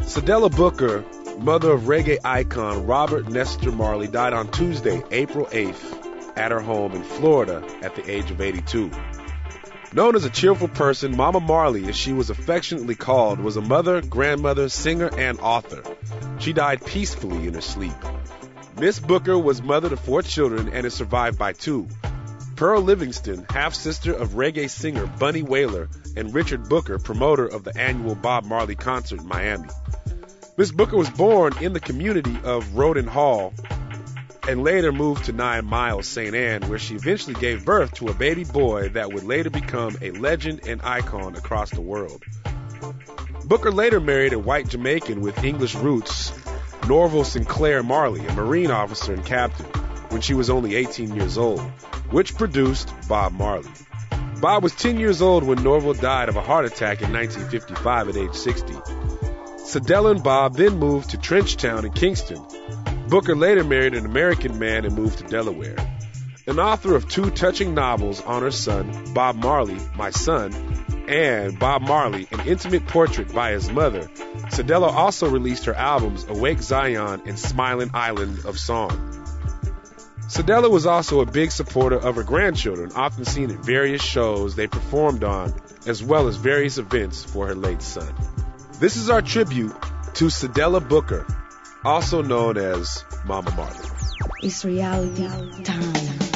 Cedella 0.03 0.53
Booker, 0.55 1.03
mother 1.39 1.72
of 1.72 1.82
reggae 1.84 2.20
icon 2.24 2.86
Robert 2.86 3.28
Nesta 3.30 3.72
Marley, 3.72 4.07
died 4.07 4.34
on 4.34 4.51
Tuesday, 4.51 5.03
April 5.11 5.47
8th, 5.47 6.03
at 6.36 6.51
her 6.51 6.59
home 6.59 6.93
in 6.93 7.03
Florida 7.03 7.65
at 7.81 7.95
the 7.95 8.09
age 8.09 8.31
of 8.31 8.41
82. 8.41 8.91
Known 9.93 10.15
as 10.15 10.25
a 10.25 10.29
cheerful 10.29 10.67
person, 10.67 11.15
Mama 11.15 11.39
Marley, 11.39 11.88
as 11.88 11.95
she 11.95 12.13
was 12.13 12.31
affectionately 12.31 12.95
called, 12.95 13.39
was 13.39 13.57
a 13.57 13.61
mother, 13.61 14.01
grandmother, 14.01 14.67
singer, 14.69 15.09
and 15.17 15.39
author. 15.39 15.84
She 16.39 16.51
died 16.51 16.84
peacefully 16.84 17.47
in 17.47 17.53
her 17.53 17.61
sleep. 17.61 17.93
Miss 18.79 18.99
Booker 18.99 19.38
was 19.38 19.61
mother 19.61 19.89
to 19.89 19.97
four 19.97 20.23
children 20.23 20.69
and 20.73 20.86
is 20.86 20.95
survived 20.95 21.38
by 21.38 21.53
two. 21.53 21.88
Pearl 22.55 22.81
Livingston, 22.81 23.45
half 23.49 23.75
sister 23.75 24.13
of 24.13 24.29
reggae 24.29 24.69
singer 24.69 25.05
Bunny 25.05 25.43
Wailer, 25.43 25.89
and 26.15 26.34
Richard 26.34 26.69
Booker, 26.69 26.97
promoter 26.97 27.45
of 27.45 27.63
the 27.63 27.77
annual 27.77 28.15
Bob 28.15 28.45
Marley 28.45 28.75
concert 28.75 29.19
in 29.19 29.27
Miami. 29.27 29.69
Miss 30.57 30.71
Booker 30.71 30.97
was 30.97 31.09
born 31.09 31.53
in 31.61 31.73
the 31.73 31.79
community 31.79 32.36
of 32.43 32.65
Rhoden 32.73 33.07
Hall 33.07 33.53
and 34.47 34.63
later 34.63 34.91
moved 34.91 35.25
to 35.25 35.31
Nine 35.31 35.65
Miles, 35.65 36.07
St. 36.07 36.35
Ann, 36.35 36.63
where 36.69 36.79
she 36.79 36.95
eventually 36.95 37.33
gave 37.35 37.65
birth 37.65 37.93
to 37.95 38.07
a 38.07 38.13
baby 38.13 38.43
boy 38.43 38.89
that 38.89 39.13
would 39.13 39.23
later 39.23 39.49
become 39.49 39.97
a 40.01 40.11
legend 40.11 40.67
and 40.67 40.81
icon 40.81 41.35
across 41.35 41.71
the 41.71 41.81
world. 41.81 42.23
Booker 43.45 43.71
later 43.71 43.99
married 43.99 44.33
a 44.33 44.39
white 44.39 44.67
Jamaican 44.67 45.21
with 45.21 45.43
English 45.43 45.75
roots, 45.75 46.33
Norval 46.87 47.23
Sinclair 47.23 47.83
Marley, 47.83 48.25
a 48.25 48.33
Marine 48.33 48.71
officer 48.71 49.13
and 49.13 49.25
captain, 49.25 49.65
when 50.09 50.21
she 50.21 50.33
was 50.33 50.49
only 50.49 50.75
18 50.75 51.15
years 51.15 51.37
old, 51.37 51.61
which 52.11 52.35
produced 52.35 52.93
Bob 53.07 53.33
Marley. 53.33 53.71
Bob 54.41 54.61
was 54.61 54.75
10 54.75 54.99
years 54.99 55.21
old 55.21 55.43
when 55.43 55.63
Norval 55.63 55.93
died 55.93 56.27
of 56.27 56.35
a 56.35 56.41
heart 56.41 56.65
attack 56.65 57.01
in 57.01 57.13
1955 57.13 58.09
at 58.09 58.17
age 58.17 58.33
60. 58.33 58.73
Cedella 59.63 60.11
and 60.11 60.23
Bob 60.23 60.57
then 60.57 60.77
moved 60.77 61.11
to 61.11 61.17
Trenchtown 61.17 61.85
in 61.85 61.93
Kingston, 61.93 62.45
Booker 63.14 63.36
later 63.36 63.64
married 63.64 63.93
an 63.93 64.07
American 64.07 64.57
man 64.57 64.86
and 64.86 64.95
moved 64.95 65.20
to 65.20 65.24
Delaware. 65.26 65.76
An 66.47 66.57
author 66.57 66.95
of 66.95 67.07
two 67.07 67.30
touching 67.30 67.76
novels 67.76 68.20
on 68.24 68.41
her 68.41 68.49
son, 68.49 69.14
Bob 69.14 69.36
Marley, 69.36 69.78
My 69.95 70.09
Son, 70.09 70.51
and 71.07 71.59
Bob 71.59 71.84
Marley, 71.84 72.28
an 72.32 72.39
intimate 72.47 72.88
portrait 72.88 73.32
by 73.32 73.51
his 73.51 73.70
mother, 73.70 74.01
Cedella 74.49 74.91
also 74.91 75.30
released 75.30 75.66
her 75.66 75.76
albums 75.76 76.26
Awake 76.28 76.59
Zion 76.59 77.22
and 77.28 77.38
Smiling 77.38 77.91
Island 77.93 78.45
of 78.45 78.57
Song. 78.57 78.89
Cedella 80.28 80.72
was 80.72 80.88
also 80.88 81.22
a 81.22 81.28
big 81.28 81.51
supporter 81.51 81.97
of 81.97 82.16
her 82.16 82.24
grandchildren, 82.24 82.93
often 82.95 83.26
seen 83.26 83.51
at 83.51 83.64
various 83.64 84.01
shows 84.01 84.55
they 84.55 84.66
performed 84.66 85.24
on, 85.24 85.53
as 85.86 86.03
well 86.03 86.28
as 86.28 86.38
various 86.38 86.80
events 86.80 87.24
for 87.24 87.45
her 87.45 87.53
late 87.53 87.84
son. 87.84 88.11
This 88.80 88.97
is 88.97 89.11
our 89.11 89.22
tribute 89.22 89.76
to 90.16 90.32
Cedella 90.32 90.80
Booker, 90.89 91.28
also 91.84 92.21
known 92.21 92.57
as 92.57 93.03
Mama 93.25 93.51
Marley. 93.55 93.89
It's 94.41 94.63
reality 94.65 95.27
time. 95.63 96.32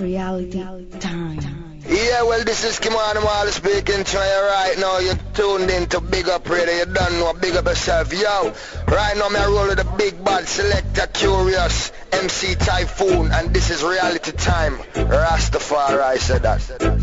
Reality 0.00 0.62
time. 1.00 1.66
Yeah, 1.88 2.22
well, 2.24 2.42
this 2.44 2.64
is 2.64 2.78
Ky-Mani 2.80 3.20
Marley 3.20 3.52
speaking 3.52 4.02
to 4.02 4.16
you 4.16 4.48
right 4.48 4.74
now. 4.78 4.98
You're 4.98 5.14
tuned 5.34 5.70
in 5.70 5.86
to 5.90 6.00
Big 6.00 6.28
Up 6.28 6.48
Radio. 6.50 6.74
You 6.74 6.84
don't 6.86 7.12
know 7.20 7.32
Big 7.32 7.54
Up 7.54 7.64
yourself. 7.64 8.12
Yo, 8.12 8.52
right 8.88 9.16
now, 9.16 9.26
I'm 9.26 9.52
rolling 9.52 9.76
the 9.76 9.84
big 9.96 10.22
bad 10.24 10.48
selector, 10.48 11.06
Kurious, 11.06 11.92
MC 12.12 12.56
Typhoon, 12.56 13.30
and 13.32 13.54
this 13.54 13.70
is 13.70 13.84
reality 13.84 14.32
time. 14.32 14.78
Rastafari, 14.94 16.02
I 16.02 16.16
said 16.16 16.42
that. 16.42 16.95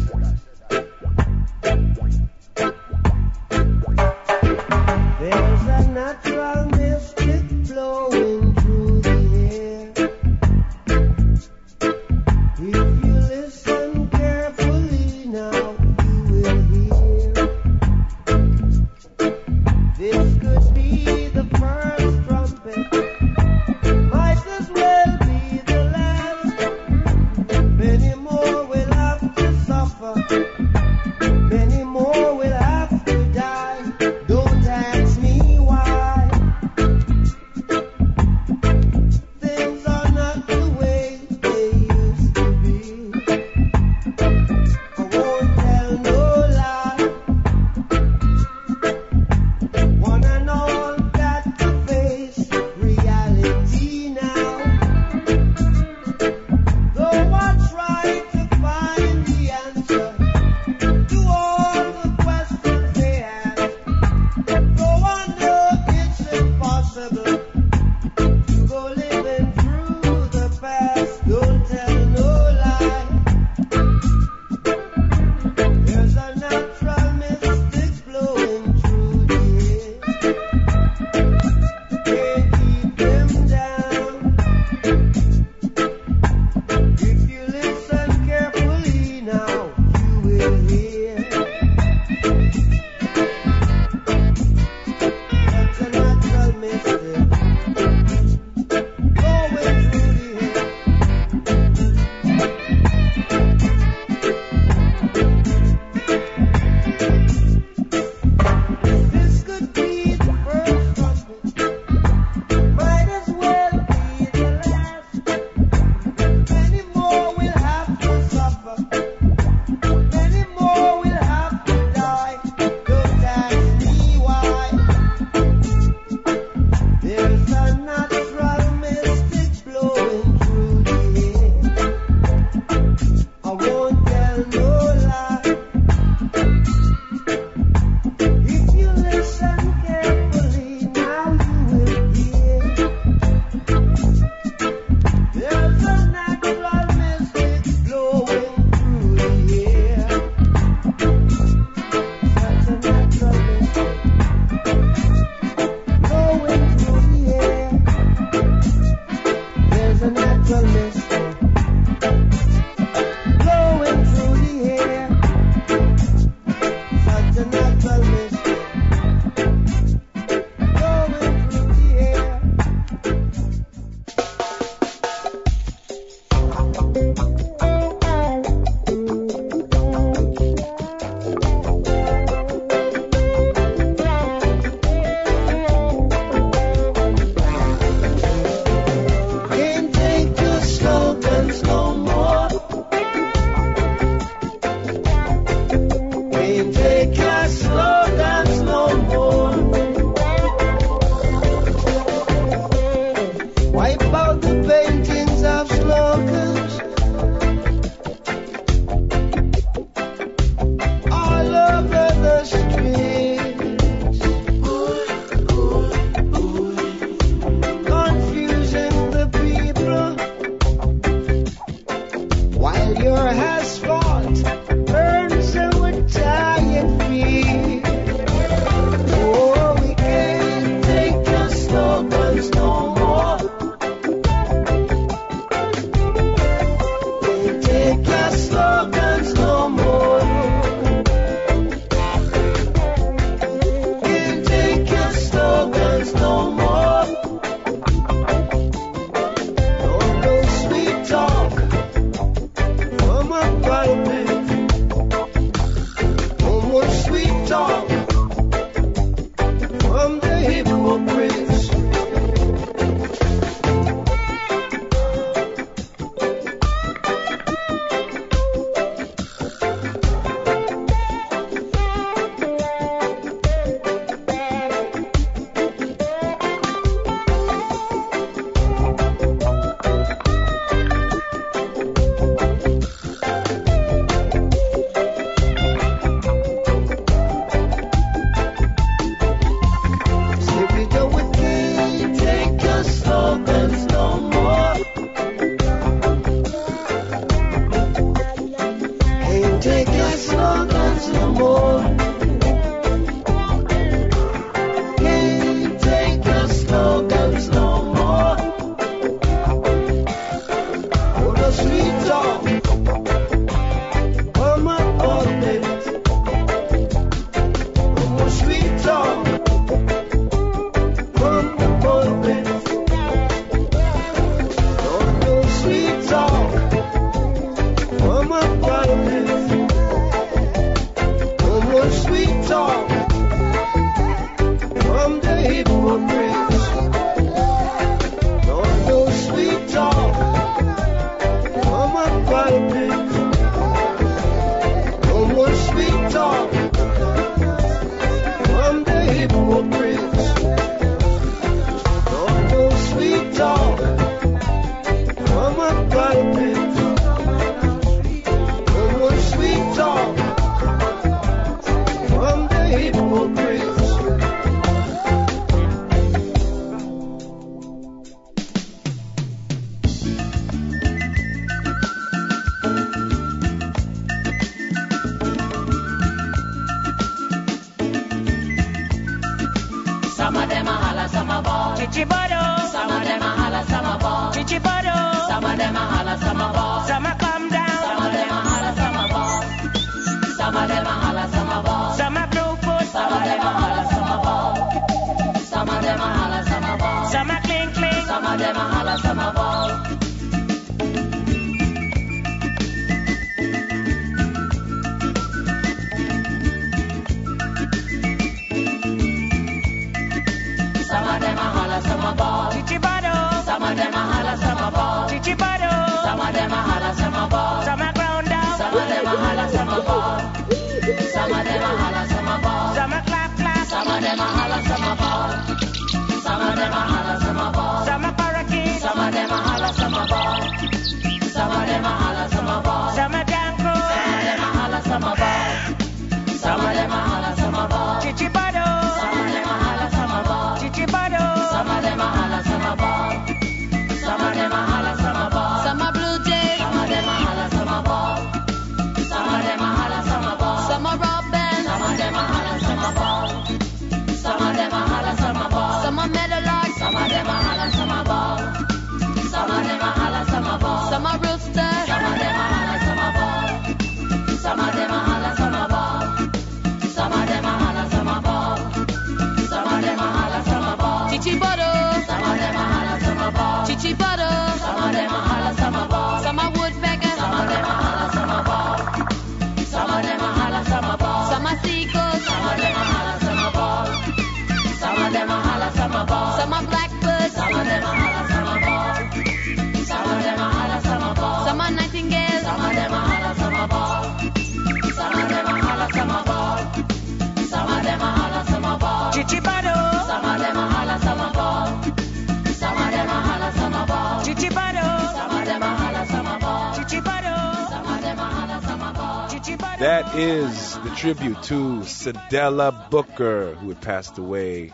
tribute 511.04 511.44
to 511.44 511.82
Cedella 511.82 512.90
Booker, 512.90 513.56
who 513.56 513.68
had 513.68 513.82
passed 513.82 514.18
away 514.18 514.72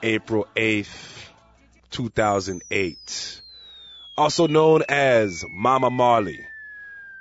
April 0.00 0.46
8th, 0.54 1.26
2008. 1.90 3.42
Also 4.16 4.46
known 4.46 4.84
as 4.88 5.44
Mama 5.50 5.90
Marley. 5.90 6.46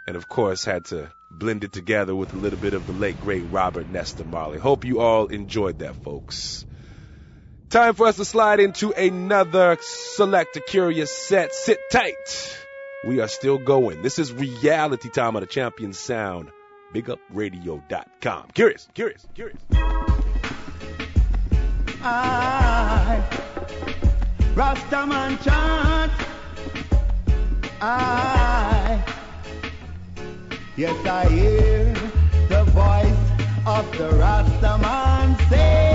And 0.06 0.16
of 0.16 0.30
course, 0.30 0.64
had 0.64 0.86
to 0.86 1.12
blend 1.32 1.64
it 1.64 1.74
together 1.74 2.14
with 2.14 2.34
a 2.34 2.38
little 2.38 2.60
bit 2.60 2.76
of 2.76 2.86
the 2.86 2.94
late, 2.94 3.20
great 3.20 3.42
Robert 3.50 3.90
Nesta 3.90 4.24
Marley. 4.24 4.60
Hope 4.60 4.86
you 4.86 5.00
all 5.00 5.26
enjoyed 5.26 5.80
that, 5.80 5.96
folks. 6.04 6.68
Time 7.72 7.96
for 7.96 8.06
us 8.06 8.18
to 8.18 8.26
slide 8.26 8.60
into 8.60 8.92
another 8.92 9.76
select 9.82 10.56
a 10.56 10.60
Kurious 10.60 11.08
set. 11.08 11.52
Sit 11.52 11.80
tight. 11.92 12.60
We 13.08 13.22
are 13.22 13.28
still 13.28 13.58
going. 13.58 14.04
This 14.04 14.20
is 14.20 14.32
reality 14.32 15.10
time 15.10 15.36
on 15.36 15.42
the 15.42 15.48
champion 15.48 15.94
sound. 15.94 16.52
BigUpRadio.com. 16.96 18.48
Kurious, 18.56 18.88
Kurious, 18.96 19.26
Kurious. 19.36 19.60
I, 22.02 23.22
Rastaman 24.56 25.44
chant. 25.44 26.12
I, 27.82 29.04
yes, 30.78 31.06
I 31.06 31.28
hear 31.28 31.94
the 32.48 32.64
voice 32.72 33.68
of 33.68 33.92
the 33.98 34.12
Rastaman 34.12 35.50
say. 35.50 35.95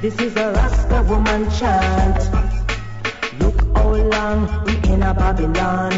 This 0.00 0.16
is 0.20 0.36
a 0.36 0.52
Rasta 0.52 1.02
woman 1.08 1.50
chant. 1.50 2.20
Look 3.40 3.60
how 3.76 3.94
long 3.94 4.64
we 4.64 4.92
in 4.92 5.02
a 5.02 5.12
Babylon. 5.12 5.90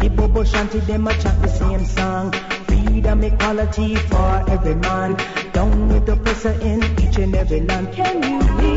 The 0.00 0.10
Bobo 0.10 0.42
Shanti, 0.42 0.84
them 0.88 1.06
a 1.06 1.12
chant 1.14 1.40
the 1.40 1.46
same 1.46 1.84
song. 1.84 2.32
Freedom, 2.66 3.22
equality 3.22 3.94
for 3.94 4.44
every 4.50 4.74
man. 4.74 5.16
Down 5.52 5.88
with 5.88 6.04
the 6.04 6.16
pressure 6.16 6.58
in 6.62 6.82
each 7.00 7.16
and 7.18 7.32
every 7.36 7.60
land. 7.60 7.92
Can 7.92 8.24
you 8.24 8.42
hear? 8.58 8.73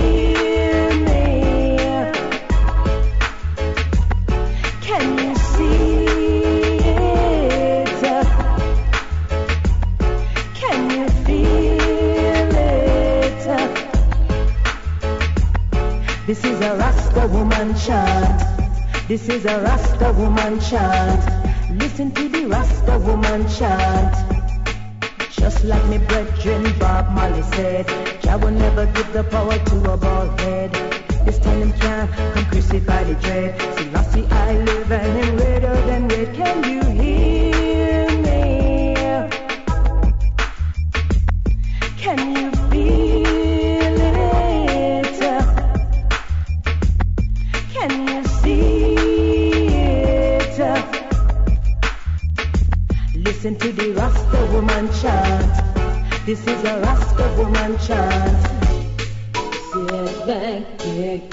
This 19.08 19.30
is 19.30 19.46
a 19.46 19.62
Rasta 19.62 20.12
woman 20.18 20.60
chant. 20.60 21.24
Listen 21.80 22.12
to 22.12 22.28
the 22.28 22.46
Rasta 22.48 23.00
woman 23.00 23.48
chant. 23.48 24.14
Just 25.32 25.64
like 25.64 25.86
me 25.86 25.98
brethren 25.98 26.78
Bob 26.78 27.12
Marley 27.12 27.42
said, 27.44 27.88
Jah 28.22 28.38
will 28.38 28.52
never 28.52 28.86
give 28.88 29.14
the 29.14 29.24
power 29.24 29.58
to 29.58 29.94
a 29.94 29.96
bald 29.96 30.38
head. 30.42 30.74
This 31.26 31.40
time 31.40 31.62
him 31.62 31.72
can't 31.80 32.12
come 32.12 32.46
crucify 32.48 33.06
the 33.06 33.16
dread. 33.16 33.62
See, 33.78 33.88
Rasta, 33.92 34.28
I 34.30 34.58
live 34.58 34.92
and 34.92 35.18
am 35.24 35.38
redder 35.38 35.76
than 35.88 36.08
red. 36.10 36.36
Can 36.36 36.64
you 36.66 36.84
hear? 37.02 37.37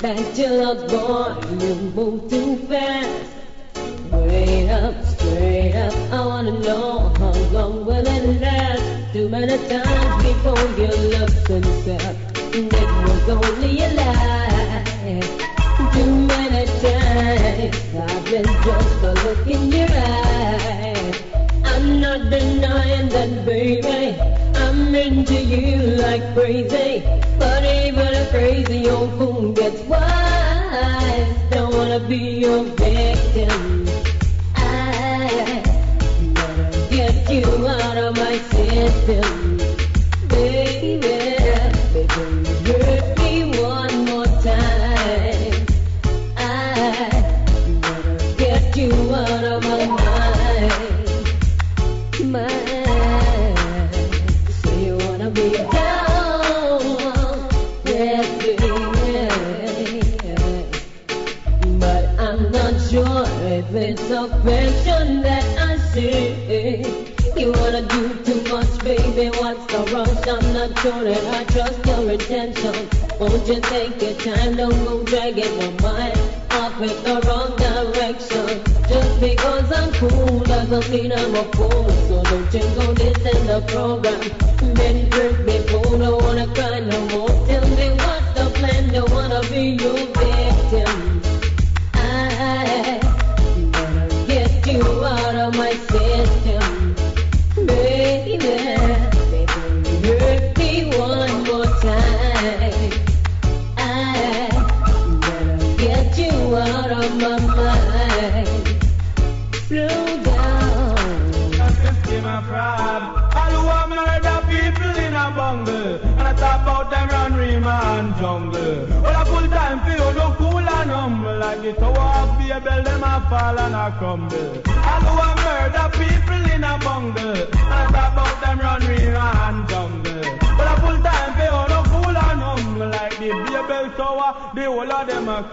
back 0.05 0.35
till 0.35 0.61
I 0.61 0.75
was 0.75 0.93
born. 0.93 1.61
You 1.61 1.75
moved 1.97 2.29
too 2.29 2.57
fast. 2.69 3.04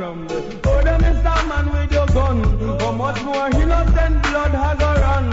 from 0.01 0.27
the 0.27 0.37
Oh, 0.65 0.81
the 0.85 0.93
Mr. 1.03 1.37
Man 1.49 1.65
with 1.73 1.91
your 1.97 2.07
gun. 2.07 2.37
How 2.79 2.91
much 2.91 3.21
more 3.21 3.47
innocent 3.61 4.15
blood 4.25 4.53
has 4.63 4.79
a 4.89 4.91
run. 5.03 5.27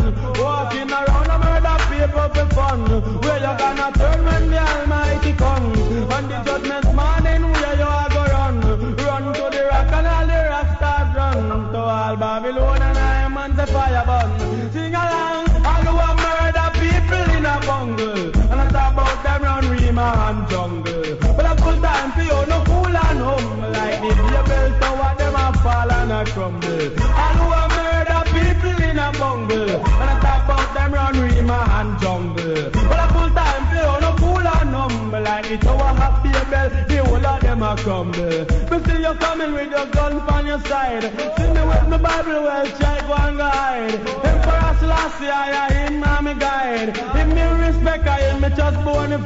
Walking 0.45 0.91
around 0.99 1.31
a 1.35 1.37
murder 1.45 1.77
people 1.91 2.29
for 2.35 2.49
fun. 2.57 2.81
Where 3.25 3.41
you 3.47 3.55
gonna 3.61 3.89
turn 3.99 4.21
when 4.29 4.45
the 4.53 4.61
Almighty 4.73 5.33
come 5.43 5.67
And 6.17 6.27
the 6.33 6.39
judgment 6.47 6.89
morning 6.99 7.43
where 7.61 7.77
you 7.81 7.91
are 7.99 8.11
go 8.15 8.23
run? 8.37 8.57
Run 9.07 9.25
to 9.39 9.45
the 9.55 9.63
rock 9.71 9.93
and 9.99 10.07
all 10.15 10.27
the 10.33 10.41
rock 10.53 10.71
run 11.17 11.73
To 11.73 11.79
all 11.79 12.17
Babylon 12.17 12.78
crumble. 26.33 26.69
And 26.69 27.39
who 27.39 27.47
a 27.61 27.65
murder 27.77 28.23
people 28.35 28.83
in 28.85 28.99
a 28.99 29.13
bungle. 29.13 29.71
And 29.71 30.11
I 30.11 30.21
talk 30.21 30.45
about 30.45 30.75
them 30.75 30.93
run 30.93 31.21
Rema 31.21 31.61
and 31.79 32.01
jungle. 32.01 32.71
But 32.89 33.01
a 33.05 33.07
full 33.13 33.31
time 33.31 33.65
play 33.71 33.87
on 33.95 34.05
a 34.05 34.17
fool 34.19 34.47
and 34.57 34.73
number. 34.73 35.21
Like 35.21 35.51
it's 35.51 35.67
our 35.67 35.95
happy 35.95 36.33
bell, 36.51 36.71
the 36.89 37.05
whole 37.05 37.27
of 37.27 37.41
them 37.41 37.63
a 37.63 37.77
crumble. 37.77 38.45
But 38.69 38.87
see 38.87 39.01
you 39.03 39.15
coming 39.15 39.53
with 39.53 39.71
your 39.71 39.87
gun 39.87 40.21
on 40.21 40.47
your 40.47 40.61
side. 40.61 41.05
See 41.37 41.49
me 41.55 41.63
with 41.71 41.89
my 41.89 41.99
Bible 41.99 42.43
well 42.43 42.67
try 42.79 43.01
go 43.07 43.15
and 43.15 43.39
guide. 43.39 43.95
Emperor 44.25 44.77
Selassie, 44.81 45.29
I 45.29 45.69
am 45.87 45.93
him, 45.93 46.25
my 46.25 46.35
guide. 46.35 46.91
If 47.21 47.29
me 47.35 47.45
respect, 47.67 48.07
I 48.07 48.21
am 48.33 48.43
just 48.55 48.79
bona. 48.85 49.19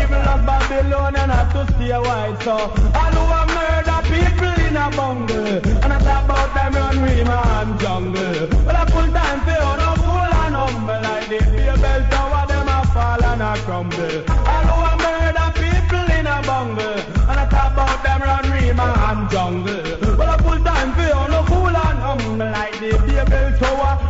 Even 0.00 0.20
love 0.26 0.46
Babylon 0.46 1.16
and 1.16 1.32
have 1.32 1.52
to 1.52 1.72
stay 1.74 1.98
wide. 1.98 2.42
So 2.42 2.54
I 2.94 3.10
know 3.14 3.26
I 3.26 3.42
murder 3.56 4.00
people 4.08 4.55
in 4.76 4.82
a 4.82 4.90
bungle, 4.90 5.46
and 5.84 5.92
I 5.92 5.98
talk 5.98 6.24
about 6.24 6.54
them 6.54 6.74
run 6.74 7.02
Rema 7.02 7.38
and 7.58 7.80
jungle. 7.80 8.48
Well, 8.64 8.76
I 8.76 8.84
full 8.92 9.08
time 9.08 9.40
for 9.44 9.56
you, 9.56 9.72
no 9.80 9.90
fool 10.02 10.32
and 10.42 10.54
humble 10.54 11.00
like 11.00 11.28
the 11.28 11.38
Babel 11.40 12.02
tower, 12.10 12.46
them 12.46 12.68
a 12.68 12.84
fall 12.92 13.24
and 13.24 13.42
a 13.42 13.56
crumble. 13.64 14.20
All 14.52 14.66
who 14.68 14.76
a 14.84 14.94
murder 15.04 15.48
people 15.56 16.06
in 16.18 16.26
a 16.26 16.42
bungle, 16.42 17.00
and 17.30 17.40
I 17.40 17.46
talk 17.48 17.72
about 17.72 18.02
them 18.04 18.20
run 18.20 18.50
Rema 18.52 18.88
and 19.08 19.30
jungle. 19.30 20.16
Well, 20.18 20.30
I 20.30 20.36
full 20.44 20.60
time 20.62 20.92
for 20.94 21.06
you, 21.08 21.22
no 21.32 21.40
fool 21.48 21.76
and 21.84 21.98
humble 22.06 22.50
like 22.52 22.78
the 22.78 22.90
Babel 23.06 23.58
tower, 23.58 24.05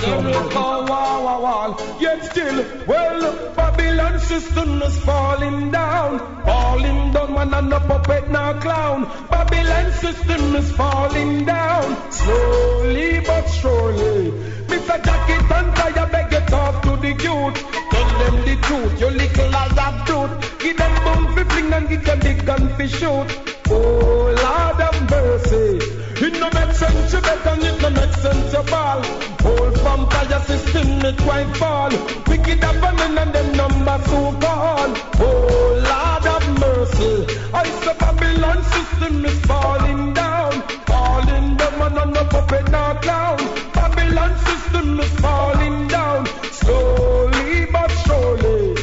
the 0.00 0.06
whole 0.06 0.18
of 0.18 0.24
them 0.24 0.34
a 0.34 0.50
crumble. 0.50 0.86
wall, 0.86 1.24
wall, 1.24 1.42
wall. 1.42 2.00
Yet 2.00 2.24
still, 2.24 2.64
well, 2.86 3.54
Babylon 3.54 4.20
system 4.20 4.82
is 4.82 4.98
falling 5.00 5.70
down. 5.70 6.18
Falling 6.44 7.12
down, 7.12 7.34
man, 7.34 7.54
and 7.54 7.70
no 7.70 7.80
puppet, 7.80 8.30
no 8.30 8.54
clown. 8.60 9.04
Babylon 9.30 9.92
system 9.92 10.56
is 10.56 10.70
falling 10.72 11.44
down. 11.44 12.12
Slowly 12.12 13.20
but 13.20 13.46
surely. 13.46 14.30
Mr. 14.70 15.02
Jackie 15.04 15.44
Hunter, 15.52 16.00
you 16.00 16.06
beg 16.06 16.32
you 16.32 16.40
talk 16.46 16.82
to 16.82 16.96
the 16.96 17.08
youth. 17.08 17.58
Tell 17.90 18.08
them 18.20 18.36
the 18.44 18.56
truth, 18.62 19.00
you 19.00 19.10
little 19.10 19.56
as 19.56 19.78
a 19.78 20.04
brute. 20.06 20.58
Give 20.60 20.76
them 20.76 20.94
boom 21.04 21.34
for 21.34 21.44
fling 21.50 21.72
and 21.72 21.88
give 21.88 22.04
them 22.04 22.20
the 22.20 22.34
gun 22.44 22.68
for 22.76 22.88
shoot. 22.88 23.55
Oh, 23.78 24.32
Lord 24.44 24.80
of 24.88 24.96
mercy. 25.10 25.96
It 26.24 26.40
no 26.40 26.48
make 26.48 26.72
sense 26.72 27.12
you 27.12 27.20
bet 27.20 27.46
and 27.46 27.62
it 27.62 27.82
no 27.82 27.90
make 27.90 28.14
sense 28.24 28.52
you 28.54 28.62
fall. 28.62 29.00
Old 29.44 29.76
vampire 29.84 30.40
system 30.40 31.04
it 31.04 31.18
quite 31.18 31.54
fall. 31.56 31.90
Wicked 32.26 32.64
happening 32.64 33.18
and 33.18 33.34
them 33.34 33.52
numbers 33.52 34.04
so 34.06 34.32
call. 34.40 34.90
Oh 35.20 35.68
Lord 35.90 36.26
of 36.36 36.44
mercy. 36.64 37.26
I 37.52 37.64
say 37.82 37.94
Babylon 37.98 38.62
system 38.62 39.24
is 39.26 39.38
falling 39.44 40.14
down. 40.14 40.52
Falling 40.86 41.56
down 41.56 41.82
and 41.82 41.98
on 41.98 42.12
no 42.14 42.24
puppet 42.24 42.70
no 42.70 42.94
clown. 43.02 43.38
Babylon 43.74 44.38
system 44.38 45.00
is 45.00 45.12
falling 45.20 45.86
down. 45.88 46.24
Slowly 46.60 47.66
but 47.66 47.90
surely. 48.06 48.74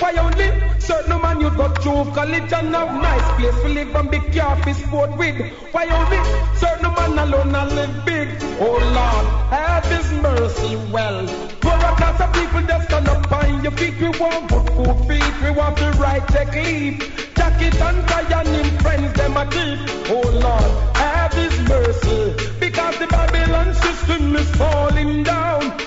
Why 0.00 0.12
only 0.18 0.50
certain 0.80 1.21
you 1.42 1.50
got 1.56 1.82
through 1.82 2.04
college 2.14 2.52
and 2.52 2.74
have 2.74 2.94
nice 3.02 3.28
place 3.36 3.62
to 3.62 3.68
live 3.68 3.94
and 3.96 4.10
big 4.10 4.32
car 4.32 4.56
for 4.62 4.74
sport 4.74 5.16
with? 5.18 5.36
Why 5.72 5.86
only 5.98 6.20
certain 6.56 6.94
man 6.94 7.18
alone 7.18 7.54
and 7.54 7.74
live 7.74 8.04
big? 8.06 8.28
Oh 8.60 8.78
Lord, 8.98 9.26
have 9.50 9.84
His 9.86 10.12
mercy 10.22 10.76
well. 10.92 11.26
For 11.62 11.76
a 11.90 11.92
class 11.98 12.20
of 12.20 12.32
people 12.32 12.62
just 12.62 12.86
stand 12.88 13.08
up 13.08 13.32
on 13.32 13.62
your 13.64 13.72
feet. 13.72 13.94
We 14.00 14.10
want 14.20 14.50
good 14.50 14.68
food 14.76 14.98
feet, 15.08 15.34
we 15.42 15.50
want 15.50 15.76
the 15.78 15.90
right 15.98 16.26
take 16.28 16.54
leave. 16.54 17.00
Jacket 17.34 17.74
and 17.80 18.08
tie 18.08 18.40
and 18.40 18.48
him 18.48 18.78
friends 18.78 19.12
them 19.14 19.36
a 19.36 19.44
thief. 19.50 19.80
Oh 20.10 20.22
Lord, 20.44 20.96
have 20.96 21.32
His 21.32 21.58
mercy. 21.68 22.34
Because 22.60 22.98
the 22.98 23.08
Babylon 23.08 23.74
system 23.74 24.36
is 24.36 24.48
falling 24.54 25.24
down. 25.24 25.81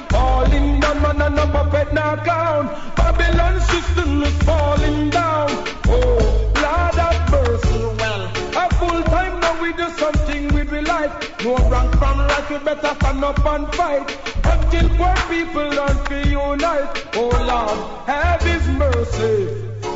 Falling 0.55 0.79
down, 0.79 1.01
man, 1.01 1.21
and 1.21 1.35
no 1.35 1.45
puppet 1.47 1.91
now 1.91 2.15
count. 2.15 2.71
Babylon 2.95 3.59
system 3.59 4.23
is 4.23 4.33
falling 4.43 5.09
down. 5.09 5.49
Oh, 5.87 6.53
Lord 6.55 6.95
have 6.95 7.29
mercy. 7.29 7.83
Well, 7.99 8.23
a 8.55 8.73
full 8.75 9.03
time 9.03 9.39
now 9.41 9.61
we 9.61 9.73
do 9.73 9.89
something 9.89 10.47
with 10.53 10.71
we 10.71 10.79
life. 10.81 11.13
No 11.43 11.57
wrong 11.57 11.91
from 11.99 12.19
right, 12.19 12.49
we 12.49 12.57
better 12.59 12.95
stand 12.95 13.23
up 13.23 13.45
and 13.45 13.75
fight. 13.75 14.17
Until 14.45 14.89
poor 14.95 15.15
people 15.27 15.67
learn 15.71 15.97
to 16.05 16.29
unite. 16.29 17.05
Oh 17.15 17.27
Lord, 17.51 18.07
have 18.07 18.41
His 18.41 18.65
mercy. 18.69 19.49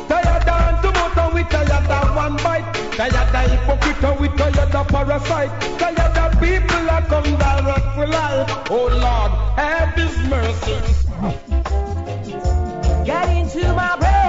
Tired 0.08 0.46
and 0.46 0.82
to 0.82 0.92
motor, 0.92 1.34
we 1.34 1.42
tired 1.44 1.90
of 1.90 2.14
one 2.14 2.36
bite. 2.36 2.79
Tired 3.00 3.14
of 3.14 3.50
hypocrite, 3.50 4.20
we 4.20 4.28
tired 4.36 4.74
of 4.74 4.88
parasite. 4.88 5.50
Tired 5.78 6.18
of 6.18 6.32
people 6.32 6.84
that 6.84 7.08
come 7.08 7.24
direct 7.38 7.94
for 7.94 8.06
life. 8.06 8.50
Oh 8.68 8.88
Lord, 8.92 9.32
have 9.56 9.94
His 9.94 10.18
mercy. 10.28 10.76
Get 13.06 13.26
into 13.30 13.72
my 13.72 13.96
brain, 13.96 14.19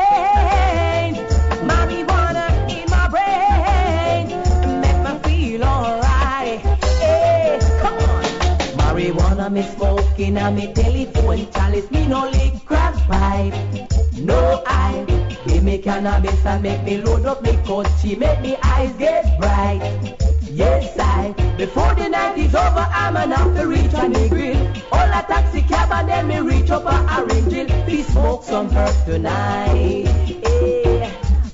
Marijuana 9.42 9.52
me 9.52 9.64
smoking 9.64 10.38
and 10.38 10.56
me 10.56 10.74
telephone 10.74 11.52
chalice, 11.52 11.90
me 11.90 12.08
no 12.08 12.30
lick 12.30 12.64
crack 12.66 12.94
pipe. 13.08 13.54
No 14.20 14.64
I, 14.68 15.04
give 15.48 15.64
me 15.64 15.80
cannabis 15.80 16.46
and 16.46 16.62
make 16.62 16.84
me 16.84 16.98
load 16.98 17.26
up 17.26 17.42
me 17.42 17.58
coachy, 17.66 18.16
make 18.16 18.40
me 18.42 18.56
eyes 18.62 18.94
get 18.98 19.40
bright. 19.40 20.16
Yes, 20.44 20.98
I. 21.00 21.34
Before 21.58 21.96
the 21.96 22.10
night 22.10 22.38
is 22.38 22.54
over, 22.54 22.88
I'm 22.92 23.18
an 23.18 23.56
to 23.56 23.68
reach 23.68 23.94
on 23.96 24.14
the 24.14 24.30
grill. 24.30 24.68
All 24.92 25.08
a 25.08 25.24
taxi 25.28 25.62
cab 25.64 25.92
and 25.92 26.10
then 26.10 26.28
me 26.28 26.40
reach 26.40 26.70
up 26.70 26.86
a 26.86 27.22
orange 27.22 27.52
hill. 27.52 27.68
Please 27.86 28.08
smoke 28.08 28.44
some 28.44 28.70
herb 28.70 29.06
tonight. 29.06 30.41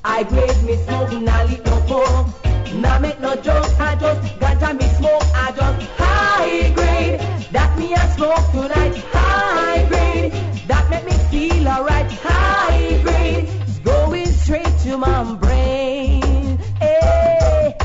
I 0.10 0.24
grade 0.24 0.64
me 0.64 0.78
smoke, 0.78 1.12
now 1.22 1.46
lick 1.46 1.66
no 1.66 1.82
coke. 1.82 2.74
Now 2.76 2.98
make 2.98 3.20
no 3.20 3.36
joke, 3.36 3.70
I 3.80 3.96
just 3.96 4.40
ganja 4.40 4.74
me 4.80 4.88
smoke, 4.96 5.22
I 5.36 5.52
just 5.52 5.88
high 5.98 6.70
grade. 6.72 7.20
That 7.52 7.78
me 7.78 7.94
a 7.94 8.00
smoke 8.16 8.52
tonight, 8.52 8.96
high 9.12 9.86
grade. 9.90 10.32
That 10.68 10.90
make 10.90 11.06
me 11.06 11.12
feel 11.30 11.68
alright, 11.68 12.10
high 12.24 13.02
grade. 13.04 13.50
Going 13.84 14.28
straight 14.28 14.74
to 14.86 14.98
my 14.98 15.36
brain. 15.36 16.58
Hey. 16.80 17.76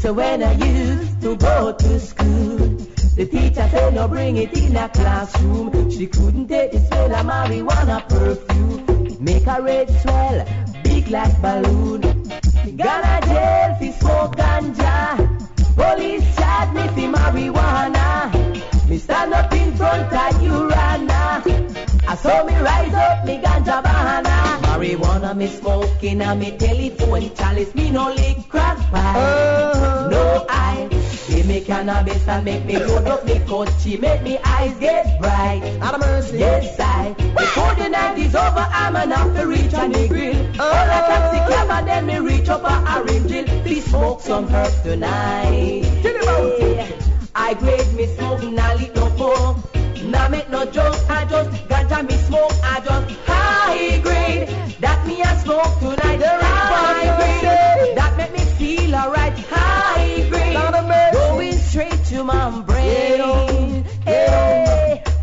So 0.00 0.12
when 0.12 0.42
I 0.42 0.52
used 0.54 1.22
to 1.22 1.36
go 1.36 1.72
to 1.72 2.00
school, 2.00 2.56
the 3.16 3.26
teacher 3.30 3.68
said 3.70 3.94
no 3.94 4.08
bring 4.08 4.36
it 4.36 4.52
in 4.58 4.76
a 4.76 4.88
classroom. 4.88 5.90
She 5.90 6.08
couldn't 6.08 6.48
take 6.48 6.72
the 6.72 6.80
smell 6.80 7.14
of 7.14 7.24
marijuana 7.24 8.06
perfume. 8.08 9.16
Make 9.20 9.46
a 9.46 9.62
red 9.62 9.88
swell, 10.00 10.44
like 11.10 11.42
balloon. 11.42 12.00
Gonna 12.00 13.20
jail 13.26 13.74
fi 13.78 13.90
smoke 13.98 14.36
ganja. 14.36 15.16
Police 15.74 16.36
charge 16.36 16.72
me 16.74 16.86
fi 16.94 17.06
marijuana. 17.08 18.30
Me 18.88 18.98
stand 18.98 19.34
up 19.34 19.52
in 19.52 19.74
front 19.76 20.12
of 20.12 20.42
Urana. 20.42 21.42
I 22.08 22.14
saw 22.14 22.44
me 22.44 22.54
rise 22.54 22.94
up, 22.94 23.26
me 23.26 23.38
ganja 23.38 23.82
bahana. 23.82 24.60
Marijuana 24.62 25.36
me 25.36 25.48
smoking 25.48 26.20
and 26.22 26.40
me 26.40 26.56
telephone 26.56 27.34
chalice. 27.34 27.74
Me 27.74 27.90
no 27.90 28.12
lick 28.12 28.48
crack 28.48 28.78
pipe. 28.90 29.16
Uh-huh. 29.16 30.08
No 30.10 30.20
I. 30.36 30.39
Give 31.30 31.46
me 31.46 31.60
cannabis 31.60 32.26
and 32.26 32.44
make 32.44 32.64
me 32.64 32.76
load 32.76 33.06
up 33.06 33.24
me 33.24 33.38
coachy. 33.46 33.96
Make 33.96 34.22
me 34.22 34.38
eyes 34.44 34.76
get 34.78 35.20
bright. 35.20 35.62
Out 35.80 35.94
of 35.94 36.00
mercy. 36.00 36.38
Yes 36.38 36.78
I. 36.80 37.14
Before 37.38 37.74
the 37.76 37.88
night 37.88 38.18
is 38.18 38.34
over, 38.34 38.66
I'm 38.82 38.96
enough 38.96 39.36
to 39.36 39.46
reach 39.46 39.72
on 39.74 39.92
the 39.92 40.08
grill. 40.08 40.34
Oh. 40.58 40.64
All 40.64 40.90
a 40.96 41.00
taxi 41.08 41.38
cab 41.52 41.70
and 41.70 41.86
then 41.86 42.06
me 42.06 42.18
reach 42.18 42.48
up 42.48 42.64
a 42.64 42.98
orange 42.98 43.30
hill. 43.30 43.46
Please 43.62 43.84
smoke 43.84 44.20
some 44.20 44.48
herb 44.48 44.72
tonight. 44.82 45.84
Yeah. 46.02 46.88
I 47.36 47.54
grade 47.54 47.94
me 47.94 48.06
smoke, 48.06 48.42
now 48.42 48.74
lick 48.74 48.94
no 48.96 49.08
coke. 49.10 49.56
Now 50.02 50.28
make 50.28 50.50
no 50.50 50.64
joke, 50.64 50.98
I 51.08 51.24
just 51.26 51.50
ganja 51.68 52.08
me 52.08 52.16
smoke, 52.16 52.52
I 52.64 52.80
just 52.80 52.89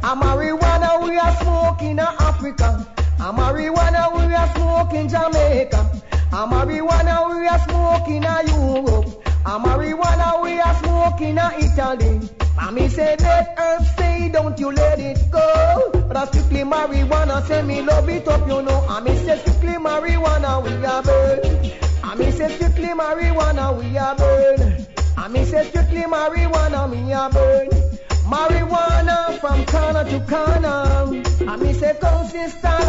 A 0.07 0.15
marijuana 0.15 1.03
we 1.03 1.17
are 1.17 1.35
smoking 1.35 1.89
in 1.91 1.99
Africa. 1.99 2.87
A 3.19 3.33
marijuana 3.33 4.15
we 4.15 4.33
are 4.33 4.47
smoking 4.55 5.01
in 5.01 5.09
Jamaica. 5.09 5.91
A 6.31 6.47
marijuana 6.47 7.29
we 7.29 7.45
are 7.45 7.59
smoking 7.67 8.23
in 8.23 8.47
Europe. 8.47 9.21
A 9.45 9.59
marijuana 9.59 10.41
we 10.41 10.57
are 10.61 10.75
smoking 10.75 11.37
in 11.37 11.61
Italy. 11.61 12.29
Mommy 12.55 12.87
said 12.87 13.19
let 13.19 13.53
earth 13.59 13.85
stay, 13.85 14.29
don't 14.31 14.57
you 14.57 14.71
let 14.71 14.97
it 14.97 15.19
go. 15.29 15.91
But 16.07 16.15
I 16.15 16.25
strictly 16.27 16.61
marijuana, 16.61 17.45
say 17.45 17.61
me 17.63 17.81
love 17.81 18.07
it 18.07 18.29
up, 18.29 18.47
you 18.47 18.61
know. 18.61 18.85
I 18.87 19.01
me 19.01 19.13
say 19.13 19.37
strictly 19.39 19.73
marijuana 19.73 20.63
we 20.63 20.85
are 20.85 21.03
burn. 21.03 21.71
I 22.01 22.15
me 22.15 22.31
say 22.31 22.47
strictly 22.55 22.87
marijuana 22.95 23.77
we 23.77 23.97
are 23.97 24.15
burn. 24.15 24.85
I 25.17 25.27
me 25.27 25.43
say 25.43 25.65
strictly 25.67 26.03
marijuana 26.03 26.89
me 26.89 27.11
a 27.11 27.29
burn. 27.29 27.77
Marijuana 28.29 29.39
from 29.39 29.65
corner 29.65 30.03
to 30.03 30.19
corner. 30.27 31.49
I 31.49 31.55
me 31.55 31.71
say 31.73 31.95
consistent 31.99 32.87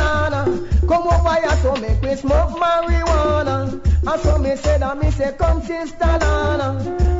Come 0.88 1.06
over 1.06 1.34
here 1.34 1.56
so 1.62 1.76
make 1.76 2.02
me 2.02 2.16
smoke 2.16 2.50
marijuana. 2.50 3.78
And 4.06 4.20
so 4.22 4.38
me 4.38 4.56
said 4.56 4.82
and 4.82 5.00
me 5.00 5.10
say 5.10 5.32
come 5.38 5.62
sister 5.62 6.06
Lana. 6.06 6.68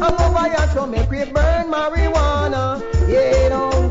I'm 0.03 0.15
over 0.15 0.49
here 0.49 0.69
so 0.73 0.87
make 0.87 1.11
we 1.11 1.25
burn 1.27 1.71
marijuana. 1.71 2.81
Yeah, 3.09 3.43
you 3.43 3.49
know. 3.51 3.88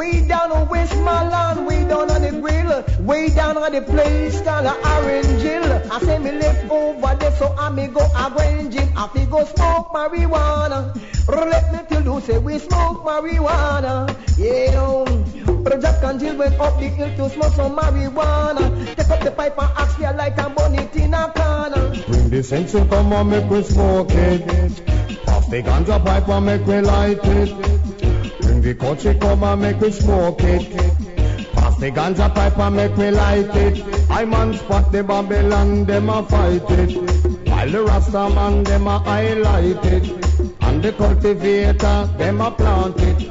Way 0.00 0.26
down 0.26 0.50
on 0.50 0.66
West 0.70 0.94
Westmoreland, 0.94 1.66
way 1.66 1.84
down 1.86 2.10
on 2.10 2.22
the 2.22 2.30
grill, 2.30 3.04
way 3.04 3.28
down 3.28 3.58
on 3.58 3.70
the 3.70 3.82
place 3.82 4.40
called 4.40 4.64
Orange 4.64 5.42
Hill. 5.42 5.92
I 5.92 6.00
say 6.00 6.18
me 6.18 6.32
live 6.32 6.72
over 6.72 7.14
there, 7.16 7.32
so 7.32 7.54
I 7.58 7.68
me 7.68 7.86
go 7.88 8.00
a 8.16 8.30
Grange 8.30 8.72
Hill. 8.72 8.88
I 8.96 9.08
fi 9.08 9.26
go 9.26 9.44
smoke 9.44 9.92
marijuana. 9.92 10.96
Let 11.28 11.72
me 11.74 11.80
tell 11.86 12.02
you, 12.02 12.18
say 12.22 12.38
we 12.38 12.58
smoke 12.60 13.04
marijuana. 13.04 14.08
Yeah, 14.38 14.72
know. 14.72 15.04
But 15.64 15.82
Jack 15.82 16.02
and 16.02 16.18
Jill 16.18 16.34
went 16.34 16.58
up 16.58 16.80
the 16.80 16.88
hill 16.88 17.14
to 17.18 17.34
smoke 17.34 17.52
some 17.52 17.76
marijuana. 17.76 18.96
Take 18.96 19.10
up 19.10 19.22
the 19.22 19.30
pipe 19.32 19.58
and 19.58 19.70
ask 19.76 19.98
for 19.98 20.12
like 20.14 20.38
a 20.38 20.48
bonnet 20.48 20.96
in 20.96 21.12
a 21.12 21.30
corner. 21.30 21.90
Bring 22.08 22.30
the 22.30 22.42
sense 22.42 22.72
and 22.72 22.88
come 22.88 23.12
on, 23.12 23.28
make 23.28 23.50
we 23.50 23.62
smoke 23.64 24.08
it. 24.12 24.46
Pass 25.26 25.46
the 25.48 25.62
ganja 25.62 26.02
pipe 26.02 26.26
and 26.26 26.46
make 26.46 26.66
we 26.66 26.80
light 26.80 27.20
it. 27.22 28.09
Bring 28.60 28.76
the 28.76 28.84
country 28.84 29.14
come 29.14 29.42
and 29.42 29.62
make 29.62 29.80
we 29.80 29.90
smoke 29.90 30.42
it. 30.42 30.70
Pass 31.52 31.78
the 31.78 31.90
ganja 31.90 32.34
pipe 32.34 32.58
and 32.58 32.76
make 32.76 32.96
we 32.96 33.10
light 33.10 33.56
it. 33.56 33.82
I 34.10 34.24
man 34.26 34.54
spot 34.54 34.92
the 34.92 35.02
Babylon, 35.02 35.86
them 35.86 36.10
a 36.10 36.22
fight 36.22 36.70
it. 36.70 36.94
While 37.48 37.70
the 37.70 37.82
Rasta 37.82 38.28
man, 38.28 38.64
them 38.64 38.86
a 38.86 38.98
highlight 38.98 39.84
it. 39.86 40.10
And 40.60 40.82
the 40.82 40.92
cultivator, 40.92 42.06
them 42.18 42.40
a 42.42 42.50
plant 42.50 43.00
it. 43.00 43.30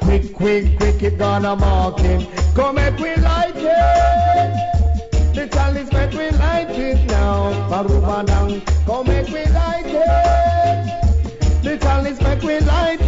Quick, 0.00 0.32
quick, 0.34 0.78
quick, 0.78 1.02
it 1.02 1.18
gonna 1.18 1.56
mark 1.56 1.98
it. 2.00 2.28
Come 2.54 2.76
make 2.76 2.98
we 2.98 3.16
light 3.16 3.56
it. 3.56 3.64
The 5.34 5.88
make 5.92 6.12
we 6.12 6.30
light 6.38 6.70
it 6.70 7.04
now. 7.06 7.52
Parubadang, 7.68 8.64
come 8.86 9.06
make 9.08 9.26
we 9.26 9.44
light 9.52 9.86
it. 9.86 10.02
The 11.64 12.18
make 12.22 12.42
we 12.42 12.60
light 12.60 13.00
it 13.00 13.05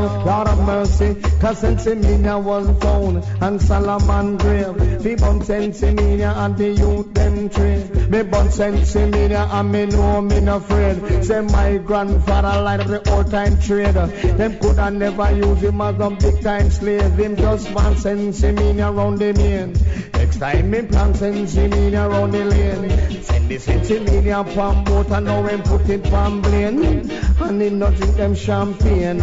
now. 0.00 0.24
God 0.24 0.48
of 0.48 0.66
mercy, 0.66 1.14
cause 1.40 1.62
Sensimania 1.62 2.42
was 2.42 2.68
born 2.78 3.22
and 3.40 3.60
Solomon 3.60 4.36
grave. 4.36 5.04
We 5.04 5.14
bun 5.16 5.40
Sensimania 5.40 6.34
and 6.36 6.56
the 6.56 6.70
youth 6.70 7.14
them 7.14 7.48
trade. 7.50 8.10
Me 8.10 8.22
bun 8.22 8.48
Sensimania 8.48 9.48
and 9.52 9.72
me 9.72 9.86
know 9.86 10.20
me 10.20 10.40
no 10.40 10.56
afraid. 10.56 11.24
Say 11.24 11.40
my 11.42 11.76
grandfather 11.78 12.62
light 12.62 12.86
the 12.86 13.10
old 13.10 13.30
time 13.30 13.60
trader. 13.60 14.06
Them 14.06 14.58
coulda 14.58 14.90
never 14.90 15.30
use 15.32 15.62
him 15.62 15.80
as 15.80 16.00
a 16.00 16.10
big 16.10 16.42
time 16.42 16.70
slave. 16.70 17.14
Him 17.14 17.36
just 17.36 17.70
want 17.72 17.98
Sensimania 17.98 18.94
round 18.94 19.18
the 19.18 19.32
main. 19.34 19.72
Next 20.12 20.38
time 20.38 20.70
me 20.70 20.82
plan 20.82 21.12
Sensimania 21.12 22.10
round 22.10 22.32
the 22.32 22.44
lane. 22.44 23.22
Send 23.22 23.48
the 23.48 23.56
Sensimania 23.56 24.44
from 24.54 24.84
boat 24.84 25.10
and 25.10 25.26
now 25.26 25.42
him 25.46 25.62
put 25.62 25.88
it 25.88 26.06
from 26.06 26.42
plane. 26.42 27.10
And 27.40 27.60
him 27.60 27.78
not 27.78 27.94
drink 27.96 28.16
them 28.16 28.34
champagne. 28.34 29.20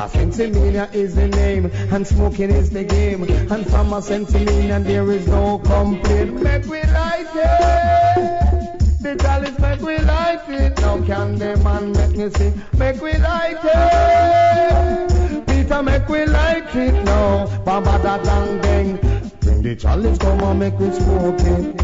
A 0.00 0.08
Sensimania 0.08 0.90
is 0.94 1.14
the 1.14 1.28
name, 1.28 1.70
and 1.92 2.06
smoking 2.06 2.48
is 2.48 2.70
the 2.70 2.84
game. 2.84 3.24
And 3.24 3.66
from 3.68 3.92
a 3.92 4.00
Sensimania 4.00 4.82
there 4.82 5.12
is 5.12 5.26
no 5.26 5.58
complaint. 5.58 6.40
Make 6.42 6.64
we 6.64 6.82
light 6.84 7.28
it. 7.34 9.02
The 9.02 9.16
chalice 9.16 9.58
make 9.58 9.82
we 9.82 9.98
light 9.98 10.48
it. 10.48 10.80
Now 10.80 11.02
can 11.04 11.36
the 11.38 11.58
man 11.58 11.92
make 11.92 12.16
me 12.16 12.30
see? 12.30 12.50
Make 12.78 13.02
we 13.02 13.12
light 13.18 13.60
it. 13.62 15.46
Peter 15.46 15.82
make 15.82 16.08
we 16.08 16.24
light 16.24 16.74
it 16.74 17.04
now. 17.04 17.58
Baba 17.58 18.02
da 18.02 18.16
dang 18.22 18.58
dang. 18.62 18.96
Bring 19.40 19.60
the 19.60 19.76
chalice 19.76 20.16
come 20.16 20.40
and 20.40 20.60
make 20.60 20.78
we 20.78 20.90
smoke 20.92 21.40
it. 21.40 21.76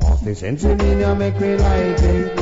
Pass 0.00 0.22
the 0.22 0.30
Sensimania 0.30 1.14
make 1.14 1.38
we 1.38 1.56
light 1.58 2.02
it. 2.04 2.36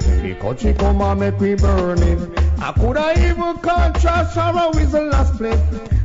Bring 0.00 0.22
the 0.22 0.34
country 0.38 0.74
come 0.74 1.00
and 1.00 1.18
make 1.18 1.40
we 1.40 1.54
burn 1.54 2.02
it. 2.02 2.38
I 2.60 2.72
coulda 2.72 3.12
even 3.16 3.58
contrast 3.58 4.34
sorrow 4.34 4.70
is 4.70 4.92
the 4.92 5.02
last 5.02 5.36
play. 5.36 5.56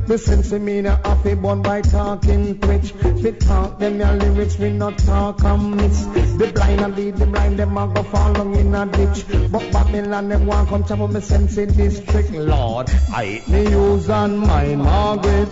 The 0.06 0.18
sense 0.18 0.52
of 0.52 0.60
me 0.62 0.82
na 0.82 0.98
happy 1.04 1.34
born 1.34 1.62
by 1.62 1.80
talking 1.80 2.58
twitch. 2.60 2.94
We 3.22 3.32
talk 3.32 3.78
them 3.78 3.98
your 3.98 4.12
lyrics, 4.12 4.58
we 4.58 4.70
not 4.70 4.98
talk 4.98 5.42
and 5.42 5.76
mix. 5.76 6.04
The 6.04 6.52
blind 6.54 6.80
and 6.80 6.96
lead 6.96 7.16
the 7.16 7.26
blind, 7.26 7.58
them 7.58 7.76
a 7.76 7.88
go 7.88 8.02
fall 8.04 8.32
long 8.32 8.54
in 8.54 8.74
a 8.74 8.86
ditch. 8.86 9.24
But 9.50 9.72
Babylon 9.72 10.28
them 10.28 10.46
want 10.46 10.68
come 10.86 11.02
up 11.02 11.10
me 11.10 11.20
sense 11.20 11.56
in 11.56 11.74
district. 11.74 12.30
Lord, 12.30 12.88
I 13.12 13.24
hate 13.24 13.48
me 13.48 13.70
use 13.70 14.08
and 14.08 14.38
my 14.38 14.76
Margaret. 14.76 15.48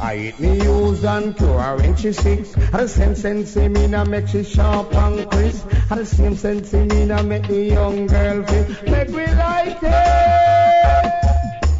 I 0.00 0.16
eat 0.16 0.40
me 0.40 0.62
use 0.62 1.04
and 1.04 1.36
cure 1.36 1.76
when 1.76 1.96
she 1.96 2.12
sick. 2.12 2.40
And 2.56 2.82
the 2.82 2.88
same 2.88 3.14
sense 3.14 3.56
in 3.56 3.72
me 3.72 3.86
na 3.86 4.04
make 4.04 4.26
she 4.28 4.42
sharp 4.42 4.94
and 4.94 5.30
crisp. 5.30 5.68
And 5.90 6.00
the 6.00 6.06
same 6.06 6.36
sense 6.36 6.74
in 6.74 6.88
me 6.88 7.06
na 7.06 7.22
make 7.22 7.46
the 7.46 7.62
young 7.62 8.06
girl 8.06 8.44
feel. 8.44 8.66
Make 8.90 9.08
we 9.08 9.26
light 9.26 9.78
it. 9.82 10.23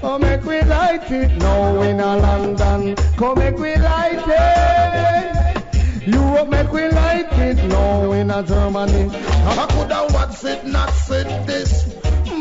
Oh, 0.02 0.18
make 0.20 0.44
we 0.44 0.60
light 0.62 1.10
it 1.10 1.36
now 1.38 1.82
in 1.82 2.00
a 2.00 2.16
London. 2.16 2.96
Come 3.16 3.38
make 3.38 3.56
we 3.58 3.76
light 3.76 4.22
it. 4.26 6.06
Europe 6.06 6.48
make 6.50 6.72
we 6.72 6.88
light 6.88 7.32
it 7.32 7.56
now 7.68 8.12
in 8.12 8.30
a 8.30 8.42
Germany. 8.42 9.10
I 9.12 9.66
coulda 9.70 10.06
watch 10.10 10.44
it, 10.44 10.66
not 10.66 10.90
said 10.90 11.46
this. 11.46 11.94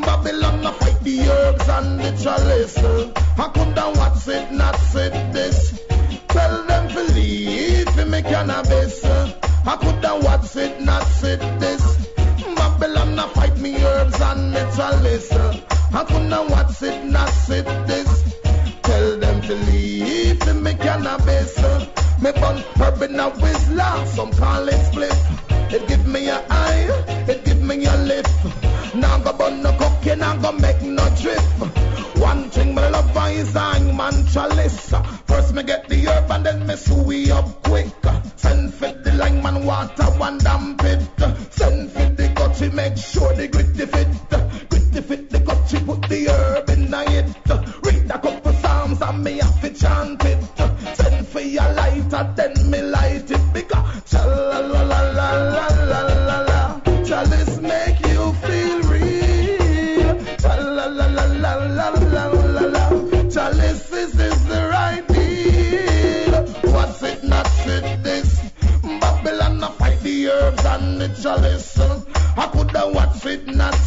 Babylon 0.06 0.66
a 0.66 0.72
fight 0.74 1.00
the 1.02 1.22
herbs 1.30 1.70
and 1.70 2.00
the 2.00 2.12
chalice. 2.22 2.78
I 2.78 3.50
coulda 3.54 3.94
watch 3.96 4.28
it, 4.28 4.52
not 4.52 4.76
said 4.76 5.34
this. 5.34 5.82
Tell 6.28 6.64
them 6.66 6.90
to 6.90 7.04
leave 7.14 8.08
me 8.08 8.22
cannabis. 8.22 9.06
I 9.06 9.78
coulda 9.82 10.20
watch 10.24 10.56
it, 10.58 10.82
not 10.82 11.04
said 11.08 11.40
this. 11.62 11.84
Babylon 12.58 13.18
a 13.18 13.28
fight 13.30 13.58
me 13.58 13.78
herbs 13.84 14.20
and 14.20 14.54
the 14.54 14.64
chalice. 14.76 15.73
Coulda 15.94 16.48
watch 16.50 16.82
it, 16.82 17.06
not 17.06 17.30
said 17.30 17.66
this. 17.88 18.34
Tell 18.82 19.20
them 19.20 19.42
to 19.44 19.54
leave 19.54 20.56
me 20.56 20.74
cannabis. 20.74 21.56
Me 22.20 22.32
bun 22.32 22.64
herb 22.78 23.02
in 23.04 23.20
a 23.20 23.30
whistler, 23.30 24.06
some 24.08 24.32
call 24.32 24.68
it 24.68 24.86
split. 24.88 25.14
It 25.72 25.88
give 25.88 26.08
me 26.08 26.30
a 26.30 26.44
eye, 26.50 26.88
it 27.28 27.46
give 27.46 27.62
me 27.62 27.86
a 27.86 27.96
lip. 27.98 28.28
Now 28.96 29.20
go 29.20 29.34
bun 29.34 29.62
no 29.62 29.72
cocaine, 29.74 30.20
now 30.20 30.36
go 30.38 30.52
make 30.54 30.82
no 30.82 31.08
drip. 31.22 31.42
One 32.18 32.50
thing 32.50 32.74
me 32.74 32.82
love 32.90 33.16
is 33.32 33.54
hang 33.54 33.96
man 33.96 34.26
chalice. 34.28 34.94
First 35.28 35.54
me 35.54 35.62
get 35.62 35.88
the 35.90 36.06
herb 36.06 36.32
and 36.32 36.44
then 36.44 36.66
me 36.66 36.76
sew 36.76 37.36
up 37.38 37.64
quick. 37.64 37.94
Send 38.36 38.74
for 38.74 38.92
the 38.92 39.14
line 39.14 39.44
man 39.44 39.64
water 39.64 40.06
one 40.18 40.40
damn 40.40 40.76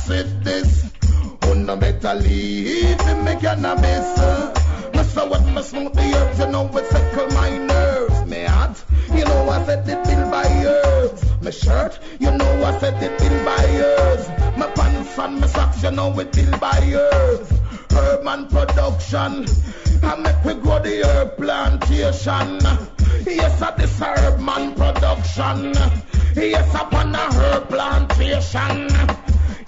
sit 0.07 0.45
this. 0.45 0.93
No 1.57 1.75
better 1.75 2.15
leave 2.15 2.99
me 3.07 3.15
make 3.25 3.41
cannabis. 3.41 4.09
Me 4.95 5.03
say 5.03 5.29
what 5.29 5.45
me 5.47 5.63
smoke 5.63 5.95
the 5.95 6.15
herbs, 6.15 6.39
you 6.39 6.47
know 6.47 6.71
it 6.79 6.87
settle 6.87 7.27
my 7.35 7.59
nerves. 7.59 8.25
Me 8.27 8.45
heart, 8.45 8.85
you 9.13 9.25
know 9.25 9.51
I 9.51 9.65
said 9.65 9.89
it 9.89 10.05
bill 10.05 10.31
by 10.31 10.47
herbs. 10.47 11.25
My 11.43 11.51
shirt, 11.51 11.99
you 12.21 12.31
know 12.31 12.65
I 12.65 12.79
said 12.79 13.03
it 13.03 13.19
bill 13.19 13.45
by 13.45 13.65
herbs. 13.67 14.29
My 14.57 14.69
pants 14.77 15.19
and 15.19 15.41
my 15.41 15.47
socks, 15.49 15.83
you 15.83 15.91
know 15.91 16.17
it 16.21 16.31
bill 16.33 16.57
by 16.59 16.79
herbs. 16.95 17.51
Herb 17.91 18.27
and 18.27 18.49
production, 18.49 19.47
I 20.05 20.17
make 20.17 20.45
we 20.45 20.55
grow 20.55 20.79
the 20.79 21.03
herb 21.05 21.37
plantation. 21.37 22.61
Yes, 23.27 23.61
I 23.61 23.73
this 23.77 23.99
herb 23.99 24.39
man 24.39 24.75
production. 24.77 25.73
Yes, 26.37 26.73
upon 26.75 27.13
a 27.13 27.19
herb 27.35 27.69
plantation. 27.69 28.89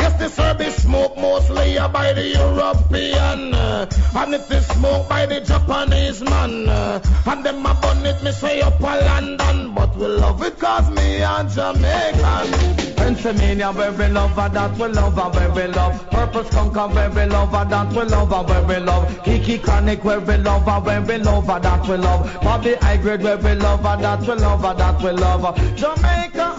Yes, 0.08 0.18
this 0.20 0.38
herb 0.38 0.60
is 0.62 0.74
smoked 0.82 1.18
mostly 1.18 1.76
by 1.92 2.14
the 2.14 2.28
European. 2.28 3.52
uh, 3.52 3.86
And 4.16 4.34
it 4.34 4.50
is 4.50 4.66
smoked 4.68 5.06
by 5.10 5.26
the 5.26 5.40
Japanese 5.42 6.22
man. 6.22 6.66
uh, 6.66 7.00
And 7.26 7.44
them 7.44 7.66
a 7.66 7.74
bun 7.74 8.06
it, 8.06 8.22
me 8.22 8.32
say 8.32 8.62
up 8.62 8.80
a 8.80 8.84
London. 9.04 9.74
But 9.74 9.94
we 9.96 10.06
love 10.06 10.42
it 10.42 10.58
cause 10.58 10.88
me 10.90 11.20
and 11.22 11.50
Jamaican. 11.50 12.48
Pennsylvania 12.96 13.70
where 13.72 13.92
we 13.92 14.08
love 14.08 14.38
and 14.38 14.54
that 14.54 14.78
we 14.78 14.88
love 14.88 15.18
and 15.18 15.34
where 15.34 15.50
we 15.50 15.66
love. 15.74 16.10
Purple 16.10 16.44
skunk 16.44 16.74
where 16.94 17.10
we 17.10 17.24
love 17.26 17.52
and 17.54 17.70
that 17.70 17.92
we 17.92 18.02
love 18.04 18.32
and 18.32 18.48
where 18.48 18.62
we 18.64 18.76
love. 18.86 19.22
Kiki 19.24 19.58
Chronic 19.58 20.04
where 20.04 20.20
we 20.20 20.36
love 20.38 20.66
and 20.66 20.84
where 20.86 21.02
we 21.02 21.18
love 21.18 21.48
and 21.50 21.64
that 21.64 21.86
we 21.86 21.96
love. 21.96 22.40
Bobby 22.42 22.74
High 22.76 22.96
where 22.96 23.36
we 23.36 23.54
love 23.54 23.84
and 23.84 24.02
that 24.04 24.20
we 24.22 24.34
love 24.34 24.64
and 24.64 24.78
that 24.80 25.02
we 25.02 25.10
love. 25.10 25.76
Jamaica 25.76 26.54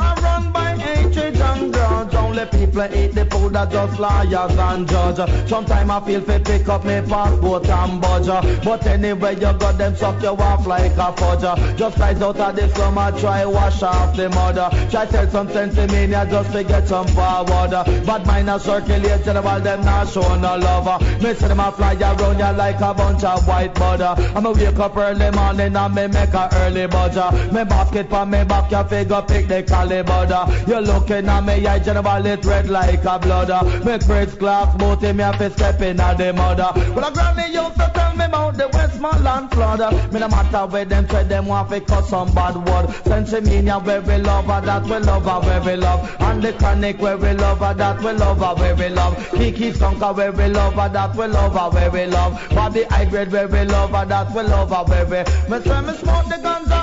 hatred 0.95 1.37
and 1.37 1.73
grudge. 1.73 2.15
Only 2.15 2.45
people 2.45 2.83
eat 2.93 3.13
the 3.13 3.25
food 3.25 3.53
that 3.53 3.71
just 3.71 3.99
liars 3.99 4.57
and 4.57 4.87
judge. 4.87 5.49
Sometimes 5.49 5.89
I 5.89 5.99
feel 6.05 6.21
fi 6.21 6.39
pick 6.39 6.67
up 6.69 6.85
me 6.85 7.01
passport 7.07 7.67
and 7.69 8.01
budge. 8.01 8.63
But 8.63 8.85
anyway 8.87 9.33
you 9.35 9.53
got 9.53 9.77
them 9.77 9.95
suck 9.95 10.21
you 10.21 10.29
off 10.29 10.65
like 10.67 10.97
a 10.97 11.11
fudge. 11.13 11.77
Just 11.77 11.97
rise 11.97 12.21
out 12.21 12.39
of 12.39 12.55
the 12.55 12.67
slum 12.75 12.97
and 12.97 13.17
try 13.19 13.45
wash 13.45 13.83
off 13.83 14.15
the 14.15 14.29
mud. 14.29 14.55
Try 14.91 15.05
sell 15.07 15.29
some 15.29 15.47
sensimania 15.47 16.29
just 16.29 16.51
to 16.51 16.63
get 16.63 16.87
some 16.87 17.07
forward. 17.07 17.71
Bad 18.05 18.25
mind 18.25 18.49
a 18.49 18.59
circulate 18.59 19.23
to 19.23 19.33
them 19.33 19.81
not 19.85 20.07
show 20.09 20.35
no 20.35 20.57
love. 20.57 21.01
Me 21.21 21.33
see 21.33 21.47
them 21.47 21.59
a 21.59 21.71
fly 21.71 21.95
around 21.95 22.39
you 22.39 22.57
like 22.57 22.79
a 22.79 22.93
bunch 22.93 23.23
of 23.23 23.47
white 23.47 23.73
bud. 23.75 24.01
I'ma 24.01 24.51
wake 24.51 24.79
up 24.79 24.95
early 24.95 25.31
morning 25.31 25.75
and 25.75 25.95
me 25.95 26.07
make 26.07 26.33
a 26.33 26.49
early 26.53 26.87
budge. 26.87 27.51
Me 27.51 27.63
basket 27.63 28.09
for 28.09 28.25
me 28.25 28.43
back 28.43 28.71
your 28.71 28.83
figure 28.83 29.21
pick 29.27 29.47
the 29.47 29.63
caliber. 29.63 30.19
You 30.67 30.78
looking 30.81 31.27
at 31.27 31.41
me 31.43 31.65
eye 31.65 31.79
general 31.79 32.25
it 32.25 32.45
red 32.45 32.69
like 32.69 33.03
a 33.05 33.19
blood. 33.19 33.49
Me 33.85 33.97
crazy 33.99 34.37
glass 34.37 34.75
boat 34.75 35.01
me 35.01 35.23
have 35.23 35.37
to 35.37 35.49
step 35.51 35.81
in 35.81 35.99
at 35.99 36.17
the 36.17 36.33
mud. 36.33 36.59
Well 36.59 37.05
a 37.05 37.11
granny 37.11 37.53
used 37.53 37.75
to 37.75 37.91
tell 37.93 38.15
me 38.15 38.25
about 38.25 38.57
the 38.57 38.67
Westmoreland 38.67 39.51
flood. 39.51 40.13
Me 40.13 40.19
no 40.19 40.27
matter 40.27 40.65
where 40.67 40.85
them 40.85 41.07
tread 41.07 41.29
them 41.29 41.45
want 41.45 41.69
to 41.69 41.81
cut 41.81 42.05
some 42.05 42.33
bad 42.33 42.55
word. 42.55 42.87
Sensimania 43.05 43.83
where 43.83 44.01
we 44.01 44.17
love 44.17 44.45
her 44.45 44.61
that 44.61 44.83
we 44.83 44.97
love 44.97 45.25
her 45.25 45.39
where 45.47 45.61
we 45.61 45.75
love. 45.75 46.15
And 46.19 46.43
the 46.43 46.53
chronic 46.53 47.01
where 47.01 47.17
we 47.17 47.33
love 47.33 47.59
her 47.59 47.73
that 47.73 47.99
we 47.99 48.11
love 48.11 48.39
her 48.39 48.55
where 48.55 48.75
we 48.75 48.89
love. 48.89 49.17
Kiki 49.31 49.71
Skunker 49.71 50.15
where 50.15 50.31
we 50.31 50.47
love 50.47 50.73
her 50.75 50.89
that 50.89 51.15
we 51.15 51.25
love 51.27 51.53
her 51.53 51.69
where 51.69 51.91
we 51.91 52.05
love. 52.05 52.49
Bobby 52.49 52.83
High 52.83 53.05
Grade 53.05 53.31
where 53.31 53.47
we 53.47 53.63
love 53.63 53.91
her 53.91 54.05
that 54.05 54.33
we 54.33 54.43
love 54.43 54.69
her 54.69 54.83
where 54.83 55.05
we. 55.05 55.17
Me 55.49 55.63
say 55.63 55.81
me 55.81 55.93
smoke 55.93 56.25
the 56.29 56.39
guns 56.41 56.78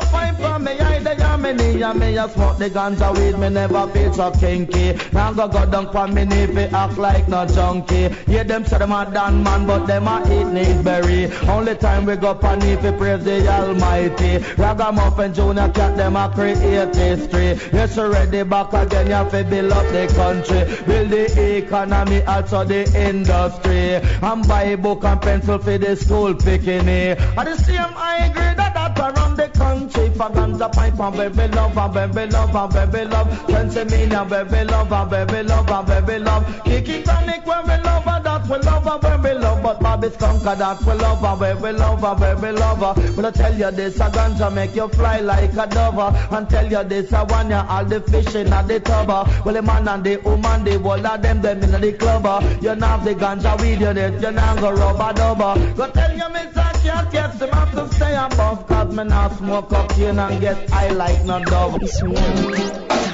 from 0.56 0.64
me 0.64 0.80
eye 0.80 0.98
the 1.00 1.10
yamini 1.10 1.90
and 1.90 2.00
me 2.00 2.16
a 2.16 2.28
smoke 2.28 2.56
the 2.58 2.70
ganja 2.70 3.08
weed 3.16 3.38
me 3.38 3.48
never 3.50 3.86
feel 3.88 4.12
so 4.12 4.30
kinky. 4.30 4.94
Now 5.12 5.32
go 5.32 5.48
go 5.48 5.66
down 5.66 5.92
for 5.92 6.08
me 6.08 6.24
fi 6.24 6.64
act 6.82 6.98
like 6.98 7.28
no 7.28 7.46
junkie. 7.46 8.14
Yeah 8.26 8.42
them 8.44 8.64
say 8.64 8.78
them 8.78 8.92
a 8.92 9.10
done 9.12 9.42
man 9.42 9.66
but 9.66 9.86
them 9.86 10.08
a 10.08 10.16
eat 10.36 10.48
need 10.56 10.84
berry. 10.84 11.30
Only 11.48 11.74
time 11.76 12.06
we 12.06 12.16
go 12.16 12.34
pan 12.34 12.62
if 12.62 12.82
we 12.82 12.92
praise 12.92 13.24
the 13.24 13.46
Almighty. 13.48 14.38
Ragamuffin 14.56 15.34
Junior 15.34 15.68
cat 15.70 15.96
them 15.96 16.16
a 16.16 16.30
create 16.34 16.94
history. 16.94 17.48
Yes 17.72 17.96
ready 17.98 18.42
back 18.42 18.72
again 18.72 19.06
you 19.08 19.30
fi 19.30 19.42
build 19.42 19.72
up 19.72 19.86
the 19.92 20.06
country, 20.14 20.60
build 20.86 21.10
the 21.10 21.56
economy 21.58 22.22
also 22.22 22.64
the 22.64 22.82
industry. 23.08 23.94
And 24.28 24.48
buy 24.48 24.76
book 24.76 25.04
and 25.04 25.20
pencil 25.20 25.58
for 25.58 25.76
the 25.76 25.96
school 25.96 26.34
picking. 26.34 26.88
And 26.88 27.46
the 27.48 27.56
same 27.56 27.76
high 27.76 28.32
grade 28.32 28.56
that 28.56 28.74
that 28.74 28.98
around 28.98 29.36
the 29.36 29.48
country. 29.48 30.10
For 30.16 30.30
ganja 30.46 30.72
pipe 30.72 31.00
and 31.00 31.16
baby 31.16 31.48
love 31.54 31.76
and 31.76 31.94
baby 31.94 32.30
love 32.30 32.54
and 32.54 32.72
baby 32.72 33.04
love. 33.10 33.46
Pennsylvania 33.46 34.24
baby 34.24 34.64
love 34.64 34.92
and 34.92 35.10
baby 35.10 35.42
love 35.42 35.70
and 35.70 35.86
baby 35.86 36.18
love. 36.18 36.62
Kiki 36.64 37.02
tonic 37.02 37.46
when 37.46 37.62
we 37.64 37.82
love 37.82 38.06
and 38.06 38.24
that 38.48 38.60
we 38.60 38.66
love 38.66 38.86
and 38.86 39.02
when 39.02 39.22
we 39.22 39.40
love. 39.40 39.62
But 39.62 39.80
Bobby 39.80 40.08
Skunker 40.08 40.58
that 40.58 40.80
we 40.82 40.92
love 40.94 41.24
and 41.24 41.40
when 41.40 41.62
we 41.62 41.78
love 41.78 42.04
and 42.04 42.20
when 42.20 42.40
we 42.40 42.58
love. 42.58 43.16
But 43.16 43.24
I 43.24 43.30
tell 43.30 43.54
you 43.54 43.70
this, 43.70 43.96
a 43.96 44.10
ganja 44.10 44.52
make 44.52 44.74
you 44.74 44.88
fly 44.88 45.20
like 45.20 45.52
a 45.54 45.66
dove. 45.66 46.32
And 46.32 46.48
tell 46.48 46.70
you 46.70 46.84
this, 46.84 47.12
I 47.12 47.22
want 47.24 47.48
you 47.48 47.56
all 47.56 47.84
the 47.84 48.00
fishing 48.00 48.52
at 48.52 48.68
the 48.68 48.80
tub. 48.80 49.08
Well 49.08 49.54
the 49.54 49.62
man 49.62 49.88
and 49.88 50.04
the 50.04 50.16
woman, 50.18 50.64
the 50.64 50.78
whole 50.78 51.06
of 51.06 51.22
them, 51.22 51.42
them 51.42 51.62
in 51.62 51.80
the 51.80 51.92
club. 51.92 52.62
You 52.62 52.74
not 52.74 53.04
the 53.04 53.14
ganja 53.14 53.60
weed, 53.60 53.80
you 53.80 53.92
need, 53.94 54.22
you 54.22 54.30
not 54.30 54.60
go 54.60 54.70
rubber 54.72 55.12
dub. 55.14 55.76
Go 55.76 55.90
tell 55.90 56.12
you, 56.16 56.24
Mr. 56.24 56.82
Cat, 56.82 57.08
yes, 57.12 57.38
them 57.38 57.50
have 57.50 57.72
to 57.72 57.94
stay 57.94 58.14
above. 58.14 58.66
Cause 58.66 58.94
me 58.94 59.04
not 59.04 59.36
smoke 59.36 59.68
cocaine 59.68 60.18
and 60.18 60.40
get 60.40 60.70
high 60.70 60.90
like 60.90 61.24
no 61.24 61.42
dove. 61.44 63.05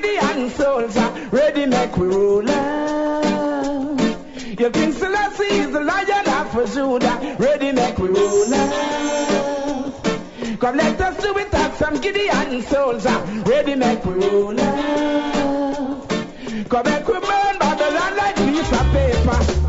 Gideon 0.00 0.50
soldier. 0.50 1.10
Ready 1.32 1.64
make 1.64 1.96
we 1.96 2.06
rollers. 2.08 2.50
Your 4.60 4.70
King 4.70 4.92
Selassie 4.92 5.44
is 5.44 5.72
the 5.72 5.80
lion 5.80 6.28
of 6.28 6.52
Judah. 6.74 7.36
Ready 7.38 7.72
make 7.72 7.96
we 7.96 8.08
rollers. 8.08 8.58
Come 10.58 10.76
let 10.76 11.00
us 11.00 11.22
do 11.22 11.38
it 11.38 11.54
at 11.54 11.74
some 11.76 11.98
Gideon 11.98 12.62
soldier. 12.62 13.18
Ready 13.46 13.74
make 13.74 14.04
we 14.04 14.12
rollers. 14.12 14.58
Come 16.68 16.84
make 16.84 17.08
we 17.08 17.14
burn 17.14 17.58
Babylon 17.58 18.16
like 18.18 18.36
piece 18.36 18.72
of 18.72 18.92
paper. 18.92 19.65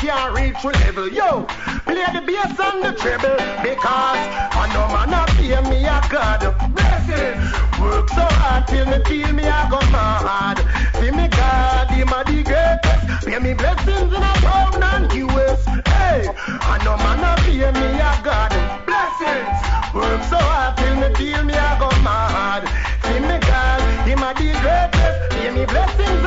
Can't 0.00 0.34
reach 0.34 0.56
the 0.62 0.72
level. 0.80 1.08
Yo, 1.08 1.44
play 1.84 2.06
the 2.12 2.22
bass 2.24 2.58
and 2.58 2.82
the 2.82 2.92
treble 2.96 3.36
because 3.60 4.24
I 4.56 4.64
know 4.72 4.88
man 4.88 5.12
a 5.12 5.28
pay 5.36 5.60
me 5.68 5.84
a 5.84 6.00
God. 6.08 6.40
Blessings. 6.72 7.44
Work 7.78 8.08
so 8.08 8.24
hard 8.40 8.66
till 8.66 8.86
me 8.86 9.04
feel 9.04 9.32
me 9.34 9.44
a 9.44 9.68
go 9.68 9.78
mad. 9.92 10.56
See 10.96 11.10
me 11.10 11.28
God, 11.28 11.90
him 11.90 12.08
a 12.08 12.24
the 12.24 12.42
greatest. 12.42 13.26
Pay 13.26 13.38
me 13.40 13.52
blessings 13.52 14.12
in 14.12 14.22
a 14.24 14.32
pound 14.40 14.82
and 14.82 15.12
US. 15.12 15.64
Hey, 15.92 16.32
I 16.48 16.80
know 16.82 16.96
man 17.04 17.20
a 17.20 17.36
pay 17.44 17.68
me 17.76 18.00
a 18.00 18.12
God. 18.24 18.56
Blessings. 18.88 19.58
Work 19.92 20.22
so 20.32 20.40
hard 20.40 20.78
till 20.78 20.96
me 20.96 21.12
feel 21.14 21.44
me 21.44 21.52
a 21.52 21.76
go 21.78 21.90
mad. 22.00 22.64
See 23.04 23.20
me 23.20 23.36
God, 23.36 23.80
him 24.08 24.24
a 24.24 24.32
the 24.32 24.48
greatest. 24.64 25.30
Pay 25.36 25.50
me 25.52 25.66
blessings 25.66 26.19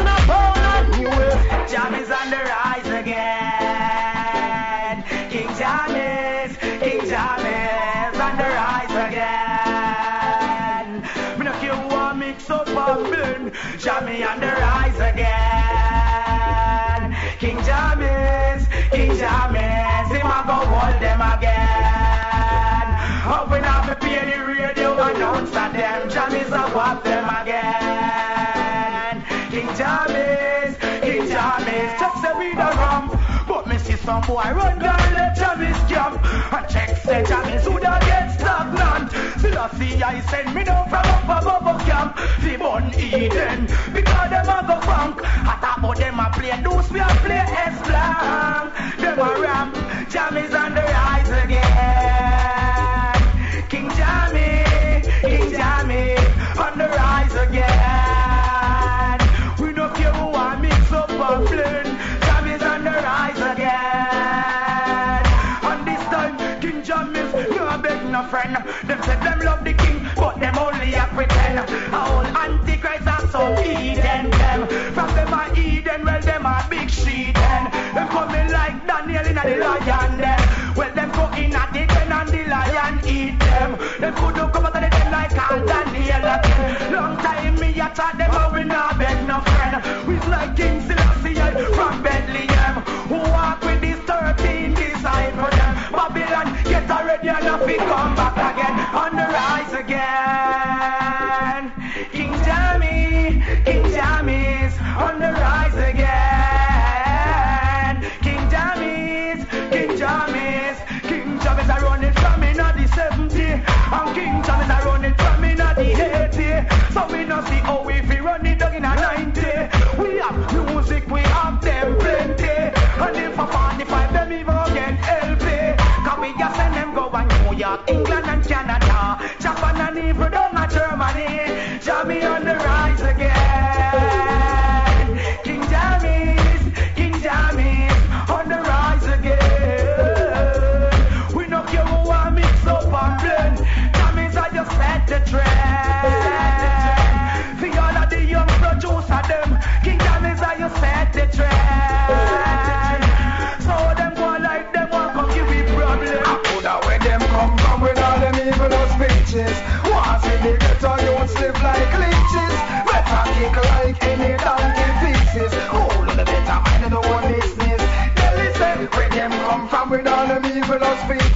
Jammies 26.34 26.52
a 26.52 26.70
whop 26.74 27.04
them 27.04 27.30
again. 27.30 29.24
King 29.52 29.68
Jammies, 29.78 30.80
King 31.02 31.28
Jammies, 31.30 32.00
just 32.00 32.22
say 32.24 32.34
we 32.40 32.56
the 32.56 32.70
rum. 32.82 33.06
But 33.48 33.68
me 33.68 33.78
see 33.78 33.94
some 33.98 34.22
boy 34.22 34.42
run 34.42 34.80
down 34.80 34.98
the 35.14 35.30
Jammies 35.40 35.78
camp. 35.88 36.20
And 36.52 36.68
check 36.68 36.98
say 36.98 37.24
Jammies 37.24 37.62
who 37.62 37.80
da 37.80 38.00
get 38.00 38.32
stagnant. 38.32 39.12
Still 39.38 39.60
I 39.60 39.70
see 39.78 40.02
I 40.02 40.22
send 40.22 40.56
me 40.56 40.64
down 40.64 40.90
from 40.90 41.06
up 41.06 41.44
above 41.44 41.68
a 41.68 41.84
camp. 41.86 42.18
The 42.42 42.58
bun 42.58 42.92
Eden, 42.96 43.68
because 43.94 44.30
them 44.32 44.50
a 44.50 44.66
go 44.68 44.82
funk. 44.82 45.22
I 45.24 45.60
talk 45.62 45.78
about 45.78 45.98
them 45.98 46.20
a 46.20 46.32
play 46.34 46.60
deuce, 46.64 46.90
we 46.90 47.00
a 47.00 47.08
play 47.22 47.46
S 47.46 47.78
blank. 47.88 48.74
Them 48.98 49.20
a 49.20 49.40
ramp, 49.40 49.76
Jammies 50.10 50.54
on 50.60 50.63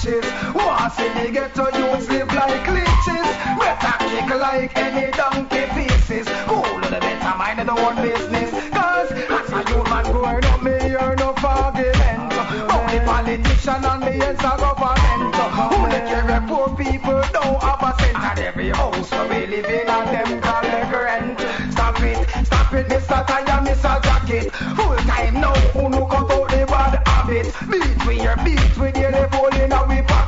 speeches. 0.07 0.25
Once 0.53 0.99
in 0.99 1.13
the 1.17 1.31
ghetto, 1.31 1.65
you 1.77 2.01
slip 2.01 2.31
like 2.33 2.67
leeches. 2.67 3.27
Better 3.59 3.97
kick 4.09 4.29
like 4.39 4.77
any 4.77 5.11
donkey 5.11 5.65
pieces. 5.75 6.27
Of 6.27 6.81
the 6.81 6.97
better 6.99 7.37
mind 7.37 7.65
no 7.67 7.75
one 7.75 7.95
business. 8.01 8.51
Cause 8.69 9.11
as 9.11 9.51
a 9.51 9.63
human 9.69 10.11
growing 10.11 10.45
up, 10.45 10.63
me 10.63 10.71
hear 10.79 11.15
no 11.17 11.33
argument. 11.43 12.33
About 12.33 12.91
the 12.91 12.99
politician 13.05 13.85
and 13.85 14.03
the 14.03 14.11
heads 14.11 14.43
of 14.43 14.59
government. 14.59 15.35
Who 15.57 15.89
they 15.89 16.01
care 16.01 16.45
poor 16.47 16.69
people 16.75 17.21
don't 17.33 17.61
have 17.63 17.81
a 17.81 18.01
cent 18.01 18.17
at 18.17 18.39
every 18.39 18.69
house 18.69 19.11
where 19.11 19.27
we 19.27 19.47
live 19.47 19.65
in 19.65 19.89
and 19.89 20.07
them 20.13 20.41
collect 20.41 20.91
rent. 20.93 21.39
Stop 21.71 21.99
it, 22.01 22.45
stop 22.45 22.73
it, 22.73 22.87
Mr. 22.87 23.25
Tire, 23.25 23.61
Mr. 23.65 24.03
Jacket. 24.03 24.51
Full 24.51 24.95
time 24.97 25.33
now, 25.35 25.53
who 25.73 25.89
no 25.89 26.05
cut 26.05 26.31
out 26.31 26.49
the 26.49 26.65
bad 26.67 27.07
habit. 27.07 27.53
Beat 27.69 28.05
with 28.05 28.23
your 28.23 28.37
beat 28.37 28.77
with 28.77 28.86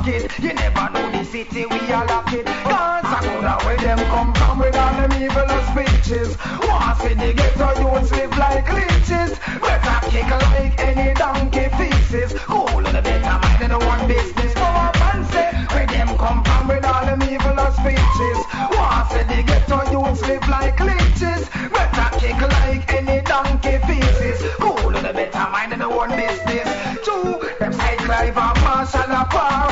pocket. 0.00 0.38
You 0.38 0.52
never 0.54 0.90
know 0.90 1.10
the 1.10 1.24
city 1.24 1.66
we 1.66 1.92
are 1.92 2.06
locked 2.06 2.32
it. 2.32 2.46
Cause 2.46 3.04
I 3.04 3.20
go 3.22 3.66
where 3.66 3.76
them 3.76 3.98
come 4.08 4.32
from 4.34 4.58
with 4.58 4.76
all 4.76 4.94
them 4.94 5.12
evil 5.12 5.48
speeches. 5.70 6.36
Once 6.68 7.04
in 7.04 7.18
the 7.18 7.32
ghetto, 7.34 7.68
you 7.80 7.88
live 8.16 8.36
like 8.38 8.72
leeches. 8.72 9.38
Better 9.60 10.10
kick 10.10 10.30
like 10.52 10.80
any 10.80 11.14
donkey 11.14 11.68
feces. 11.76 12.32
Cool 12.40 12.86
in 12.86 12.92
the 12.92 13.02
better 13.02 13.38
mind 13.42 13.62
in 13.62 13.70
the 13.70 13.78
one 13.78 14.06
business. 14.08 14.54
Go 14.54 14.62
up 14.62 14.96
and 15.14 15.26
say 15.26 15.52
where 15.74 15.86
them 15.86 16.16
come 16.16 16.42
from 16.44 16.68
with 16.68 16.84
all 16.84 17.04
them 17.04 17.22
evil 17.22 17.58
speeches. 17.72 18.38
Once 18.72 19.12
in 19.14 19.26
the 19.28 19.42
ghetto, 19.46 19.78
you 19.90 20.00
live 20.00 20.48
like 20.48 20.80
leeches. 20.80 21.48
Better 21.72 22.08
kick 22.18 22.40
like 22.40 22.92
any 22.94 23.20
donkey 23.22 23.78
feces. 23.86 24.38
Cool 24.58 24.96
in 24.96 25.02
the 25.02 25.12
better 25.12 25.50
mind 25.50 25.72
in 25.72 25.80
the 25.80 25.88
one 25.88 26.10
business. 26.10 26.68
Two, 27.04 27.38
them 27.58 27.72
say 27.72 27.96
Clive 27.98 28.36
and 28.36 28.60
Marshall 28.64 29.12
apart. 29.12 29.69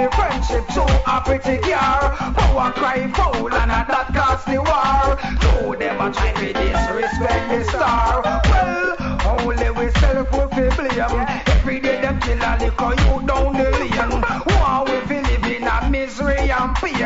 The 0.00 0.08
friendship 0.12 0.66
to 0.68 0.82
a 0.82 1.20
pretty 1.20 1.58
car. 1.58 2.16
Power 2.32 2.72
cry 2.72 3.06
foul 3.12 3.52
and 3.52 3.70
a 3.70 3.84
that 3.84 4.08
cause 4.16 4.42
the 4.48 4.56
war. 4.56 5.12
Two, 5.44 5.76
them 5.76 6.00
a 6.00 6.10
try 6.10 6.32
to 6.40 6.52
disrespect 6.56 7.50
the 7.52 7.64
star. 7.68 8.22
Well, 8.48 8.96
only 9.28 9.70
we 9.76 9.92
self 10.00 10.32
will 10.32 10.48
fi 10.48 10.72
blame. 10.72 11.26
Every 11.52 11.80
day 11.80 12.00
them 12.00 12.18
kill 12.18 12.40
a 12.40 12.56
liquor 12.56 12.96
you 12.96 13.20
down 13.28 13.52
the 13.52 13.68
lane. 13.76 14.24
One 14.56 14.88
we 14.88 14.96
fi 15.04 15.20
live 15.20 15.44
in 15.44 15.68
a 15.68 15.90
misery 15.90 16.48
and 16.48 16.74
pain. 16.76 16.96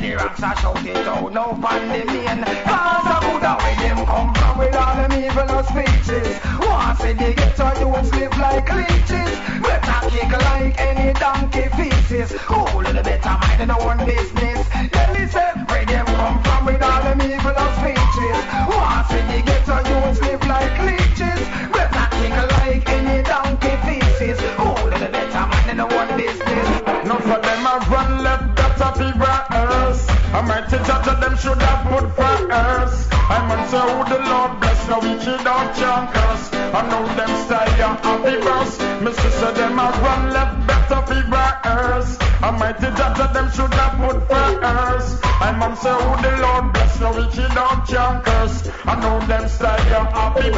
The 0.00 0.14
ranks 0.14 0.40
are 0.40 0.54
shouting 0.54 1.02
out 1.10 1.32
no 1.34 1.58
pan 1.58 1.82
the 1.90 2.06
main. 2.14 2.44
Cause 2.62 3.10
a 3.10 3.18
good 3.26 3.42
way 3.58 3.74
them 3.82 4.06
come 4.06 4.32
from 4.38 4.56
with 4.56 4.76
all 4.76 4.94
them 4.94 5.12
evil 5.18 5.64
speeches. 5.66 6.38
Once 6.62 7.02
in 7.02 7.16
the 7.16 7.34
ghetto, 7.34 7.74
you 7.82 7.90
live 7.90 8.38
like 8.38 8.70
leeches. 8.70 9.34
Better 9.66 10.10
kick 10.14 10.30
like 10.30 10.78
any 10.78 11.12
donkey 11.14 11.66
feces. 12.10 12.32
Who 12.42 12.82
little 12.82 13.02
better 13.02 13.34
mind 13.40 13.62
in 13.62 13.70
our 13.70 13.80
own 13.80 13.98
business? 14.04 14.66
Then 14.92 15.08
listen, 15.14 15.54
where 15.70 15.86
them 15.86 16.06
come 16.06 16.42
from 16.42 16.66
with 16.66 16.82
all 16.82 17.02
them 17.02 17.22
evil 17.22 17.56
of 17.64 17.70
speeches. 17.78 18.38
Once 18.66 19.10
in 19.18 19.24
the 19.30 19.40
ghetto, 19.46 19.76
you 19.90 19.98
live 20.26 20.42
like 20.50 20.74
leeches. 20.88 21.40
Better 21.70 22.06
kick 22.18 22.36
like 22.58 22.88
any 22.90 23.22
donkey 23.22 23.74
feces. 23.86 24.40
Who 24.58 24.68
little 24.90 25.12
better 25.14 25.44
mind 25.50 25.70
in 25.70 25.80
our 25.80 25.92
own 25.92 26.08
business? 26.18 26.68
None 27.06 27.22
for 27.22 27.40
them 27.46 27.66
a 27.72 27.74
run 27.90 28.24
left, 28.24 28.56
that's 28.56 28.80
a 28.80 28.90
earth. 29.62 30.10
I 30.34 30.40
might 30.42 30.68
judge 30.68 31.06
of 31.06 31.20
them 31.20 31.36
should 31.36 31.62
have 31.62 31.82
put 31.90 32.06
earth. 32.18 33.08
I 33.30 33.38
man 33.46 33.62
say 33.70 33.78
who 33.78 34.02
the 34.10 34.18
Lord 34.30 34.58
bless, 34.60 34.82
kid 35.24 35.46
out 35.46 35.74
can 35.78 36.02
curse. 36.12 36.46
I 36.74 36.80
know 36.90 37.06
them 37.18 37.32
style 37.46 37.94
happy 38.02 38.36
verse. 38.46 38.74
Me 39.02 39.12
sister 39.12 39.52
them 39.52 39.78
a 39.78 39.86
run 40.02 40.32
left, 40.32 40.69
judge 42.58 43.20
of 43.20 43.32
them 43.32 43.50
should 43.52 43.72
have 43.74 43.96
put 43.98 44.26
for 44.26 44.60
My 45.40 45.52
mom 45.52 45.76
say 45.76 45.92
who 45.92 46.22
the 46.22 46.36
Lord 46.42 46.72
bless, 46.72 47.00
we 47.00 47.24
kid 47.32 47.56
out 47.56 47.86
can 47.86 48.22
curse. 48.22 48.68
I 48.84 49.00
know 49.00 49.24
them 49.26 49.48
style 49.48 49.88
ya 49.88 50.04
happy. 50.10 50.50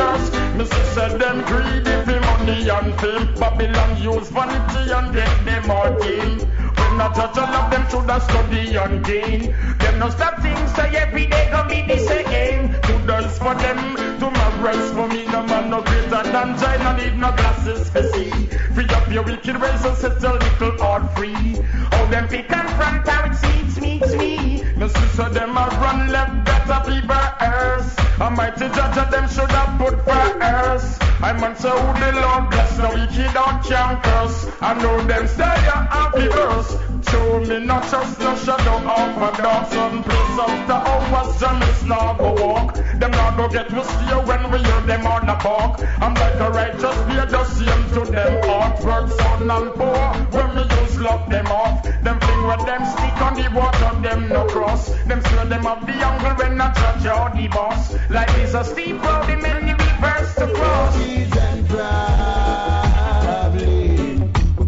Me 0.56 0.64
sister 0.64 1.19
them 1.19 1.43
greedy 1.44 1.97
for 2.05 2.20
money 2.20 2.69
and 2.69 3.01
fame. 3.01 3.35
Babylon 3.35 4.02
use 4.02 4.28
vanity 4.28 4.93
and 4.93 5.14
get 5.14 5.44
them 5.44 5.70
all 5.70 5.94
game. 6.01 6.81
When 6.93 6.98
not 6.98 7.14
judge 7.16 7.39
all 7.39 7.55
of 7.55 7.70
them 7.70 7.89
should 7.89 8.10
have 8.10 8.23
study 8.23 8.77
and 8.77 9.02
gain. 9.02 9.55
Them 9.78 9.98
no 9.98 10.10
stop 10.10 10.43
things 10.43 10.74
so 10.74 10.82
every 10.82 11.24
day 11.24 11.48
gon' 11.51 11.66
be 11.66 11.81
the 11.81 11.97
same. 11.97 12.69
Today 12.82 13.28
for 13.39 13.55
them, 13.55 13.97
to 13.97 14.19
tomorrow's 14.20 14.93
for 14.93 15.09
me. 15.09 15.24
No 15.24 15.43
man 15.43 15.70
no 15.70 15.81
greater 15.81 16.23
than 16.23 16.52
no 16.85 16.93
need 16.94 17.16
no 17.16 17.32
glasses 17.32 17.89
to 17.89 18.12
see. 18.12 18.31
Free 18.74 18.85
up 18.90 19.10
your 19.10 19.23
wicked 19.23 19.59
ways 19.59 19.82
and 19.86 19.97
set 19.97 20.23
a 20.23 20.32
little 20.35 20.77
heart 20.85 21.10
free. 21.16 21.56
All 21.93 22.06
them 22.09 22.28
pick 22.28 22.52
and 22.52 22.69
front 22.77 23.09
how 23.09 23.24
it 23.24 23.36
seats 23.36 23.81
meets 23.81 24.14
me. 24.14 24.62
My 24.77 24.89
sister 24.89 25.31
them 25.31 25.56
a 25.56 25.66
run 25.81 26.12
left, 26.12 26.44
better 26.44 26.90
fever 26.90 27.35
earth. 27.40 28.20
A 28.20 28.31
mighty 28.31 28.69
judge 28.69 28.98
of 28.98 29.10
them 29.10 29.27
should 29.31 29.51
have 29.51 29.78
put 29.78 30.05
for 30.05 30.43
earth. 30.43 30.98
I 31.23 31.32
man 31.32 31.55
say 31.56 31.70
who 31.70 31.93
the 32.01 32.20
Lord 32.20 32.51
bless, 32.51 32.77
no 32.78 32.90
wicked 32.93 33.32
don't 33.32 33.62
can 33.62 34.02
curse. 34.02 34.47
I 34.60 34.74
know 34.74 35.01
them 35.06 35.27
say 35.28 35.55
ya 35.64 35.86
happy 35.86 36.27
verse. 36.27 36.81
Show 37.09 37.40
me 37.40 37.59
not 37.64 37.82
just 37.90 38.18
no 38.20 38.36
shadow 38.36 38.76
of 38.76 39.22
a 39.22 39.42
dark 39.42 39.68
sun 39.70 40.02
place 40.02 40.38
after 40.38 40.78
hours 40.90 41.36
Jamis 41.40 41.86
now 41.88 42.14
go 42.14 42.32
walk. 42.34 42.74
Them 42.74 43.10
now 43.10 43.36
go 43.36 43.48
get 43.48 43.70
me 43.72 43.82
steer 43.82 44.20
when 44.24 44.50
we 44.50 44.59
hear 44.59 44.80
them 44.82 45.06
on 45.06 45.26
the 45.26 45.34
park. 45.34 45.80
I'm 46.00 46.14
like 46.14 46.34
a 46.40 46.50
righteous 46.50 46.98
beer 47.09 47.26
just 47.26 47.59
same 47.59 47.84
to 47.94 48.10
them 48.10 48.42
heart. 48.44 48.80
Words 48.84 49.14
son 49.16 49.50
and 49.50 49.74
poor 49.74 50.12
when 50.34 50.54
me 50.56 50.62
use 50.80 51.00
lock 51.00 51.28
them 51.28 51.46
off. 51.46 51.82
Them 51.82 52.20
fling 52.20 52.46
with 52.46 52.66
them 52.66 52.84
stick 52.84 53.22
on 53.22 53.34
the 53.34 53.48
water 53.54 53.92
them 54.02 54.28
no 54.28 54.46
cross. 54.46 54.88
Them 55.04 55.22
swear 55.22 55.46
them 55.46 55.66
up 55.66 55.86
the 55.86 55.92
angle 55.92 56.34
when 56.36 56.60
I 56.60 56.72
judge 56.74 57.06
or 57.06 57.30
the 57.36 57.48
boss 57.48 57.92
Life 58.10 58.38
is 58.38 58.54
a 58.54 58.64
steep 58.64 59.02
road 59.02 59.26
the 59.26 59.36
many 59.36 59.74
first 60.00 60.36
to 60.38 60.46
cross. 60.52 60.96
And 61.44 61.68
problem. 61.68 62.72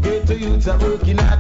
Ghetto 0.01 0.35
youths 0.35 0.69
are 0.69 0.79
working 0.79 1.19
hard 1.19 1.34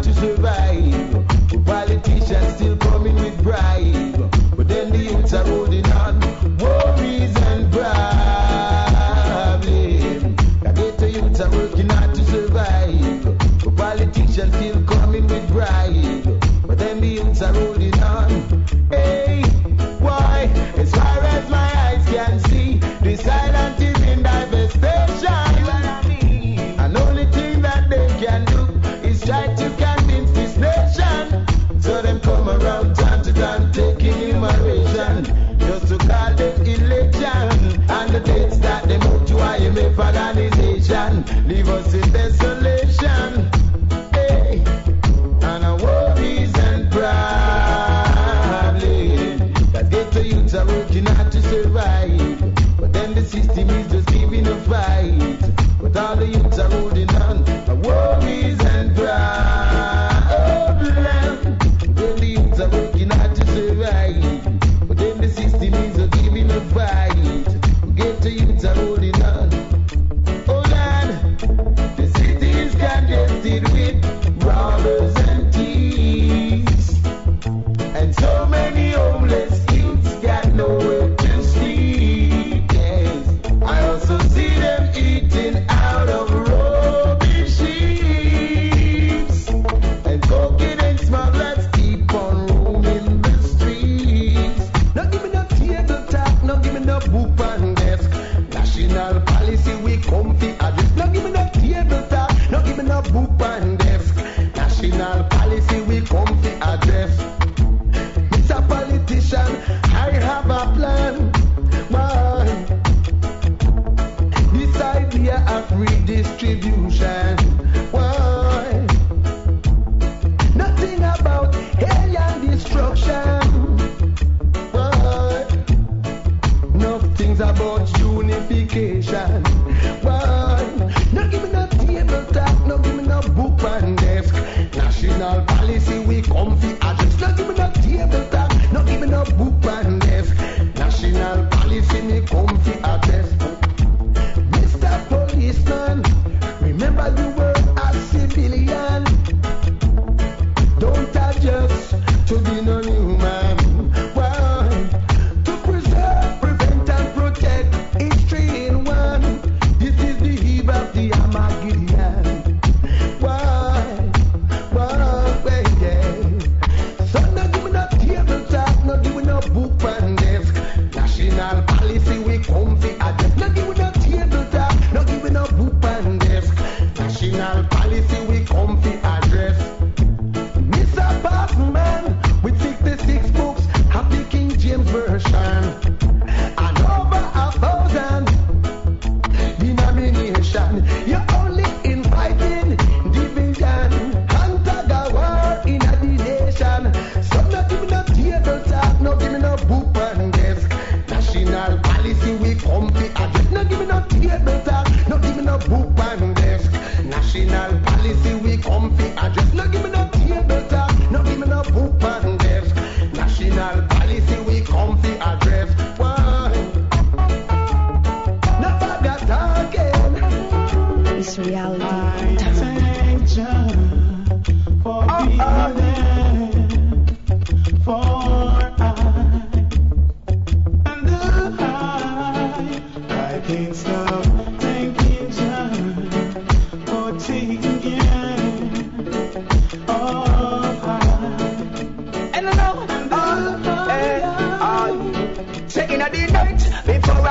all 56.72 56.93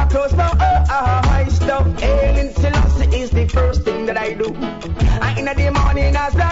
I 0.04 0.06
close 0.08 0.34
my 0.34 0.44
uh, 0.44 0.86
uh, 0.90 1.30
eyes, 1.30 1.56
stuff 1.56 1.88
ailing 2.04 2.52
Selassie 2.56 3.16
is 3.16 3.30
the 3.30 3.48
first 3.48 3.84
thing 3.84 4.06
that 4.06 4.18
I 4.18 4.34
do. 4.34 4.54
I 5.22 5.34
in 5.40 5.46
the 5.46 5.72
morning 5.72 6.14
as 6.14 6.36
I 6.36 6.52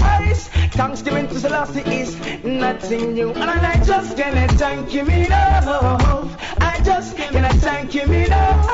rise, 0.00 0.48
thanksgiving 0.74 1.28
to 1.28 1.38
Selassie 1.38 1.88
is 1.88 2.18
nothing 2.42 3.14
new. 3.14 3.30
And 3.30 3.48
I 3.48 3.80
just 3.84 4.16
gonna 4.16 4.48
thank 4.48 4.92
you 4.92 5.06
enough. 5.06 6.36
I 6.60 6.80
just 6.82 7.16
gonna 7.16 7.54
thank 7.54 7.94
you 7.94 8.02
enough. 8.02 8.68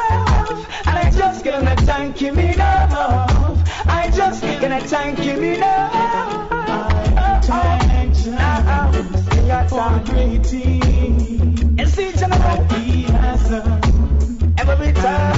And 0.86 0.98
I 0.98 1.10
just 1.14 1.44
gonna 1.44 1.76
thank 1.76 2.22
you 2.22 2.32
enough. 2.32 3.86
I 3.86 4.10
just 4.14 4.40
gonna 4.62 4.80
thank 4.80 5.18
you 5.26 5.42
enough. 5.42 6.40
Thanks 7.44 8.24
now 8.24 9.68
for 9.68 10.02
great 10.06 10.46
things 10.46 11.60
And 11.78 11.88
see, 11.88 12.12
that 12.12 12.72
He 12.72 13.02
has 13.02 13.50
done. 13.50 13.79
Every 14.70 14.92
time. 14.92 15.30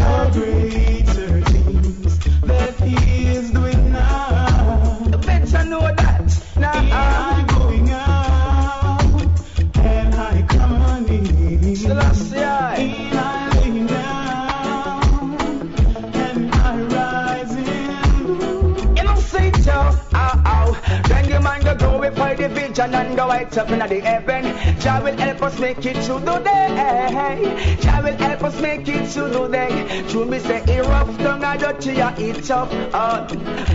Glorify 22.83 23.07
and 23.07 23.17
go 23.17 23.29
right 23.29 23.59
up 23.59 23.71
in 23.71 23.79
the 23.79 24.01
heaven. 24.01 24.81
Jah 24.81 25.01
will 25.03 25.17
help 25.17 25.43
us 25.43 25.59
make 25.59 25.85
it 25.85 25.97
through 26.05 26.21
the 26.21 26.39
day. 26.39 27.79
Jah 27.81 28.01
will 28.03 28.17
help 28.17 28.43
us 28.43 28.61
make 28.61 28.89
it 28.89 29.09
through 29.09 29.31
the 29.31 29.49
day. 29.49 30.05
True 30.09 30.25
me 30.25 30.39
say, 30.39 30.63
he 30.67 30.81
rough 30.81 31.19
down 31.19 31.45
a 31.45 31.59
dirty 31.59 31.93
ya 31.95 32.15
eat 32.19 32.51
up. 32.51 32.69
Uh, 32.93 33.27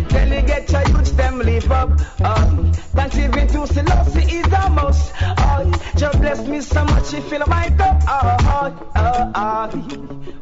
then 0.09 0.31
you 0.31 0.41
get 0.47 0.69
your 0.71 0.87
youth 0.89 1.15
them 1.15 1.39
live 1.39 1.71
up. 1.71 1.91
Uh, 2.19 2.71
Thanksgiving 2.95 3.47
to 3.47 3.67
Selassie 3.67 4.37
is 4.37 4.47
a 4.47 4.69
must. 4.69 5.13
Uh, 5.21 5.77
Jah 5.95 6.11
bless 6.19 6.45
me 6.47 6.61
so 6.61 6.83
much, 6.85 7.13
he 7.13 7.21
fill 7.21 7.43
my 7.47 7.69
cup. 7.77 8.01
Uh, 8.07 8.71
uh, 8.95 9.31
uh, 9.35 9.71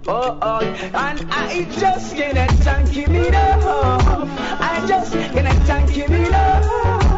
oh, 0.08 0.40
oh, 0.42 0.60
and 0.62 1.32
I 1.32 1.68
just 1.80 2.16
gonna 2.18 2.48
thank 2.48 2.90
him 2.90 3.16
enough. 3.16 3.64
I 4.62 4.86
just 4.88 5.14
gonna 5.14 5.54
thank 5.66 5.90
him 5.92 6.14
enough. 6.14 7.15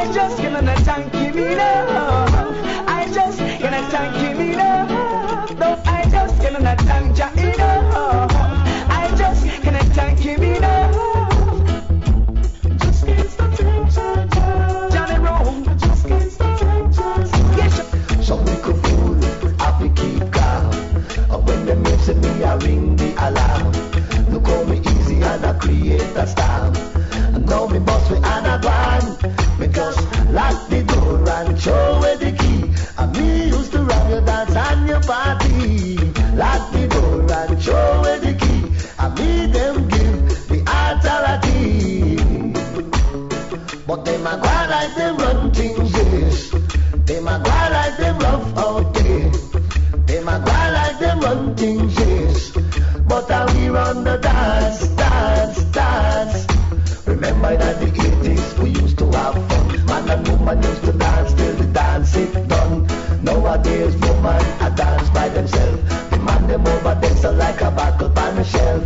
I 0.00 0.10
just 0.14 0.38
gonna 0.38 0.76
thank 0.76 1.12
him 1.14 1.36
enough. 1.38 2.88
I 2.88 3.06
just 3.12 3.38
gonna 3.60 3.82
thank 3.90 4.16
him 4.16 4.40
enough. 4.40 5.58
No, 5.58 5.82
I 5.84 6.08
just 6.10 6.40
gonna 6.40 6.74
thank 6.74 7.16
Jah 7.16 7.30
enough. 7.36 8.32
I 8.88 9.14
just 9.14 9.62
gonna 9.62 9.84
thank 9.92 10.18
him 10.20 10.42
enough. 10.42 10.94
Just 12.78 13.04
can't 13.04 13.28
stop 13.30 13.52
thanking 13.52 13.90
Jah. 13.90 14.88
Johnny 14.90 15.18
Rome. 15.18 15.64
Just 15.78 16.08
can't 16.08 16.32
stop 16.32 16.58
thanking 16.58 16.92
Jah. 16.92 17.56
Yes, 17.58 18.26
Some 18.26 18.42
little 18.46 18.74
fool, 18.82 19.20
have 19.58 19.78
to 19.80 19.88
keep 20.00 20.32
calm. 20.32 20.72
And 21.30 21.46
when 21.46 21.66
they 21.66 21.74
mention 21.76 22.22
me, 22.22 22.42
I 22.42 22.54
ring 22.56 22.96
the 22.96 23.12
alarm. 23.28 23.72
Look 24.32 24.46
how 24.46 24.64
me 24.64 24.78
easy 24.78 25.20
and 25.20 25.44
I 25.44 25.52
create 25.58 26.00
a 26.16 26.26
storm. 26.26 26.74
And 27.34 27.46
now 27.46 27.66
me 27.66 27.78
boss 27.80 28.10
me 28.10 28.16
and 28.16 28.46
I 28.46 28.58
gone. 28.62 28.99
Lock 30.32 30.68
the 30.68 30.82
door 30.84 31.28
and 31.28 31.60
throw 31.60 31.94
away 31.96 32.16
the 32.16 32.32
key. 32.32 32.70
And 32.98 33.12
me 33.16 33.48
used 33.48 33.72
to 33.72 33.82
run 33.82 34.10
your 34.10 34.20
dance 34.20 34.54
and 34.54 34.88
your 34.88 35.00
party. 35.00 35.96
Lock 36.34 36.70
the 36.72 36.86
door 36.88 37.32
and 37.32 37.62
throw 37.62 37.98
away 37.98 38.18
the 38.20 38.34
key. 38.34 38.62
And 38.98 39.14
me 39.18 39.46
them 39.46 39.88
give 39.88 40.48
the 40.48 40.58
authority. 40.66 42.16
But 43.86 44.04
them 44.04 44.26
a 44.26 44.36
go 44.36 44.52
like 44.70 44.94
them 44.94 45.16
run 45.16 45.50
things 45.52 45.79
Nowadays 63.60 63.94
woman 63.96 64.42
a 64.62 64.70
dance 64.74 65.10
by 65.10 65.28
themselves. 65.28 65.82
The 66.10 66.18
man 66.18 66.46
them 66.46 66.66
over 66.66 66.94
there 66.94 67.16
so 67.16 67.30
like 67.32 67.60
a 67.60 67.70
buckle 67.70 68.18
on 68.18 68.36
the 68.36 68.44
shelf. 68.44 68.82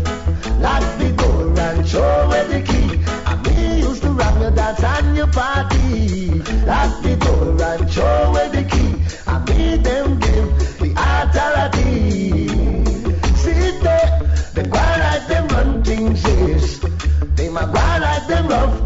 Lock 0.58 0.82
the 0.98 1.12
door 1.12 1.60
and 1.60 1.88
throw 1.88 2.02
away 2.02 2.44
the 2.48 2.60
key. 2.66 2.98
And 3.26 3.46
me 3.46 3.80
used 3.82 4.02
to 4.02 4.10
run 4.10 4.40
your 4.40 4.50
dance 4.50 4.82
and 4.82 5.16
your 5.16 5.28
party. 5.28 6.42
Lock 6.66 7.02
the 7.02 7.16
door 7.16 7.62
and 7.62 7.88
throw 7.88 8.22
away 8.30 8.48
the 8.48 8.64
key. 8.64 8.94
And 9.30 9.48
me 9.48 9.76
them 9.76 10.18
give 10.18 10.50
the 10.80 10.90
authority. 10.96 12.48
See 13.42 13.78
there, 13.78 14.10
them 14.54 14.70
go 14.70 14.78
like 14.78 15.26
them 15.28 15.48
run 15.48 15.84
things 15.84 16.22
yes. 16.24 16.78
Them 17.36 17.56
a 17.56 17.66
go 17.66 17.86
like 18.06 18.26
them 18.26 18.48
rough 18.48 18.83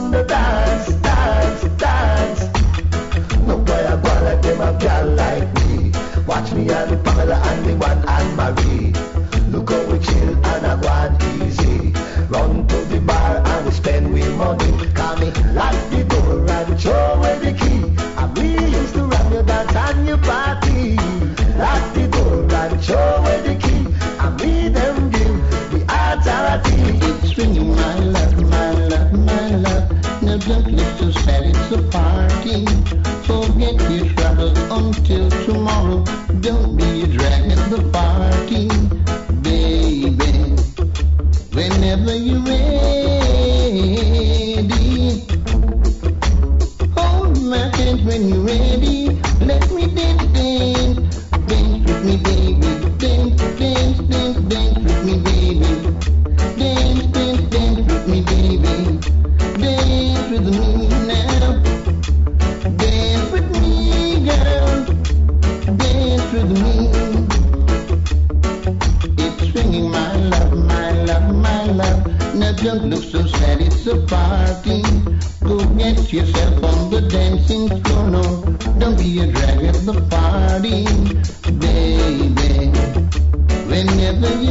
I 0.00 0.02
me 0.02 0.10
the 0.16 0.24
dance, 0.24 0.92
dance, 1.02 1.62
dance. 1.76 2.40
No 3.46 3.58
boy 3.58 3.84
a 3.86 3.96
go 4.02 4.24
like 4.24 4.42
them 4.42 4.60
a 4.60 4.72
girl 4.78 5.06
like 5.14 5.54
me. 5.56 5.92
Watch 6.26 6.52
me 6.52 6.70
and 6.70 6.90
the 6.90 6.96
Pamela 7.04 7.36
and 7.36 7.66
the 7.66 7.76
one 7.76 8.08
and 8.08 8.36
Marie. 8.36 8.92
Look 9.50 9.70
how 9.70 9.84
we 9.92 9.98
chill 9.98 10.46
and 10.46 10.66
a 10.66 10.78
go 10.80 10.88
on 10.88 11.16
easy. 11.42 11.92
Run 12.30 12.66
to 12.66 12.76
the 12.86 13.00
bar 13.00 13.42
and 13.44 13.66
we 13.66 13.72
spend 13.72 14.12
we 14.14 14.24
money. 14.36 14.72
Call 14.94 15.16
me 15.18 15.30
lock 15.52 15.76
the 15.90 16.04
door 16.04 16.48
and 16.48 16.80
throw 16.80 17.14
away 17.14 17.38
the 17.38 17.52
key. 17.52 17.82
And 18.16 18.38
we 18.38 18.78
used 18.78 18.94
to 18.94 19.04
run 19.04 19.32
your 19.32 19.42
dance 19.42 19.74
and 19.76 20.08
your 20.08 20.18
party. 20.18 20.96
Lock 21.58 21.94
the 21.94 22.09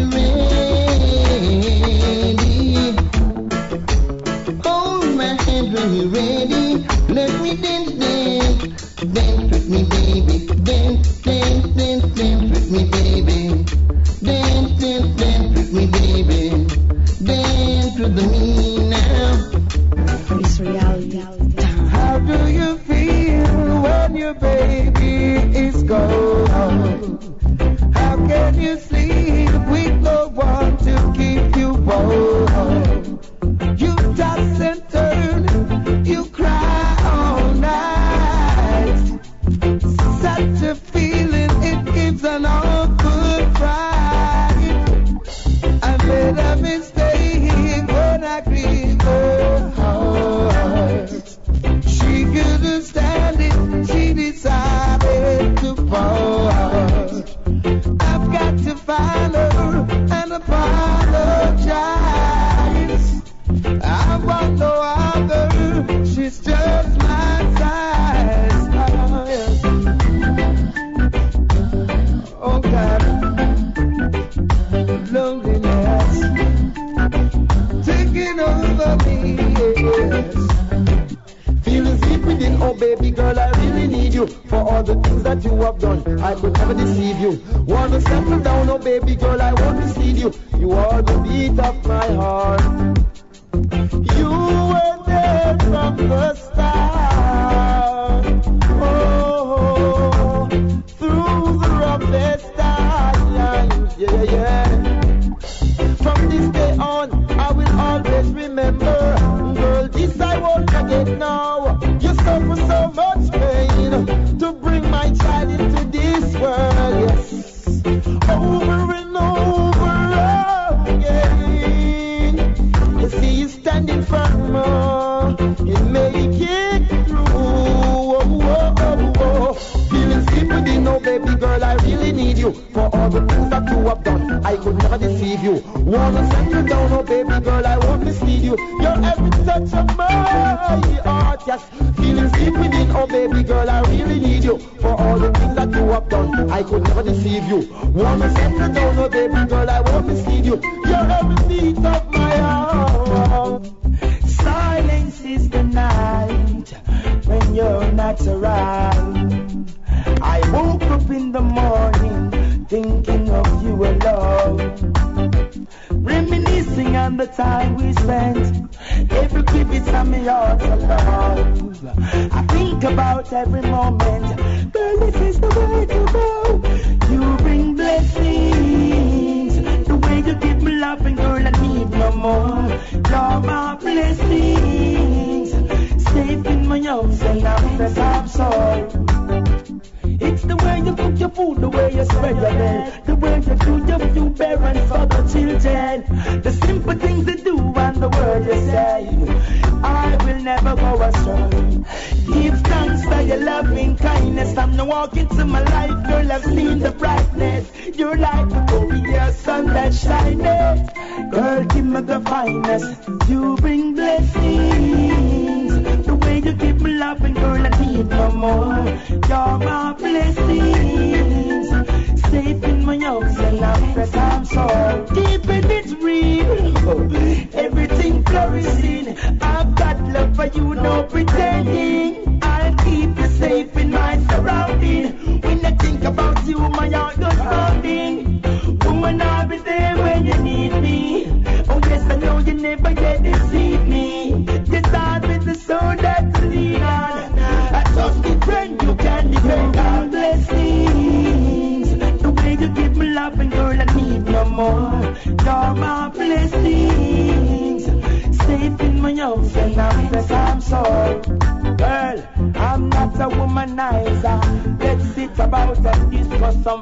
ready, 0.08 1.82
hold 4.64 5.16
my 5.16 5.34
hand 5.44 5.74
when 5.74 5.94
you're 5.96 6.08
ready. 6.10 6.86
Let 7.10 7.32
me 7.42 7.56
dance, 7.56 7.92
dance, 7.92 7.99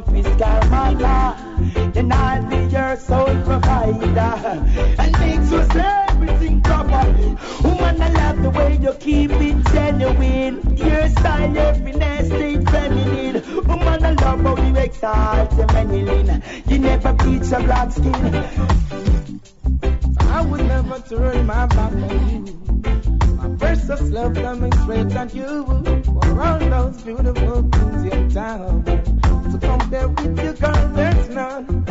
from 0.03 0.15
fiscal 0.15 0.69
matter. 0.69 1.91
Then 1.91 2.11
I'll 2.11 2.49
be 2.49 2.57
your 2.73 2.97
sole 2.97 3.41
provider 3.43 4.65
and 4.99 5.19
mix 5.19 5.51
with 5.51 5.75
everything 5.75 6.61
properly. 6.61 7.37
Woman, 7.63 8.01
I 8.01 8.09
love 8.09 8.41
the 8.41 8.49
way 8.49 8.77
you 8.81 8.93
keep 8.93 9.31
it 9.31 9.65
genuine. 9.67 10.77
Your 10.77 11.09
style, 11.09 11.53
your 11.53 11.73
finesse, 11.73 12.27
stay 12.27 12.63
feminine. 12.63 13.67
Woman, 13.67 14.05
I 14.05 14.11
love 14.11 14.41
how 14.41 14.63
you 14.63 14.75
exalt 14.75 15.49
the 15.51 15.65
manilin. 15.73 16.69
You 16.69 16.79
never 16.79 17.13
bleach 17.13 17.49
your 17.49 17.63
black 17.63 17.91
skin. 17.91 18.35
I 20.19 20.41
would 20.41 20.65
never 20.65 20.99
turn 20.99 21.45
my 21.45 21.65
back 21.65 21.93
on 21.93 22.29
you. 22.29 22.53
My 23.35 23.47
burst 23.47 23.89
love 24.11 24.33
coming 24.35 24.73
straight 24.83 25.11
at 25.13 25.33
you. 25.33 25.65
For 26.21 26.41
all 26.41 26.59
those 26.59 27.01
beautiful 27.01 27.63
things 27.63 28.13
in 28.13 28.29
town 28.31 29.26
from 29.59 29.89
there 29.89 30.07
with 30.07 30.43
you, 30.43 30.53
girl, 30.53 30.89
there's 30.93 31.29
none. 31.29 31.85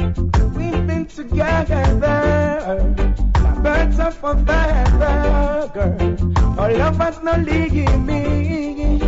We've 0.56 0.86
been 0.86 1.06
together, 1.06 2.94
lovers 3.42 3.98
are 3.98 4.10
forever, 4.12 5.70
girl. 5.74 6.58
Our 6.58 6.72
love 6.72 6.96
has 6.96 7.22
no 7.22 7.32
limit. 7.32 9.02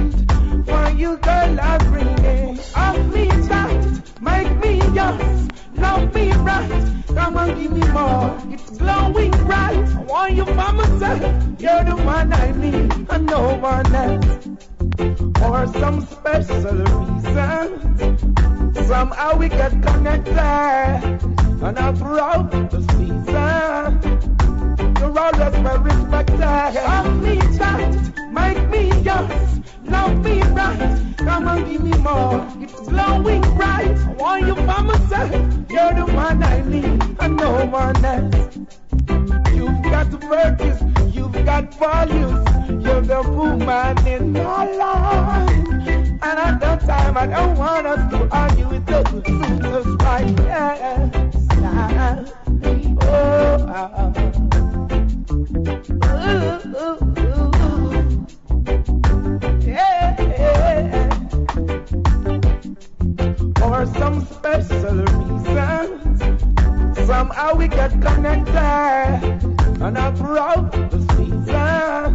For 0.66 0.90
you, 0.90 1.16
girl, 1.18 1.60
I 1.60 1.78
bring 1.78 2.18
it. 2.24 2.58
Of 2.76 3.14
me 3.14 3.28
tight, 3.48 4.20
make 4.20 4.56
me 4.62 4.80
yours, 4.94 5.48
love 5.74 6.14
me 6.14 6.32
right. 6.32 7.04
Come 7.14 7.36
on, 7.36 7.60
give 7.60 7.72
me 7.72 7.86
more. 7.88 8.36
It's 8.50 8.78
glowing 8.78 9.30
bright. 9.30 9.88
I 9.88 10.02
want 10.02 10.34
you 10.34 10.44
by 10.44 10.72
myself. 10.72 11.20
You're 11.58 11.84
the 11.84 11.96
one 12.04 12.32
I 12.32 12.50
need, 12.52 13.06
and 13.10 13.26
no 13.26 13.56
one 13.56 13.94
else 13.94 14.77
for 15.38 15.66
some 15.78 16.00
special 16.06 16.74
reason. 16.74 18.74
Somehow 18.86 19.36
we 19.36 19.48
get 19.48 19.70
connected, 19.82 20.38
and 21.62 21.78
all 21.78 21.94
throughout 21.94 22.50
the 22.50 22.80
season, 22.92 24.00
you're 24.98 25.18
always 25.18 25.54
well 25.62 25.78
respected. 25.78 26.40
Love 26.40 27.22
me 27.22 27.36
that, 27.58 28.12
make 28.32 28.68
me 28.68 28.88
yours, 29.02 29.60
love 29.84 30.24
me 30.24 30.42
right. 30.42 31.00
Come 31.18 31.48
and 31.48 31.66
give 31.68 31.82
me 31.82 31.92
more, 31.98 32.46
it's 32.60 32.80
glowing 32.88 33.42
bright. 33.56 33.96
I 33.98 34.12
want 34.14 34.46
you 34.46 34.54
for 34.54 34.82
myself, 34.82 35.30
you're 35.70 35.94
the 35.94 36.06
one 36.14 36.42
I 36.42 36.60
need, 36.62 37.02
and 37.20 37.36
no 37.36 37.66
one 37.66 38.04
else 38.04 38.58
got 40.04 40.22
virtues, 40.22 40.80
you've 41.14 41.32
got 41.44 41.74
values. 41.74 42.44
You're 42.84 43.00
the 43.00 43.22
woman 43.30 44.06
in 44.06 44.32
my 44.32 44.64
life. 44.70 45.50
And 46.22 46.22
at 46.22 46.60
that 46.60 46.80
time, 46.82 47.16
I 47.16 47.26
don't 47.26 47.56
want 47.58 47.86
us 47.86 48.10
to 48.12 48.28
argue. 48.30 48.70
It 48.74 48.86
doesn't 48.86 49.26
suit 49.26 49.64
us 49.64 49.86
right. 50.02 50.28
Yes, 50.44 51.14
I, 51.50 52.24
oh, 53.02 53.66
I, 53.68 54.12
ooh, 56.06 56.60
ooh, 56.84 56.98
ooh. 57.18 58.26
Yeah. 59.66 60.14
Or 63.64 63.86
some 63.86 64.20
special 64.26 64.96
reason. 65.04 65.86
Somehow 67.06 67.54
we 67.54 67.66
get 67.68 67.90
connected 68.00 69.57
and 69.80 69.96
I'm 69.96 70.16
proud 70.16 70.72
to 70.72 71.00
see 71.14 71.30
that 71.46 72.10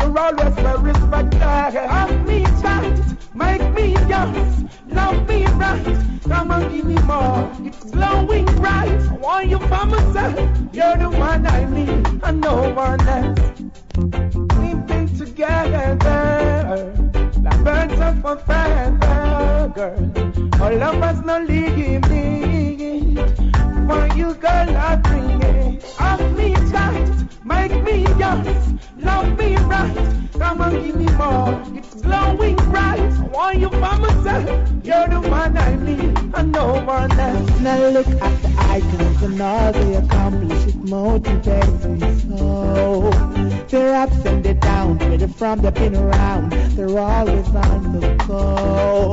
you're 0.00 0.18
always 0.18 0.54
well 0.56 0.78
respected. 0.78 1.40
Have 1.40 2.26
me 2.26 2.44
tight, 2.62 3.00
make 3.34 3.62
me 3.74 3.94
dance, 3.94 4.64
love 4.88 5.28
me 5.28 5.46
right. 5.46 5.98
Come 6.28 6.50
and 6.52 6.72
give 6.72 6.84
me 6.84 6.94
more. 7.02 7.50
It's 7.60 7.90
glowing 7.90 8.44
bright. 8.44 8.90
I 8.90 9.14
want 9.14 9.48
you 9.48 9.58
for 9.58 9.86
myself. 9.86 10.38
You're 10.72 10.96
the 10.96 11.10
one 11.10 11.46
I 11.46 11.64
need, 11.64 12.20
and 12.22 12.40
no 12.40 12.72
one 12.72 13.00
else. 13.08 13.40
been 14.86 15.08
together, 15.18 15.98
like 17.42 17.64
birds 17.64 18.00
of 18.00 18.24
a 18.24 18.36
feather, 18.36 19.72
girl. 19.74 20.62
All 20.62 20.82
of 20.82 21.02
us 21.02 21.24
no 21.24 21.40
league 21.40 21.78
in. 21.78 22.02
For 23.88 24.06
you, 24.16 24.34
girl, 24.34 24.76
I 24.76 24.96
bring 24.96 25.42
it. 25.42 25.84
Ask 25.98 26.24
me 26.36 26.54
tight, 26.70 27.10
make 27.44 27.82
me 27.82 28.06
yours, 28.18 28.74
love 28.98 29.36
me 29.38 29.56
right. 29.56 29.96
Come 30.38 30.60
and 30.60 30.84
give 30.84 30.96
me 30.96 31.06
more. 31.16 31.60
It's 31.74 32.00
glowing 32.02 32.56
bright. 32.56 33.00
I 33.00 33.22
want 33.32 33.58
you 33.58 33.68
for 33.70 33.96
myself. 34.04 34.46
You're 34.84 35.08
the 35.08 35.20
one 35.28 35.56
I 35.56 35.74
need, 35.76 36.16
and 36.34 36.52
no 36.52 36.82
one 36.84 37.12
else. 37.12 37.60
Now 37.60 37.88
look 37.88 38.06
at 38.06 38.42
the 38.42 38.54
icons 38.58 39.22
and 39.22 39.40
all 39.40 39.72
they 39.72 39.94
accomplish. 39.96 40.66
It 40.66 40.82
motivates 40.84 41.84
me 41.84 42.38
oh, 42.40 43.10
so. 43.10 43.66
They're 43.68 43.94
ups 43.94 44.24
and 44.24 44.44
they're 44.44 44.54
downs, 44.54 45.02
whether 45.04 45.28
from 45.28 45.60
the 45.60 45.72
pin 45.72 45.96
around. 45.96 46.52
They're 46.76 46.98
always 46.98 47.48
on 47.48 48.00
the 48.00 48.24
go. 48.26 49.12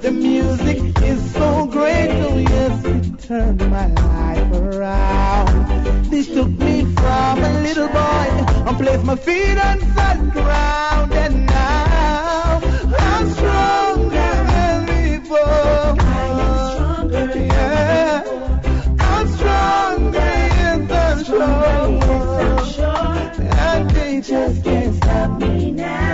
The 0.00 0.10
music 0.10 0.78
is 1.02 1.32
so 1.32 1.66
great, 1.66 2.10
oh 2.10 2.38
yes, 2.38 3.13
turned 3.26 3.70
my 3.70 3.86
life 3.86 4.52
around. 4.52 6.10
This 6.10 6.26
took 6.26 6.48
me 6.48 6.84
from 6.84 7.42
a 7.42 7.60
little 7.62 7.88
boy 7.88 8.28
and 8.68 8.76
placed 8.76 9.04
my 9.04 9.16
feet 9.16 9.56
on 9.56 9.80
solid 9.94 10.32
ground, 10.32 11.12
and 11.14 11.46
now 11.46 12.60
I'm 12.98 13.30
stronger 13.30 14.34
than 14.52 14.86
before. 14.86 15.38
I'm 15.38 16.58
stronger, 16.74 17.32
yes, 17.34 18.28
I'm 19.00 19.26
stronger. 19.32 20.20
And 23.56 23.90
they 23.90 24.20
just 24.20 24.62
can't 24.64 24.94
stop 24.96 25.40
me 25.40 25.70
now. 25.70 26.13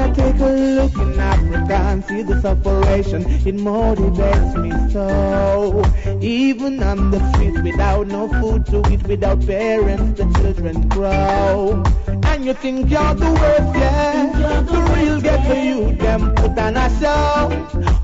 I 0.00 0.10
take 0.12 0.40
a 0.40 0.48
look 0.78 0.94
in 0.96 1.20
Africa 1.20 1.74
and 1.74 2.04
see 2.04 2.22
the 2.22 2.40
separation, 2.40 3.22
it 3.22 3.54
motivates 3.56 4.54
me 4.62 4.70
so. 4.92 5.84
Even 6.22 6.82
on 6.82 7.10
the 7.10 7.20
streets 7.32 7.60
without 7.60 8.06
no 8.06 8.28
food 8.40 8.64
to 8.66 8.82
eat, 8.90 9.02
without 9.06 9.44
parents, 9.46 10.18
the 10.18 10.24
children 10.40 10.88
grow. 10.88 11.82
And 12.24 12.46
you 12.46 12.54
think 12.54 12.90
you're 12.90 13.14
the 13.14 13.30
worst, 13.30 13.78
yeah. 13.78 14.62
The 14.62 14.80
real 14.94 15.20
get 15.20 15.46
to 15.48 15.60
you, 15.60 15.94
them 15.96 16.34
put 16.34 16.58
on 16.58 16.76
a 16.78 16.88
show. 16.98 17.50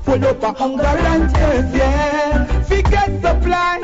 Full 0.03 0.23
up 0.23 0.43
of 0.43 0.57
hunger 0.57 0.83
and 0.83 1.31
thirst, 1.31 1.75
yeah. 1.75 2.61
Forget 2.61 3.09
supplies, 3.21 3.83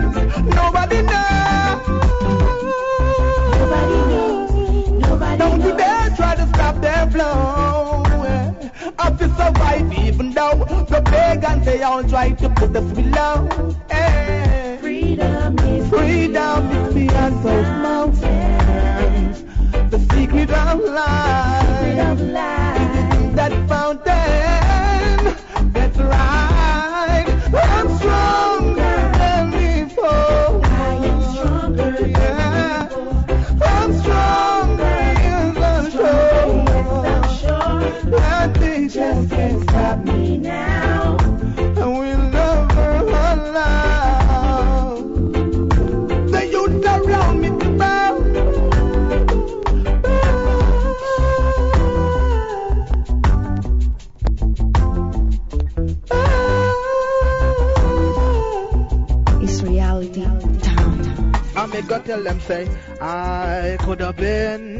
nobody 0.60 1.02
knows. 1.02 1.88
Nobody 3.58 4.00
knows. 4.12 5.02
Nobody 5.02 5.38
Don't 5.38 5.62
you 5.62 5.76
dare 5.76 6.10
try 6.16 6.36
to 6.36 6.48
stop 6.48 6.80
their 6.80 7.10
flow. 7.10 7.83
Have 9.04 9.20
to 9.20 9.28
survive 9.36 9.92
even 10.00 10.32
though 10.32 10.64
the 10.88 11.02
pagans 11.02 11.66
they 11.66 11.84
all 11.84 12.06
try 12.06 12.32
to 12.32 12.48
put 12.48 12.74
us 12.74 12.90
below. 12.94 13.50
Hey. 13.92 14.78
Freedom 14.80 15.60
is 15.60 15.90
freedom 15.90 16.72
is 16.72 16.94
beyond 16.94 17.44
those 17.44 17.68
mountains. 17.84 19.44
The 19.92 20.00
secret 20.14 20.50
of 20.52 20.80
life. 20.80 21.80
Secret 21.80 22.00
of 22.00 22.22
life. 22.22 23.36
That 23.36 23.68
fountain. 23.68 24.23
Say 62.54 62.68
I 63.02 63.78
could 63.80 64.00
have 64.02 64.18
been 64.18 64.73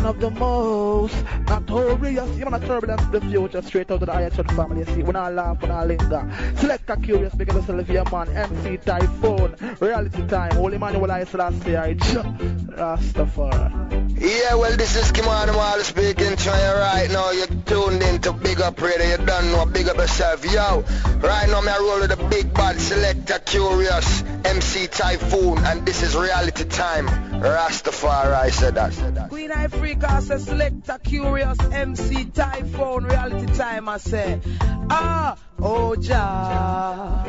one 0.00 0.14
of 0.14 0.20
the 0.20 0.30
most 0.30 1.14
notorious. 1.46 2.38
You 2.38 2.46
know, 2.46 2.58
turbulence 2.58 3.04
the 3.06 3.20
future 3.20 3.62
straight 3.62 3.90
out 3.90 4.02
of 4.02 4.06
the 4.06 4.12
IHN 4.12 4.56
family. 4.56 4.80
You 4.80 4.86
see, 4.94 5.02
when 5.02 5.16
I 5.16 5.30
laugh, 5.30 5.60
when 5.60 5.70
I 5.70 5.84
linger. 5.84 6.54
Select 6.56 6.88
a 6.90 6.96
Kurious 6.96 7.36
because 7.36 7.56
of 7.56 7.66
Sylvia 7.66 8.04
man, 8.10 8.28
MC 8.28 8.78
Typhoon, 8.78 9.56
reality 9.80 10.26
time, 10.26 10.52
Holy 10.52 10.78
Manuel 10.78 11.10
I 11.10 11.24
Selassie, 11.24 11.76
I 11.76 11.94
Rastafari. 11.94 13.90
Yeah, 14.20 14.54
well, 14.54 14.76
this 14.76 14.96
is 14.96 15.10
Ky-Mani 15.12 15.52
Marley 15.52 15.82
speaking 15.82 16.36
to 16.36 16.50
you 16.50 16.74
right 16.78 17.08
now. 17.10 17.30
You're 17.30 17.46
tuned 17.46 18.02
in 18.02 18.20
to 18.20 18.34
Big 18.34 18.60
Up 18.60 18.78
Radio. 18.80 19.06
You 19.06 19.16
don't 19.16 19.50
know, 19.50 19.64
big 19.64 19.88
up 19.88 19.96
yourself. 19.96 20.44
Yo, 20.44 20.84
right 21.20 21.48
now, 21.48 21.62
me 21.62 21.68
I 21.68 21.78
roll 21.78 22.00
with 22.00 22.10
the 22.10 22.22
big 22.28 22.52
bad 22.52 22.78
selector, 22.78 23.38
Kurious, 23.38 24.22
MC 24.44 24.88
Typhoon, 24.88 25.64
and 25.64 25.86
this 25.86 26.02
is 26.02 26.14
reality 26.14 26.64
time. 26.64 27.08
Rastafari, 27.40 28.34
I 28.34 28.50
said 28.50 28.74
that. 28.74 28.92
Queen 29.30 29.50
Africa 29.90 30.22
says 30.22 30.44
selector 30.44 30.98
Kurious 31.02 31.72
MC 31.72 32.26
Typhoon 32.26 33.04
reality 33.04 33.52
time 33.54 33.88
I 33.88 33.98
say 33.98 34.40
ah 34.88 35.36
oh 35.58 35.96
ja 35.96 37.24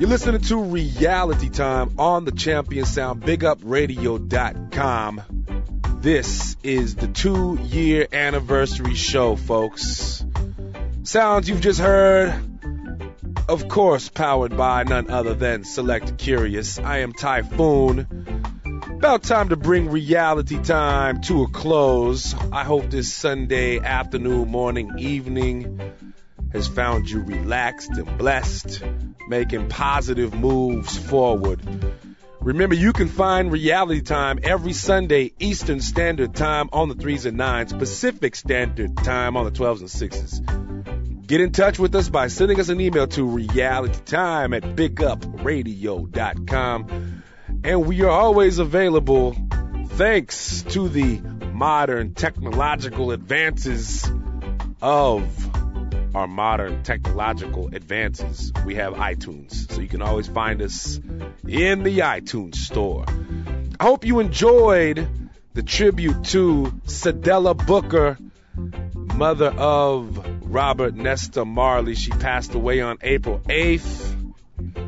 You're 0.00 0.08
listening 0.08 0.40
to 0.40 0.60
Reality 0.60 1.50
Time 1.50 2.00
on 2.00 2.24
the 2.24 2.32
Champion 2.32 2.84
Sound, 2.84 3.22
BigUpRadio.com. 3.22 5.22
This 6.00 6.56
is 6.64 6.96
the 6.96 7.06
two 7.06 7.56
year 7.62 8.08
anniversary 8.12 8.96
show, 8.96 9.36
folks. 9.36 10.24
Sounds 11.04 11.48
you've 11.48 11.60
just 11.60 11.78
heard, 11.78 12.34
of 13.48 13.68
course, 13.68 14.08
powered 14.08 14.56
by 14.56 14.82
none 14.82 15.10
other 15.10 15.34
than 15.34 15.62
Select 15.62 16.16
Kurious. 16.16 16.82
I 16.82 17.00
am 17.00 17.12
Typhoon. 17.12 18.08
About 19.00 19.22
time 19.22 19.48
to 19.48 19.56
bring 19.56 19.88
reality 19.88 20.62
time 20.62 21.22
to 21.22 21.44
a 21.44 21.48
close. 21.48 22.34
I 22.52 22.64
hope 22.64 22.90
this 22.90 23.10
Sunday 23.10 23.78
afternoon, 23.78 24.48
morning, 24.48 24.98
evening 24.98 25.80
has 26.52 26.68
found 26.68 27.08
you 27.08 27.22
relaxed 27.22 27.92
and 27.92 28.18
blessed, 28.18 28.82
making 29.26 29.70
positive 29.70 30.34
moves 30.34 30.98
forward. 30.98 31.62
Remember, 32.40 32.74
you 32.74 32.92
can 32.92 33.08
find 33.08 33.50
reality 33.50 34.02
time 34.02 34.38
every 34.42 34.74
Sunday, 34.74 35.32
Eastern 35.38 35.80
Standard 35.80 36.34
Time 36.34 36.68
on 36.70 36.90
the 36.90 36.94
3s 36.94 37.24
and 37.24 37.38
9s, 37.38 37.78
Pacific 37.78 38.36
Standard 38.36 38.98
Time 38.98 39.34
on 39.34 39.46
the 39.46 39.50
12s 39.50 39.80
and 39.80 39.88
6s. 39.88 41.26
Get 41.26 41.40
in 41.40 41.52
touch 41.52 41.78
with 41.78 41.94
us 41.94 42.10
by 42.10 42.26
sending 42.26 42.60
us 42.60 42.68
an 42.68 42.82
email 42.82 43.06
to 43.06 43.26
realitytime 43.26 44.54
at 44.54 44.76
bigupradio.com. 44.76 47.22
And 47.62 47.86
we 47.86 48.02
are 48.02 48.10
always 48.10 48.58
available 48.58 49.36
thanks 49.90 50.62
to 50.62 50.88
the 50.88 51.20
modern 51.52 52.14
technological 52.14 53.10
advances 53.10 54.10
of 54.80 55.26
our 56.14 56.26
modern 56.26 56.82
technological 56.82 57.68
advances. 57.74 58.50
We 58.64 58.76
have 58.76 58.94
iTunes, 58.94 59.70
so 59.70 59.80
you 59.80 59.88
can 59.88 60.00
always 60.00 60.26
find 60.26 60.62
us 60.62 60.98
in 61.46 61.82
the 61.82 61.98
iTunes 61.98 62.56
store. 62.56 63.04
I 63.78 63.84
hope 63.84 64.06
you 64.06 64.20
enjoyed 64.20 65.08
the 65.52 65.62
tribute 65.62 66.24
to 66.26 66.72
Cedella 66.86 67.54
Booker, 67.66 68.16
mother 69.14 69.48
of 69.48 70.26
Robert 70.42 70.94
Nesta 70.94 71.44
Marley. 71.44 71.94
She 71.94 72.10
passed 72.10 72.54
away 72.54 72.80
on 72.80 72.98
April 73.02 73.40
8th. 73.40 74.16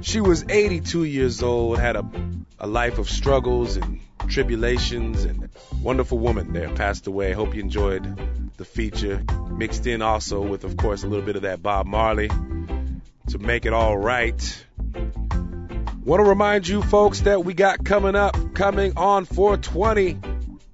She 0.01 0.21
was 0.21 0.45
82 0.49 1.05
years 1.05 1.43
old, 1.43 1.79
had 1.79 1.97
a, 1.97 2.11
a 2.63 2.67
life 2.67 2.99
of 2.99 3.11
struggles 3.11 3.77
and 3.77 4.01
tribulations, 4.29 5.25
and 5.25 5.49
wonderful 5.83 6.17
woman 6.17 6.53
there 6.53 6.71
passed 6.71 7.09
away. 7.09 7.33
Hope 7.33 7.55
you 7.55 7.61
enjoyed 7.61 8.53
the 8.57 8.65
feature. 8.65 9.21
mixed 9.51 9.87
in 9.87 10.01
also 10.01 10.41
with, 10.41 10.63
of 10.63 10.77
course, 10.77 11.03
a 11.03 11.09
little 11.09 11.25
bit 11.27 11.35
of 11.35 11.43
that 11.43 11.61
Bob 11.61 11.87
Marley 11.87 12.29
to 12.29 13.39
make 13.39 13.67
it 13.67 13.73
all 13.73 13.97
right. 13.97 14.65
Want 16.05 16.21
to 16.21 16.29
remind 16.29 16.69
you 16.69 16.83
folks 16.83 17.21
that 17.21 17.45
we 17.45 17.53
got 17.53 17.85
coming 17.85 18.15
up, 18.15 18.55
coming 18.55 18.97
on 18.97 19.25
420. 19.25 20.19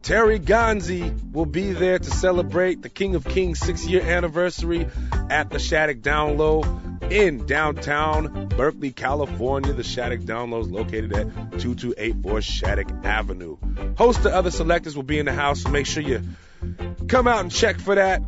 Terry 0.03 0.39
Ganzie 0.39 1.13
will 1.33 1.47
be 1.47 1.73
there 1.73 1.99
to 1.99 2.11
celebrate 2.11 2.83
the 2.83 2.89
King 2.89 3.15
of 3.15 3.25
Kings 3.25 3.61
six 3.61 3.87
year 3.87 4.03
anniversary 4.03 4.87
at 5.31 5.51
the 5.51 5.59
Shattuck 5.59 6.01
Down 6.03 6.37
Low 6.37 6.63
in 7.11 7.47
downtown 7.47 8.49
Berkeley, 8.49 8.93
California. 8.93 9.73
The 9.73 9.85
Shattuck 9.85 10.25
Down 10.25 10.51
Low 10.51 10.61
is 10.61 10.71
located 10.71 11.13
at 11.13 11.27
2284 11.61 12.43
Shattuck 12.43 13.05
Avenue. 13.05 13.57
Host 13.97 14.21
of 14.21 14.27
other 14.27 14.51
selectors 14.51 14.97
will 14.97 15.03
be 15.03 15.19
in 15.19 15.27
the 15.27 15.33
house, 15.33 15.63
so 15.63 15.71
make 15.71 15.87
sure 15.87 16.03
you 16.03 16.23
come 17.09 17.27
out 17.27 17.41
and 17.41 17.51
check 17.51 17.79
for 17.79 17.95
that. 17.95 18.23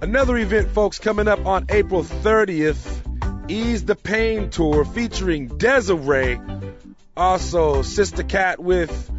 Another 0.00 0.36
event, 0.36 0.70
folks, 0.70 0.98
coming 0.98 1.28
up 1.28 1.46
on 1.46 1.66
April 1.68 2.02
30th 2.02 3.02
Ease 3.48 3.84
the 3.84 3.96
Pain 3.96 4.50
Tour 4.50 4.84
featuring 4.84 5.48
Dezarie. 5.48 6.74
Also, 7.16 7.82
Sister 7.82 8.22
Cat 8.22 8.60
with 8.60 9.10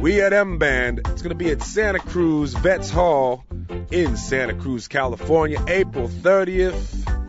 We 0.00 0.20
at 0.20 0.32
M 0.32 0.58
Band. 0.58 0.98
It's 0.98 1.22
going 1.22 1.30
to 1.30 1.34
be 1.34 1.50
at 1.50 1.62
Santa 1.62 1.98
Cruz 1.98 2.54
Vets 2.54 2.90
Hall 2.90 3.44
in 3.90 4.16
Santa 4.16 4.54
Cruz, 4.54 4.88
California, 4.88 5.58
April 5.66 6.08
30th. 6.08 7.21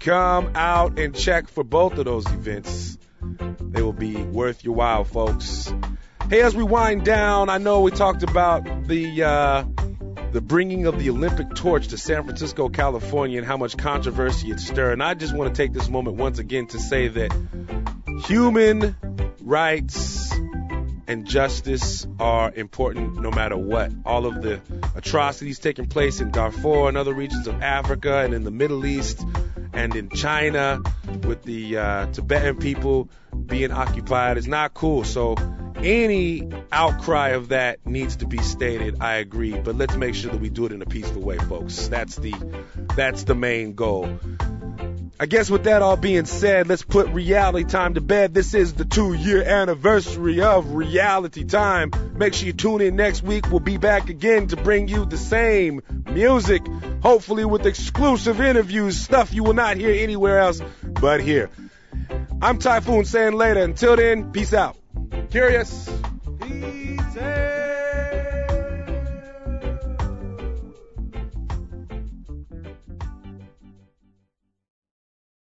Come 0.00 0.52
out 0.54 0.98
and 0.98 1.14
check 1.14 1.48
for 1.48 1.62
both 1.62 1.98
of 1.98 2.06
those 2.06 2.26
events. 2.26 2.96
They 3.60 3.82
will 3.82 3.92
be 3.92 4.16
worth 4.16 4.64
your 4.64 4.74
while, 4.74 5.04
folks. 5.04 5.72
Hey, 6.30 6.40
as 6.40 6.56
we 6.56 6.62
wind 6.62 7.04
down, 7.04 7.50
I 7.50 7.58
know 7.58 7.82
we 7.82 7.90
talked 7.90 8.22
about 8.22 8.64
the 8.86 9.22
uh, 9.22 9.64
the 10.32 10.40
bringing 10.40 10.86
of 10.86 10.98
the 10.98 11.10
Olympic 11.10 11.54
torch 11.54 11.88
to 11.88 11.98
San 11.98 12.24
Francisco, 12.24 12.70
California, 12.70 13.36
and 13.36 13.46
how 13.46 13.58
much 13.58 13.76
controversy 13.76 14.50
it 14.50 14.60
stirred. 14.60 14.94
And 14.94 15.02
I 15.02 15.12
just 15.12 15.36
want 15.36 15.54
to 15.54 15.62
take 15.62 15.74
this 15.74 15.90
moment 15.90 16.16
once 16.16 16.38
again 16.38 16.66
to 16.68 16.78
say 16.78 17.08
that 17.08 17.32
human 18.26 18.96
rights 19.42 20.32
and 21.06 21.26
justice 21.26 22.06
are 22.18 22.50
important 22.54 23.20
no 23.20 23.30
matter 23.30 23.58
what. 23.58 23.92
All 24.06 24.24
of 24.24 24.40
the 24.40 24.62
atrocities 24.94 25.58
taking 25.58 25.88
place 25.88 26.20
in 26.20 26.30
Darfur 26.30 26.88
and 26.88 26.96
other 26.96 27.12
regions 27.12 27.46
of 27.46 27.60
Africa 27.60 28.20
and 28.20 28.32
in 28.32 28.44
the 28.44 28.50
Middle 28.50 28.86
East 28.86 29.22
and 29.72 29.94
in 29.94 30.10
China 30.10 30.82
with 31.26 31.42
the 31.42 31.76
uh, 31.76 32.06
Tibetan 32.06 32.56
people 32.56 33.08
being 33.46 33.72
occupied 33.72 34.36
is 34.36 34.48
not 34.48 34.74
cool. 34.74 35.04
So 35.04 35.36
any 35.76 36.48
outcry 36.72 37.30
of 37.30 37.48
that 37.48 37.84
needs 37.86 38.16
to 38.16 38.26
be 38.26 38.38
stated. 38.38 38.96
I 39.00 39.14
agree, 39.14 39.58
but 39.58 39.76
let's 39.76 39.96
make 39.96 40.14
sure 40.14 40.30
that 40.30 40.40
we 40.40 40.50
do 40.50 40.66
it 40.66 40.72
in 40.72 40.82
a 40.82 40.86
peaceful 40.86 41.22
way, 41.22 41.38
folks. 41.38 41.88
That's 41.88 42.16
the 42.16 42.34
that's 42.96 43.24
the 43.24 43.34
main 43.34 43.74
goal. 43.74 44.18
I 45.18 45.26
guess 45.26 45.50
with 45.50 45.64
that 45.64 45.82
all 45.82 45.96
being 45.96 46.24
said, 46.24 46.68
let's 46.68 46.82
put 46.82 47.08
reality 47.08 47.64
time 47.64 47.94
to 47.94 48.00
bed. 48.00 48.32
This 48.32 48.54
is 48.54 48.72
the 48.72 48.84
two 48.84 49.12
year 49.12 49.42
anniversary 49.42 50.40
of 50.40 50.72
reality 50.72 51.44
time. 51.44 51.90
Make 52.14 52.34
sure 52.34 52.46
you 52.46 52.52
tune 52.52 52.80
in 52.80 52.96
next 52.96 53.22
week. 53.22 53.50
We'll 53.50 53.60
be 53.60 53.76
back 53.76 54.08
again 54.08 54.48
to 54.48 54.56
bring 54.56 54.88
you 54.88 55.04
the 55.04 55.18
same 55.18 55.82
music, 56.06 56.62
hopefully 57.02 57.44
with 57.44 57.66
exclusive 57.66 58.40
interviews, 58.40 58.98
stuff 58.98 59.34
you 59.34 59.44
will 59.44 59.54
not 59.54 59.76
hear 59.76 59.92
anywhere 59.92 60.38
else 60.38 60.62
but 60.82 61.20
here. 61.20 61.50
I'm 62.42 62.58
Typhoon 62.58 63.04
saying 63.04 63.34
later. 63.34 63.62
Until 63.62 63.96
then, 63.96 64.32
peace 64.32 64.54
out. 64.54 64.76
Kurious. 65.30 65.88